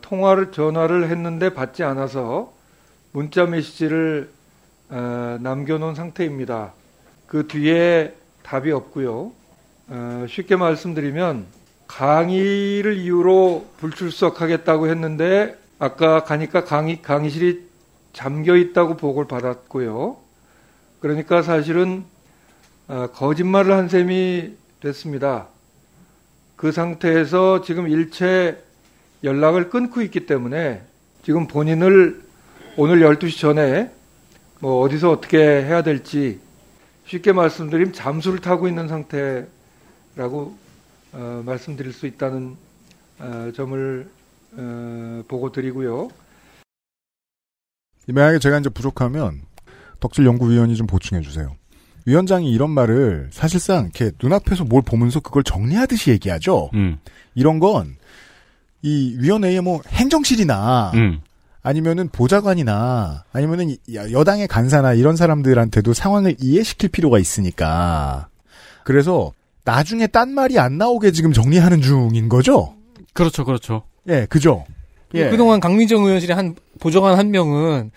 [0.03, 2.53] 통화를 전화를 했는데 받지 않아서
[3.13, 4.31] 문자 메시지를
[4.91, 6.73] 어, 남겨놓은 상태입니다.
[7.27, 9.33] 그 뒤에 답이 없고요.
[9.89, 11.47] 어, 쉽게 말씀드리면
[11.87, 17.67] 강의를 이유로 불출석하겠다고 했는데 아까 가니까 강의 강의실이
[18.13, 20.17] 잠겨 있다고 보고를 받았고요.
[21.01, 22.05] 그러니까 사실은
[22.89, 25.49] 어, 거짓말을 한 셈이 됐습니다.
[26.57, 28.63] 그 상태에서 지금 일체
[29.23, 30.83] 연락을 끊고 있기 때문에
[31.23, 32.23] 지금 본인을
[32.77, 33.91] 오늘 12시 전에
[34.61, 36.41] 뭐 어디서 어떻게 해야 될지
[37.07, 40.57] 쉽게 말씀드리면 잠수를 타고 있는 상태라고
[41.17, 42.57] 어, 말씀드릴 수 있다는
[43.19, 44.09] 어, 점을
[44.57, 46.09] 어, 보고 드리고요.
[48.09, 49.43] 만약에 제가 이제 부족하면
[50.01, 51.57] 덕질 연구위원이 좀 보충해 주세요.
[52.05, 56.71] 위원장이 이런 말을 사실상 이렇게 눈앞에서 뭘 보면서 그걸 정리하듯이 얘기하죠.
[56.75, 56.99] 음.
[57.35, 57.97] 이런 건
[58.87, 61.21] 이 위원회의 뭐 행정실이나 음.
[61.63, 68.29] 아니면은 보좌관이나 아니면은 여당의 간사나 이런 사람들한테도 상황을 이해시킬 필요가 있으니까
[68.85, 69.33] 그래서
[69.67, 72.75] 나중에 딴 말이 안 나오게 지금 정리하는 중인 거죠.
[73.13, 73.83] 그렇죠, 그렇죠.
[74.09, 74.65] 예, 그죠.
[75.15, 75.29] 예.
[75.29, 77.91] 그동안 강민정 의원실의 한 보좌관 한 명은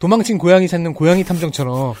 [0.00, 1.94] 도망친 고양이 찾는 고양이 탐정처럼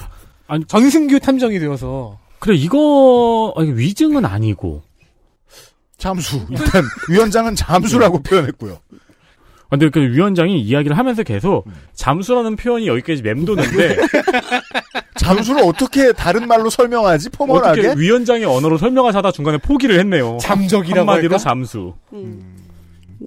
[0.48, 4.82] 아니, 전승규 탐정이 되어서 그래 이거 아니, 위증은 아니고.
[5.98, 6.44] 잠수.
[6.50, 8.80] 일단 위원장은 잠수라고 표현했고요.
[9.70, 11.64] 근데 그 위원장이 이야기를 하면서 계속
[11.94, 13.96] 잠수라는 표현이 여기까지 맴도는데
[15.16, 17.30] 잠수를 어떻게 다른 말로 설명하지?
[17.30, 17.88] 포멀하게?
[17.88, 20.38] 어떻게 위원장의 언어로 설명하자다 중간에 포기를 했네요.
[20.40, 21.38] 잠적이라고 한마디로 할까?
[21.38, 21.94] 잠수.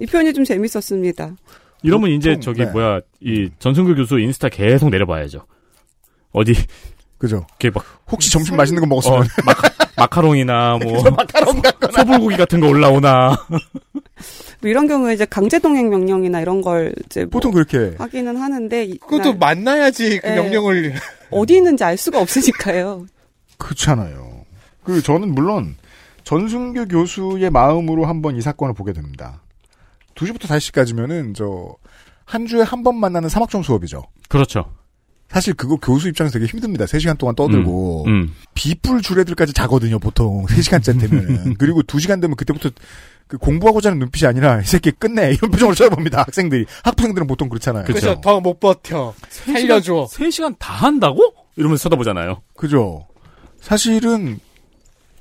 [0.02, 1.36] 이 표현이 좀 재밌었습니다.
[1.84, 2.72] 이러면 이제 보통, 저기 네.
[2.72, 5.46] 뭐야 이 전승규 교수 인스타 계속 내려봐야죠.
[6.32, 6.54] 어디
[7.18, 7.46] 그죠.
[7.60, 12.60] 이렇게 막 혹시 점심 맛있는 거 먹었으면 어, 마카, 마카롱이나 뭐 마카롱 같거나 소불고기 같은
[12.60, 17.96] 거 올라오나 뭐 이런 경우에 이제 강제 동행 명령이나 이런 걸 이제 뭐 보통 그렇게
[17.98, 20.36] 하기는 하는데 이- 그것도 나- 만나야지 그 예.
[20.36, 20.94] 명령을
[21.32, 23.06] 어디 있는지 알 수가 없으니까요.
[23.58, 24.46] 그렇잖아요.
[24.84, 25.76] 그 저는 물론
[26.24, 29.42] 전승규 교수의 마음으로 한번 이 사건을 보게 됩니다.
[30.16, 31.76] 2시부터 5시까지면은 저
[32.28, 34.02] 한 주에 한 번 만나는 사막점 수업이죠.
[34.30, 34.66] 그렇죠.
[35.30, 36.86] 사실 그거 교수 입장에서 되게 힘듭니다.
[36.86, 38.34] 3시간 동안 떠들고 음.
[38.54, 40.00] 비뿔 주례들까지 자거든요.
[40.00, 41.56] 보통 3시간째 되면은.
[41.60, 42.70] 그리고 2시간 되면 그때부터
[43.28, 46.20] 그 공부하고자 하는 눈빛이 아니라 이 새끼 끝내 이런 표정을 쳐다봅니다.
[46.20, 46.66] 학생들이.
[46.84, 47.86] 학부생들은 보통 그렇잖아요.
[47.86, 51.34] 그래서 더못 버텨 살려줘 3시간 다 한다고?
[51.56, 52.42] 이러면서 쳐다보잖아요.
[52.56, 53.08] 그죠.
[53.60, 54.40] 사실은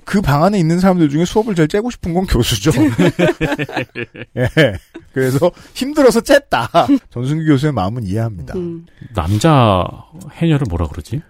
[0.05, 2.71] 그 방 안에 있는 사람들 중에 수업을 제일 째고 싶은 건 교수죠.
[4.37, 4.51] 예.
[5.13, 6.69] 그래서 힘들어서 쨌다.
[7.11, 8.55] 전승규 교수의 마음은 이해합니다.
[8.57, 8.87] 음.
[9.15, 9.85] 남자
[10.33, 11.21] 해녀를 뭐라 그러지?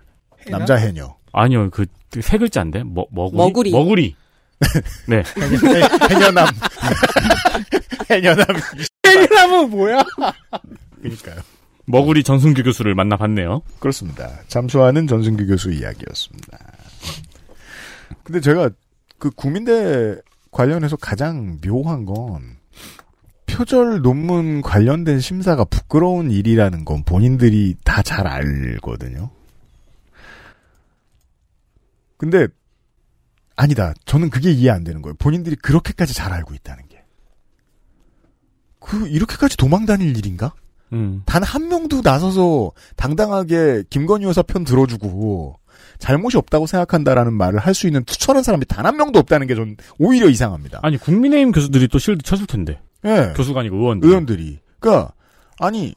[0.50, 1.14] 남자 해녀.
[1.32, 1.86] 아니요, 그
[2.20, 3.36] 세 글자인데 머, 머구리.
[3.36, 3.70] 머구리.
[3.72, 4.16] 머구리.
[5.08, 5.22] 네.
[6.08, 6.46] 해녀남.
[8.08, 8.46] 해녀남.
[9.04, 10.04] 해리라면 뭐야
[11.02, 11.40] 그니까요.
[11.86, 13.62] 머구리 전승규 교수를 만나봤네요.
[13.80, 14.30] 그렇습니다.
[14.46, 16.58] 잠수하는 전승규 교수 이야기였습니다.
[18.24, 18.70] 근데 제가
[19.18, 20.16] 그 국민대
[20.50, 22.56] 관련해서 가장 묘한 건
[23.46, 29.30] 표절 논문 관련된 심사가 부끄러운 일이라는 건 본인들이 다 잘 알거든요.
[32.16, 32.48] 근데
[33.56, 33.94] 아니다.
[34.04, 35.14] 저는 그게 이해 안 되는 거예요.
[35.18, 37.04] 본인들이 그렇게까지 잘 알고 있다는 게.
[38.80, 40.52] 그 이렇게까지 도망 다닐 일인가?
[40.92, 41.22] 음.
[41.26, 45.58] 단한 명도 나서서 당당하게 김건희 여사 편 들어주고
[46.04, 49.76] 잘못이 없다고 생각한다라는 말을 할 수 있는 투철한 사람이 단 한 명도 없다는 게 전
[49.98, 50.80] 오히려 이상합니다.
[50.82, 52.80] 아니 국민의힘 교수들이 또 실드 쳤을 텐데.
[53.04, 53.32] 예.
[53.36, 54.08] 교수가 아니고 의원들.
[54.08, 54.58] 의원들이.
[54.80, 55.12] 그러니까
[55.58, 55.94] 아니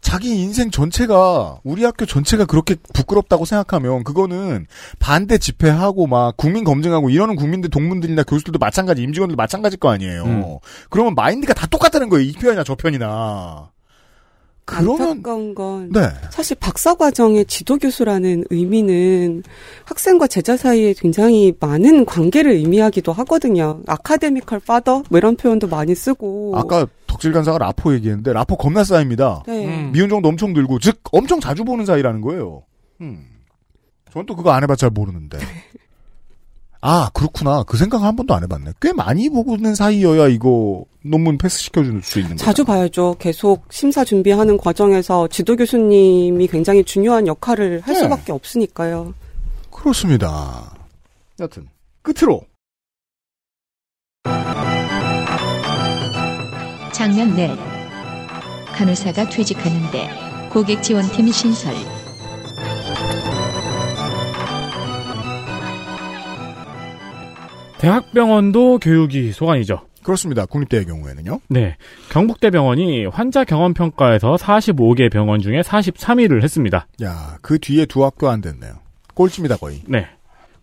[0.00, 4.66] 자기 인생 전체가 우리 학교 전체가 그렇게 부끄럽다고 생각하면 그거는
[4.98, 10.24] 반대 집회하고 막 국민 검증하고 이러는 국민들 동문들이나 교수들도 마찬가지 임직원들도 마찬가지일 거 아니에요.
[10.24, 10.44] 음.
[10.90, 12.24] 그러면 마인드가 다 똑같다는 거예요.
[12.28, 13.70] 이 편이나 저 편이나.
[14.64, 16.08] 그러면 안타까운 건 네.
[16.30, 19.42] 사실 박사 과정의 지도 교수라는 의미는
[19.84, 23.80] 학생과 제자 사이에 굉장히 많은 관계를 의미하기도 하거든요.
[23.86, 29.42] academical father 뭐 이런 표현도 많이 쓰고 아까 덕질 간사가 라포 얘기했는데 라포 겁나 쌓입니다.
[29.46, 29.66] 네.
[29.66, 29.92] 음.
[29.92, 32.62] 미운정도 엄청 들고 즉 엄청 자주 보는 사이라는 거예요.
[33.00, 33.26] 음.
[34.12, 35.38] 전 또 그거 안 해봐서 잘 모르는데.
[36.84, 37.62] 아 그렇구나.
[37.62, 38.72] 그 생각 한 번도 안 해봤네.
[38.80, 42.44] 꽤 많이 보고는 사이여야 이거 논문 패스 시켜줄 수 있는 거.
[42.44, 43.14] 자주 봐야죠.
[43.20, 48.00] 계속 심사 준비하는 과정에서 지도 교수님이 굉장히 중요한 역할을 할 네.
[48.00, 49.14] 수밖에 없으니까요.
[49.70, 50.74] 그렇습니다.
[51.38, 51.68] 여튼
[52.02, 52.42] 끝으로
[56.92, 57.50] 작년 넷
[58.74, 61.74] 간호사가 퇴직하는데 고객 지원팀 신설
[67.82, 69.80] 대학병원도 교육이 소관이죠.
[70.04, 70.46] 그렇습니다.
[70.46, 71.40] 국립대의 경우에는요.
[71.48, 71.76] 네.
[72.10, 76.86] 경북대병원이 환자 경험 평가에서 45개 병원 중에 43위를 했습니다.
[77.02, 78.74] 야, 그 뒤에 두 학교 안 됐네요.
[79.14, 79.80] 꼴찌입니다, 거의.
[79.88, 80.06] 네.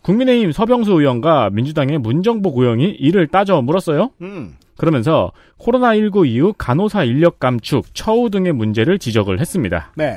[0.00, 4.12] 국민의힘 서병수 의원과 민주당의 문정복 의원이 이를 따져 물었어요.
[4.22, 4.56] 음.
[4.78, 9.92] 그러면서 코로나19 이후 간호사 인력 감축, 처우 등의 문제를 지적을 했습니다.
[9.94, 10.16] 네.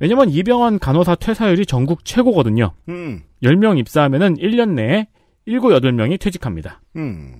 [0.00, 2.72] 왜냐면 이 병원 간호사 퇴사율이 전국 최고거든요.
[2.88, 3.22] 음.
[3.44, 5.06] 10명 입사하면은 1년 내에
[5.46, 6.80] 7, 8명이 퇴직합니다.
[6.96, 7.34] 음.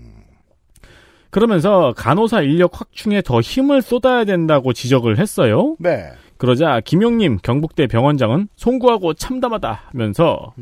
[1.30, 5.76] 그러면서 간호사 인력 확충에 더 힘을 쏟아야 된다고 지적을 했어요.
[5.78, 6.10] 네.
[6.36, 10.52] 그러자 김용님 경북대 병원장은 송구하고 참담하다 하면서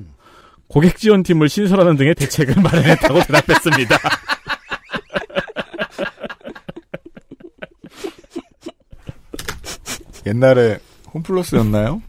[0.69, 3.97] 고객 지원팀을 신설하는 등의 대책을 마련했다고 대답했습니다.
[10.27, 10.79] 옛날에
[11.13, 12.01] 홈플러스였나요?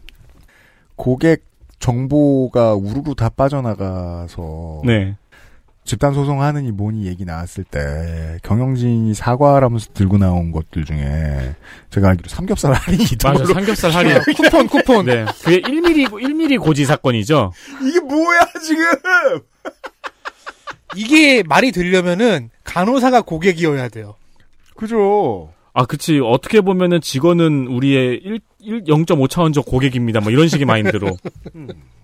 [0.94, 1.42] 고객
[1.80, 5.16] 정보가 우르르 다 빠져나가서 네.
[5.84, 11.56] 집단 소송하느니 뭐니 얘기 나왔을 때 경영진이 사과라면서 들고 나온 것들 중에
[11.90, 14.18] 제가 알기로 삼겹살 할인이 있던 맞아, 삼겹살 할인.
[14.36, 15.06] 쿠폰, 쿠폰.
[15.06, 15.24] 네.
[15.42, 17.52] 그게 1mm, 1mm 고지 사건이죠.
[17.82, 18.84] 이게 뭐야 지금?
[20.94, 24.14] 이게 말이 되려면은 간호사가 고객이어야 돼요.
[24.76, 25.52] 그죠.
[25.74, 26.20] 아, 그치.
[26.20, 30.20] 어떻게 보면은 직원은 우리의 1, 1 0.5차원적 고객입니다.
[30.20, 31.16] 뭐 이런 식의 마인드로.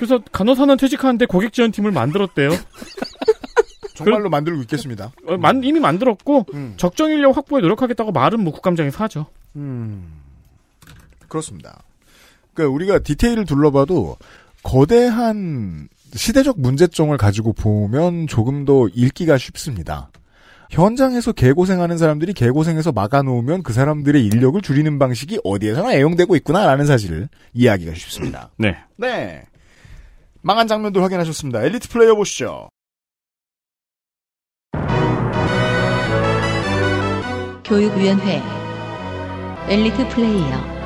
[0.00, 2.48] 그래서 간호사는 퇴직하는데 고객 지원팀을 만들었대요.
[3.94, 5.12] 정말로 만들고 있겠습니다.
[5.26, 6.46] 어, 만- 이미 만들었고
[6.78, 9.26] 적정 인력 확보에 노력하겠다고 말은 뭐 국감장에서 하죠.
[9.56, 10.10] 음.
[11.28, 11.82] 그렇습니다.
[12.54, 14.16] 그러니까 우리가 디테일을 둘러봐도
[14.62, 20.08] 거대한 시대적 문제점을 가지고 보면 조금 더 읽기가 쉽습니다.
[20.70, 27.92] 현장에서 개고생하는 사람들이 개고생해서 막아놓으면 그 사람들의 인력을 줄이는 방식이 어디에서나 애용되고 있구나라는 사실을 이해하기가
[27.94, 28.48] 쉽습니다.
[28.56, 28.76] 네.
[28.96, 29.42] 네.
[30.42, 31.62] 망한 장면도 확인하셨습니다.
[31.62, 32.68] 엘리트 플레이어 보시죠.
[37.64, 38.42] 교육위원회
[39.68, 40.80] 엘리트 플레이어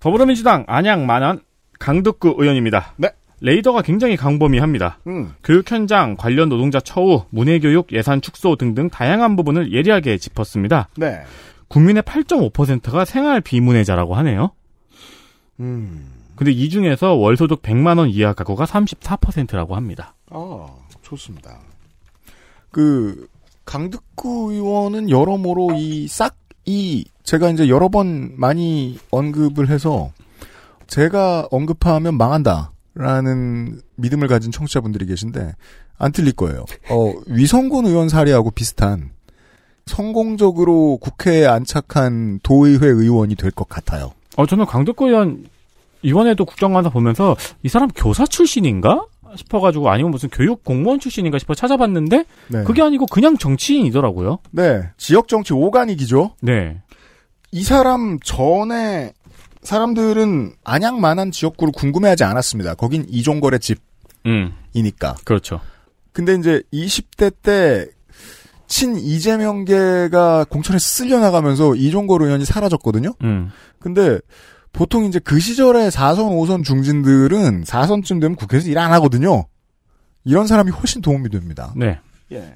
[0.00, 1.40] 더불어민주당 안양 만안
[1.78, 2.94] 강덕구 의원입니다.
[2.96, 3.10] 네.
[3.40, 4.98] 레이더가 굉장히 강범위합니다.
[5.06, 5.34] 음.
[5.44, 10.88] 교육 현장, 관련 노동자 처우, 문해교육, 예산 축소 등등 다양한 부분을 예리하게 짚었습니다.
[10.96, 11.22] 네.
[11.72, 14.50] 국민의 8.5%가 생활 비문해자라고 하네요.
[15.60, 16.12] 음.
[16.36, 20.14] 근데 이 중에서 월소득 100만 원 이하 가구가 34%라고 합니다.
[20.30, 20.66] 아,
[21.00, 21.60] 좋습니다.
[22.70, 23.26] 그
[23.64, 30.12] 강득구 의원은 여러모로 이 싹이 제가 이제 여러 번 많이 언급을 해서
[30.88, 35.54] 제가 언급하면 망한다라는 믿음을 가진 청취자분들이 계신데
[35.96, 36.66] 안 틀릴 거예요.
[36.90, 39.12] 어, 위성군 의원 사례하고 비슷한
[39.86, 44.12] 성공적으로 국회에 안착한 도의회 의원이 될 것 같아요.
[44.36, 45.44] 어, 저는 강덕구 의원
[46.02, 49.06] 이번에도 국정감사 보면서 이 사람 교사 출신인가?
[49.34, 52.64] 싶어가지고 아니면 무슨 교육 공무원 출신인가 싶어 찾아봤는데 네.
[52.64, 54.40] 그게 아니고 그냥 정치인이더라고요.
[54.50, 56.32] 네, 지역 정치 오가닉이죠.
[56.42, 56.82] 네.
[57.50, 59.12] 이 사람 전에
[59.62, 62.74] 사람들은 안양만한 지역구를 궁금해하지 않았습니다.
[62.74, 63.60] 거긴 이종걸의
[64.26, 64.52] 음.
[64.72, 65.14] 집이니까.
[65.24, 65.60] 그렇죠.
[66.12, 67.86] 근데 이제 20대 때
[68.72, 73.12] 친 이재명계가 공천에서 쓸려나가면서 이종걸 의원이 사라졌거든요.
[73.22, 73.50] 음.
[73.78, 74.18] 근데
[74.72, 79.44] 보통 이제 그 시절에 4선, 5선 중진들은 4선쯤 되면 국회에서 일 안 하거든요.
[80.24, 81.74] 이런 사람이 훨씬 도움이 됩니다.
[81.76, 81.98] 네.
[82.32, 82.50] 예.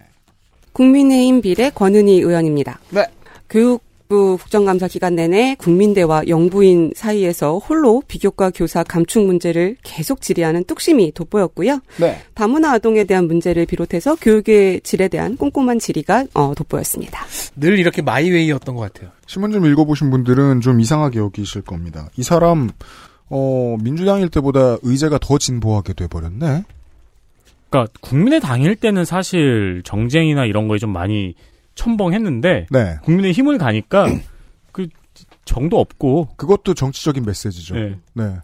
[0.72, 2.78] 국민의힘 비례 권은희 의원입니다.
[2.92, 3.04] 네.
[3.50, 10.62] 교육 정부 국정감사 기간 내내 국민대와 영부인 사이에서 홀로 비교과 교사 감축 문제를 계속 질의하는
[10.64, 11.80] 뚝심이 돋보였고요.
[11.98, 12.22] 네.
[12.34, 17.24] 다문화 아동에 대한 문제를 비롯해서 교육의 질에 대한 꼼꼼한 질의가 어, 돋보였습니다.
[17.56, 19.10] 늘 이렇게 마이웨이였던 것 같아요.
[19.26, 22.08] 신문 좀 읽어보신 분들은 좀 이상하게 여기실 겁니다.
[22.16, 22.70] 이 사람
[23.28, 26.62] 어, 민주당일 때보다 의제가 더 진보하게 돼버렸네.
[27.70, 31.34] 그러니까 국민의당일 때는 사실 정쟁이나 이런 거에 좀 많이
[31.76, 32.98] 첨벙했는데 네.
[33.04, 34.06] 국민의 힘을 가니까
[34.72, 34.88] 그
[35.44, 37.74] 정도 없고 그것도 정치적인 메시지죠.
[37.76, 37.98] 네.
[38.14, 38.36] 네.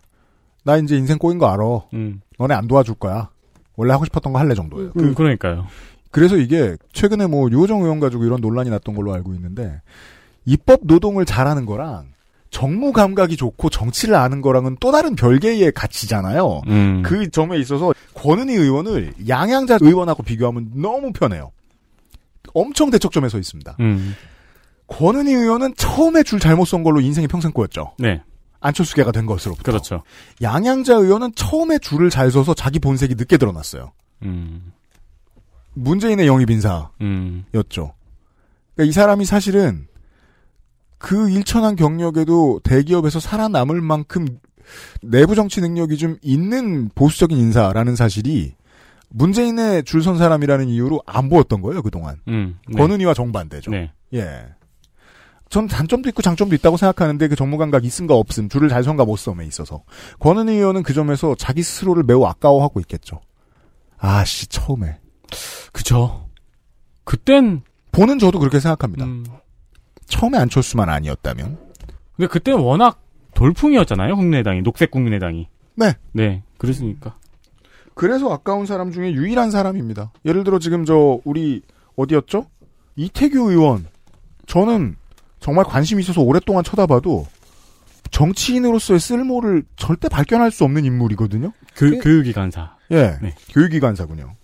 [0.64, 1.64] 나 이제 인생 꼬인 거 알아.
[1.94, 2.20] 음.
[2.38, 3.30] 너네 안 도와줄 거야.
[3.74, 4.92] 원래 하고 싶었던 거 할래 정도예요.
[4.92, 5.66] 그, 그러니까요.
[6.12, 9.80] 그래서 이게 최근에 뭐 유호정 의원 가지고 이런 논란이 났던 걸로 알고 있는데
[10.44, 12.12] 입법 노동을 잘하는 거랑
[12.50, 16.60] 정무 감각이 좋고 정치를 아는 거랑은 또 다른 별개의 가치잖아요.
[16.68, 17.02] 음.
[17.02, 21.50] 그 점에 있어서 권은희 의원을 양양자 의원하고 비교하면 너무 편해요.
[22.54, 23.76] 엄청 대척점에 서 있습니다.
[23.80, 24.14] 음.
[24.88, 27.94] 권은희 의원은 처음에 줄 잘못 선 걸로 인생이 평생 꼬였죠.
[27.98, 28.22] 네.
[28.60, 29.72] 안철수계가 된 것으로부터.
[29.72, 30.02] 그렇죠.
[30.40, 33.92] 양양자 의원은 처음에 줄을 잘 서서 자기 본색이 늦게 드러났어요.
[34.22, 34.72] 음.
[35.74, 36.90] 문재인의 영입 인사였죠.
[37.00, 37.44] 음.
[37.50, 39.86] 그러니까 이 사람이 사실은
[40.98, 44.26] 그 일천한 경력에도 대기업에서 살아남을 만큼
[45.02, 48.54] 내부 정치 능력이 좀 있는 보수적인 인사라는 사실이
[49.14, 52.16] 문재인의 줄 선 사람이라는 이유로 안 보였던 거예요, 그동안.
[52.28, 52.58] 음.
[52.68, 52.76] 네.
[52.78, 53.70] 권은희와 정반대죠.
[53.70, 53.92] 네.
[54.14, 54.46] 예.
[55.48, 59.16] 전 단점도 있고 장점도 있다고 생각하는데 그 정무 감각 있음과 없음, 줄을 잘 선가 못
[59.18, 59.82] 섬에 있어서.
[60.18, 63.20] 권은희 의원은 그 점에서 자기 스스로를 매우 아까워하고 있겠죠.
[63.98, 64.98] 아씨, 처음에.
[65.72, 66.28] 그죠.
[67.04, 67.62] 그땐
[67.92, 69.04] 보는 저도 그렇게 생각합니다.
[69.04, 69.24] 음.
[70.06, 71.58] 처음에 안철수만 아니었다면.
[72.16, 73.02] 근데 그때는 워낙
[73.34, 74.62] 돌풍이었잖아요, 국민의당이.
[74.62, 75.48] 녹색 국민의당이.
[75.76, 75.94] 네.
[76.12, 76.42] 네.
[76.58, 77.16] 그랬으니까.
[77.94, 80.12] 그래서 아까운 사람 중에 유일한 사람입니다.
[80.24, 81.62] 예를 들어 지금 저 우리
[81.96, 82.46] 어디였죠?
[82.96, 83.86] 이태규 의원.
[84.46, 84.96] 저는
[85.40, 87.26] 정말 관심 있어서 오랫동안 쳐다봐도
[88.10, 91.52] 정치인으로서의 쓸모를 절대 발견할 수 없는 인물이거든요.
[91.76, 92.76] 교, 교육이 간사.
[92.90, 93.18] 예.
[93.22, 93.34] 네.
[93.50, 94.34] 교육이 간사군요.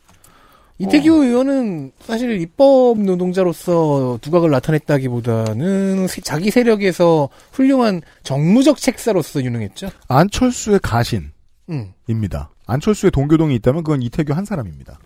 [0.80, 9.90] 이태규 의원은 사실 입법 노동자로서 두각을 나타냈다기보다는 세- 자기 세력에서 훌륭한 정무적 책사로서 유능했죠.
[10.06, 11.32] 안철수의 가신입니다.
[11.70, 11.92] 음.
[12.68, 14.98] 안철수의 동교동이 있다면 그건 이태규 한 사람입니다.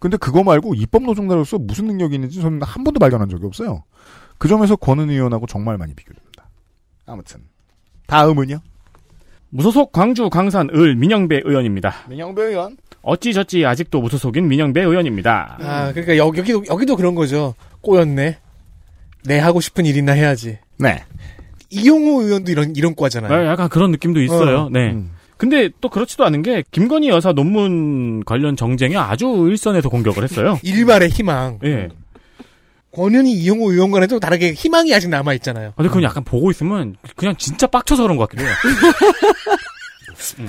[0.00, 3.84] 근데 그거 말고 입법 노동자로서 무슨 능력이 있는지 저는 한 번도 발견한 적이 없어요.
[4.38, 6.48] 그 점에서 권은 의원하고 정말 많이 비교됩니다.
[7.06, 7.40] 아무튼
[8.06, 8.58] 다음은요.
[9.50, 11.94] 무소속 광주 광산 을 민영배 의원입니다.
[12.08, 12.76] 민영배 의원.
[13.02, 15.58] 어찌저찌 아직도 무소속인 민영배 의원입니다.
[15.60, 17.54] 아, 그러니까 여, 여기도, 여기도 그런 거죠.
[17.82, 18.38] 꼬였네.
[19.26, 20.58] 내 하고 싶은 일이나 해야지.
[20.78, 21.04] 네.
[21.70, 23.32] 이용호 의원도 이런, 이런 과잖아요.
[23.32, 24.62] 아, 약간 그런 느낌도 있어요.
[24.62, 24.70] 어.
[24.70, 24.92] 네.
[24.92, 25.12] 음.
[25.44, 30.58] 근데 또 그렇지도 않은 게 김건희 여사 논문 관련 정쟁에 아주 일선에서 공격을 했어요.
[30.64, 31.58] 일말의 희망.
[31.64, 31.90] 예.
[32.92, 35.74] 권은희 이용호 의원과는 또 다르게 희망이 아직 남아 있잖아요.
[35.76, 38.54] 근데 그건 약간 보고 있으면 그냥 진짜 빡쳐서 그런 것 같기도 해요.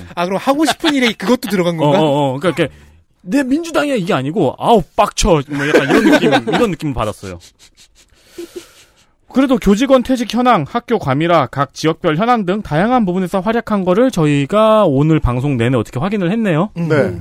[0.14, 2.00] 아, 그럼 하고 싶은 일에 그것도 들어간 어, 건가?
[2.00, 2.38] 어, 어.
[2.38, 2.74] 그러니까 이렇게
[3.20, 7.38] 내 민주당이야 이게 아니고 아우 빡쳐 뭐 약간 이런 느낌 이런 느낌 받았어요.
[9.36, 14.86] 그래도 교직원 퇴직 현황, 학교 과밀화, 각 지역별 현황 등 다양한 부분에서 활약한 거를 저희가
[14.86, 16.70] 오늘 방송 내내 어떻게 확인을 했네요.
[16.78, 16.88] 음.
[16.88, 17.20] 네.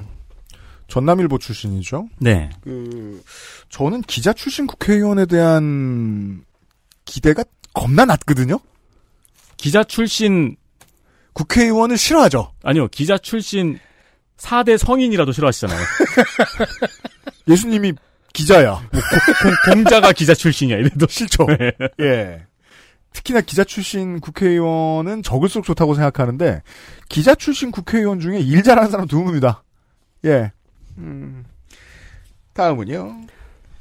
[0.88, 2.08] 전남일보 출신이죠.
[2.20, 2.52] 네.
[2.62, 3.22] 그
[3.68, 6.46] 저는 기자 출신 국회의원에 대한
[7.04, 7.44] 기대가
[7.74, 8.62] 겁나 낮거든요.
[9.58, 10.56] 기자 출신
[11.34, 12.54] 국회의원을 싫어하죠.
[12.64, 13.78] 아니요 기자 출신
[14.38, 15.80] 4대 성인이라도 싫어하시잖아요.
[17.50, 17.92] 예수님이
[18.36, 18.72] 기자야.
[18.92, 19.02] 뭐
[19.42, 21.46] 공, 공자가 기자 출신이야 이래도 싫죠.
[21.48, 21.72] 네.
[22.02, 22.42] 예.
[23.14, 26.62] 특히나 기자 출신 국회의원은 적을수록 좋다고 생각하는데
[27.08, 29.62] 기자 출신 국회의원 중에 일 잘하는 사람 드뭅니다.
[30.26, 30.52] 예.
[30.98, 31.46] 음.
[32.54, 33.22] 다음은요.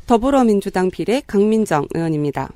[0.07, 2.51] 더불어민주당 비례 강민정 의원입니다.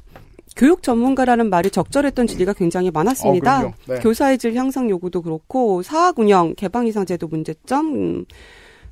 [0.56, 3.66] 교육 전문가라는 말이 적절했던 질의가 굉장히 많았습니다.
[3.66, 3.72] 어.
[3.86, 3.98] 네.
[4.00, 8.24] 교사의 질 향상 요구도 그렇고 사학 운영 개방 이상 제도 문제점 음,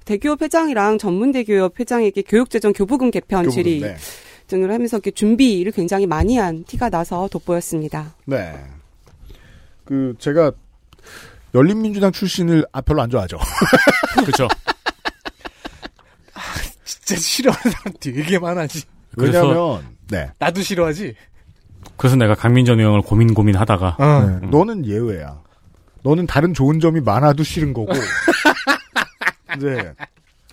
[0.07, 3.97] 대기업 회장이랑 전문 대기업 회장에게 교육재정 교부금 개편 질의 네.
[4.47, 8.15] 등을 하면서 이렇게 준비를 굉장히 많이 한 티가 나서 돋보였습니다.
[8.25, 8.55] 네.
[9.85, 10.53] 그 제가
[11.55, 13.37] 열린민주당 출신을 아, 별로 안 좋아하죠.
[14.25, 14.49] 그렇죠.
[16.85, 18.85] 진짜 싫어하는 사람 되게 많아지.
[19.17, 20.31] 왜냐하면 네.
[20.39, 21.15] 나도 싫어하지.
[21.97, 24.39] 그래서 내가 강민전 의원을 고민 고민하다가 어.
[24.41, 25.41] 네, 너는 예외야.
[26.03, 27.93] 너는 다른 좋은 점이 많아도 싫은 거고.
[29.59, 29.95] 네.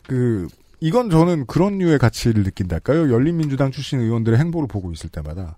[0.07, 0.47] 그
[0.79, 3.11] 이건 저는 그런 류의 가치를 느낀달까요?
[3.11, 5.55] 열린민주당 출신 의원들의 행보를 보고 있을 때마다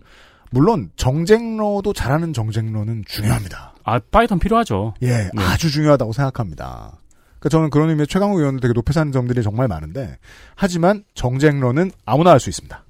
[0.51, 3.73] 물론 정쟁러도 잘하는 정쟁러는 중요합니다.
[3.83, 4.93] 아 파이터는 필요하죠.
[5.01, 5.29] 예, 네.
[5.37, 6.99] 아주 중요하다고 생각합니다.
[7.39, 10.17] 그러니까 저는 그런 의미의 최강욱 의원은 되게 높이 사는 점들이 정말 많은데
[10.55, 12.83] 하지만 정쟁러는 아무나 할 수 있습니다.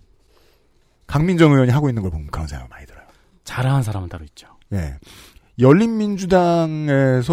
[1.08, 3.06] 강민정 의원이 하고 있는 걸 보면 그런 생각이 많이 들어요.
[3.44, 4.48] 잘하는 사람은 따로 있죠.
[4.74, 4.98] 예.
[5.60, 7.24] 열린민주당에서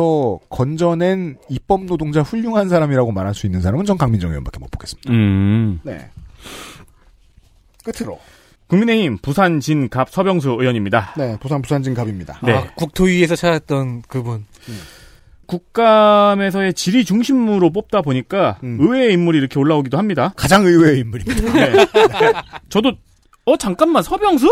[0.48, 5.10] 건져낸 입법 노동자 훌륭한 사람이라고 말할 수 있는 사람은 전 강민정 의원밖에 못 보겠습니다.
[5.12, 5.80] 음.
[5.82, 6.10] 네.
[7.84, 8.18] 끝으로.
[8.68, 11.14] 국민의힘 부산 진갑 서병수 의원입니다.
[11.18, 12.38] 네, 부산 부산 진 갑입니다.
[12.42, 12.52] 네.
[12.52, 14.46] 아, 국토위에서 찾았던 그분.
[15.46, 18.78] 국감에서의 지리 중심으로 뽑다 보니까 음.
[18.80, 20.32] 의외의 인물이 이렇게 올라오기도 합니다.
[20.36, 21.52] 가장 의외의 인물입니다.
[21.52, 21.72] 네.
[22.70, 22.92] 저도
[23.44, 24.46] 어 잠깐만 서병수?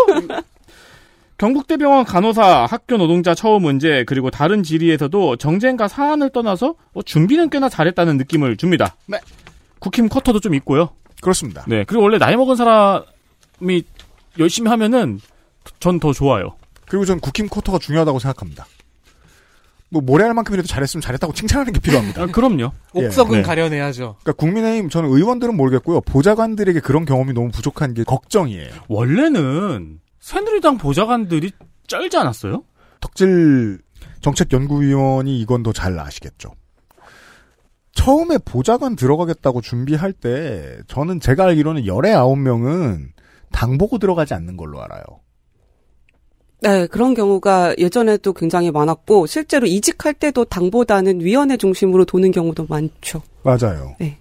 [1.40, 7.70] 경북대병원 간호사 학교 노동자 처우 문제 그리고 다른 질의에서도 정쟁과 사안을 떠나서 어, 준비는 꽤나
[7.70, 8.94] 잘했다는 느낌을 줍니다.
[9.06, 9.18] 네.
[9.78, 10.90] 국힘 쿼터도 좀 있고요.
[11.22, 11.64] 그렇습니다.
[11.66, 11.84] 네.
[11.84, 13.84] 그리고 원래 나이 먹은 사람이
[14.38, 15.18] 열심히 하면은
[15.78, 16.56] 전 더 좋아요.
[16.86, 18.66] 그리고 전 국힘 쿼터가 중요하다고 생각합니다.
[19.88, 22.22] 뭐 모래알 만큼이라도 잘했으면 잘했다고 칭찬하는 게 필요합니다.
[22.22, 22.72] 아, 그럼요.
[22.92, 23.42] 옥석은 네.
[23.42, 24.16] 가려내야죠.
[24.22, 26.02] 그러니까 국민의힘 저는 의원들은 모르겠고요.
[26.02, 28.72] 보좌관들에게 그런 경험이 너무 부족한 게 걱정이에요.
[28.88, 31.50] 원래는 새누리당 보좌관들이
[31.86, 32.62] 쩔지 않았어요?
[33.00, 33.80] 덕질
[34.20, 36.50] 정책연구위원이 이건 더 잘 아시겠죠.
[37.92, 43.12] 처음에 보좌관 들어가겠다고 준비할 때 저는 제가 알기로는 열에 아홉 명은
[43.50, 45.02] 당 보고 들어가지 않는 걸로 알아요.
[46.62, 53.22] 네, 그런 경우가 예전에도 굉장히 많았고 실제로 이직할 때도 당보다는 위원회 중심으로 도는 경우도 많죠.
[53.42, 53.96] 맞아요.
[53.98, 54.18] 네.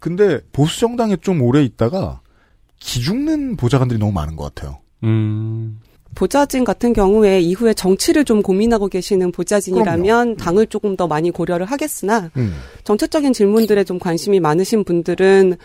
[0.00, 2.20] 근데 보수 정당에 좀 오래 있다가
[2.80, 4.80] 기죽는 보좌관들이 너무 많은 것 같아요.
[5.06, 5.80] 음.
[6.14, 12.30] 보좌진 같은 경우에 이후에 정치를 좀 고민하고 계시는 보좌진이라면 당을 조금 더 많이 고려를 하겠으나
[12.36, 12.54] 음.
[12.84, 15.56] 정책적인 질문들에 좀 관심이 많으신 분들은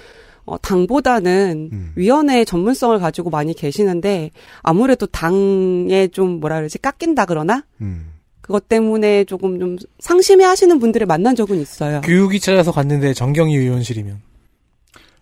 [0.46, 1.92] 어, 당보다는 음.
[1.96, 4.32] 위원회의 전문성을 가지고 많이 계시는데
[4.62, 8.08] 아무래도 당에 좀 뭐라 그러지 깎인다 그러나 음.
[8.42, 12.02] 그것 때문에 조금 좀 상심해 하시는 분들을 만난 적은 있어요.
[12.02, 14.20] 교육이 찾아서 갔는데 정경희 의원실이면.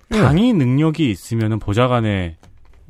[0.09, 2.37] 당이 능력이 있으면은 보좌관의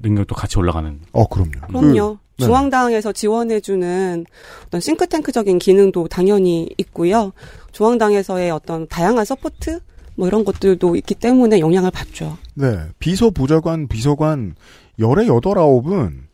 [0.02, 1.00] 능력도 같이 올라가는.
[1.12, 1.68] 어, 그럼요.
[1.68, 2.18] 그럼요.
[2.18, 2.46] 그, 네.
[2.46, 4.26] 중앙당에서 지원해주는
[4.68, 7.34] 어떤 싱크탱크적인 기능도 당연히 있고요.
[7.72, 9.80] 중앙당에서의 어떤 다양한 support
[10.16, 12.38] 뭐 이런 것들도 있기 때문에 영향을 받죠.
[12.56, 12.78] 네.
[13.00, 14.56] 비서 보좌관, 비서관
[15.00, 16.28] 열의 여덟 아홉은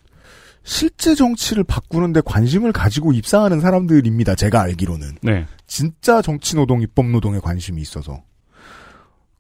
[0.64, 4.34] 실제 정치를 바꾸는데 관심을 가지고 입사하는 사람들입니다.
[4.36, 5.18] 제가 알기로는.
[5.22, 5.46] 네.
[5.68, 8.24] 진짜 정치 노동, 입법 노동에 관심이 있어서.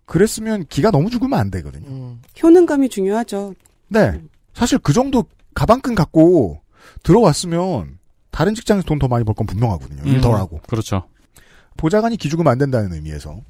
[0.06, 1.88] 그랬으면 기가 너무 죽으면 안 되거든요.
[1.88, 2.22] 음.
[2.41, 3.56] 효능감이 중요하죠.
[3.88, 4.22] 네.
[4.53, 6.62] 사실 그 정도 가방끈 갖고
[7.03, 7.98] 들어왔으면
[8.32, 10.02] 다른 직장에서 돈 더 많이 벌 건 분명하거든요.
[10.06, 10.60] 일 음, 덜 하고.
[10.68, 11.07] 그렇죠.
[11.78, 13.41] 보좌관이 기죽으면 안 된다는 의미에서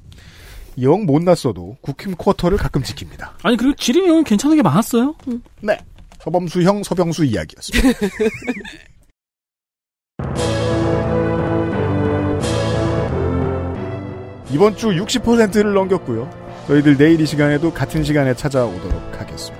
[0.82, 3.30] 영 못 났어도 국힘 쿼터를 가끔 지킵니다.
[3.42, 5.14] 아니 그리고 지림형은 괜찮은 게 많았어요.
[5.62, 5.78] 네.
[6.20, 7.98] 서범수 형 서병수 이야기였습니다.
[14.50, 16.30] 이번 주 60%를 넘겼고요.
[16.68, 19.55] 저희들 내일 이 시간에도 같은 시간에 찾아오도록 하겠습니다.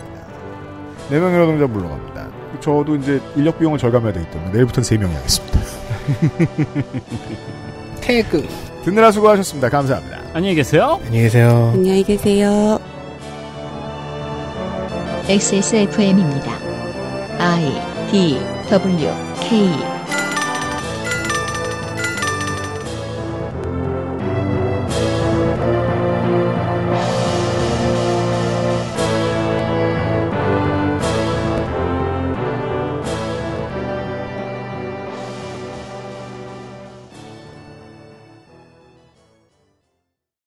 [1.10, 2.28] 4명의 노동자 물러갑니다.
[2.60, 5.60] 저도 이제 인력 비용을 절감해야 되기 때문에 내일부터는 3명이 하겠습니다.
[8.00, 8.46] 태그.
[8.84, 9.68] 듣느라 수고하셨습니다.
[9.68, 10.18] 감사합니다.
[10.32, 11.00] 안녕히 계세요.
[11.04, 11.70] 안녕히 계세요.
[11.74, 12.78] 안녕히 계세요.
[15.28, 16.52] XSFM입니다.
[17.38, 18.38] I D
[18.70, 19.10] W
[19.40, 19.95] K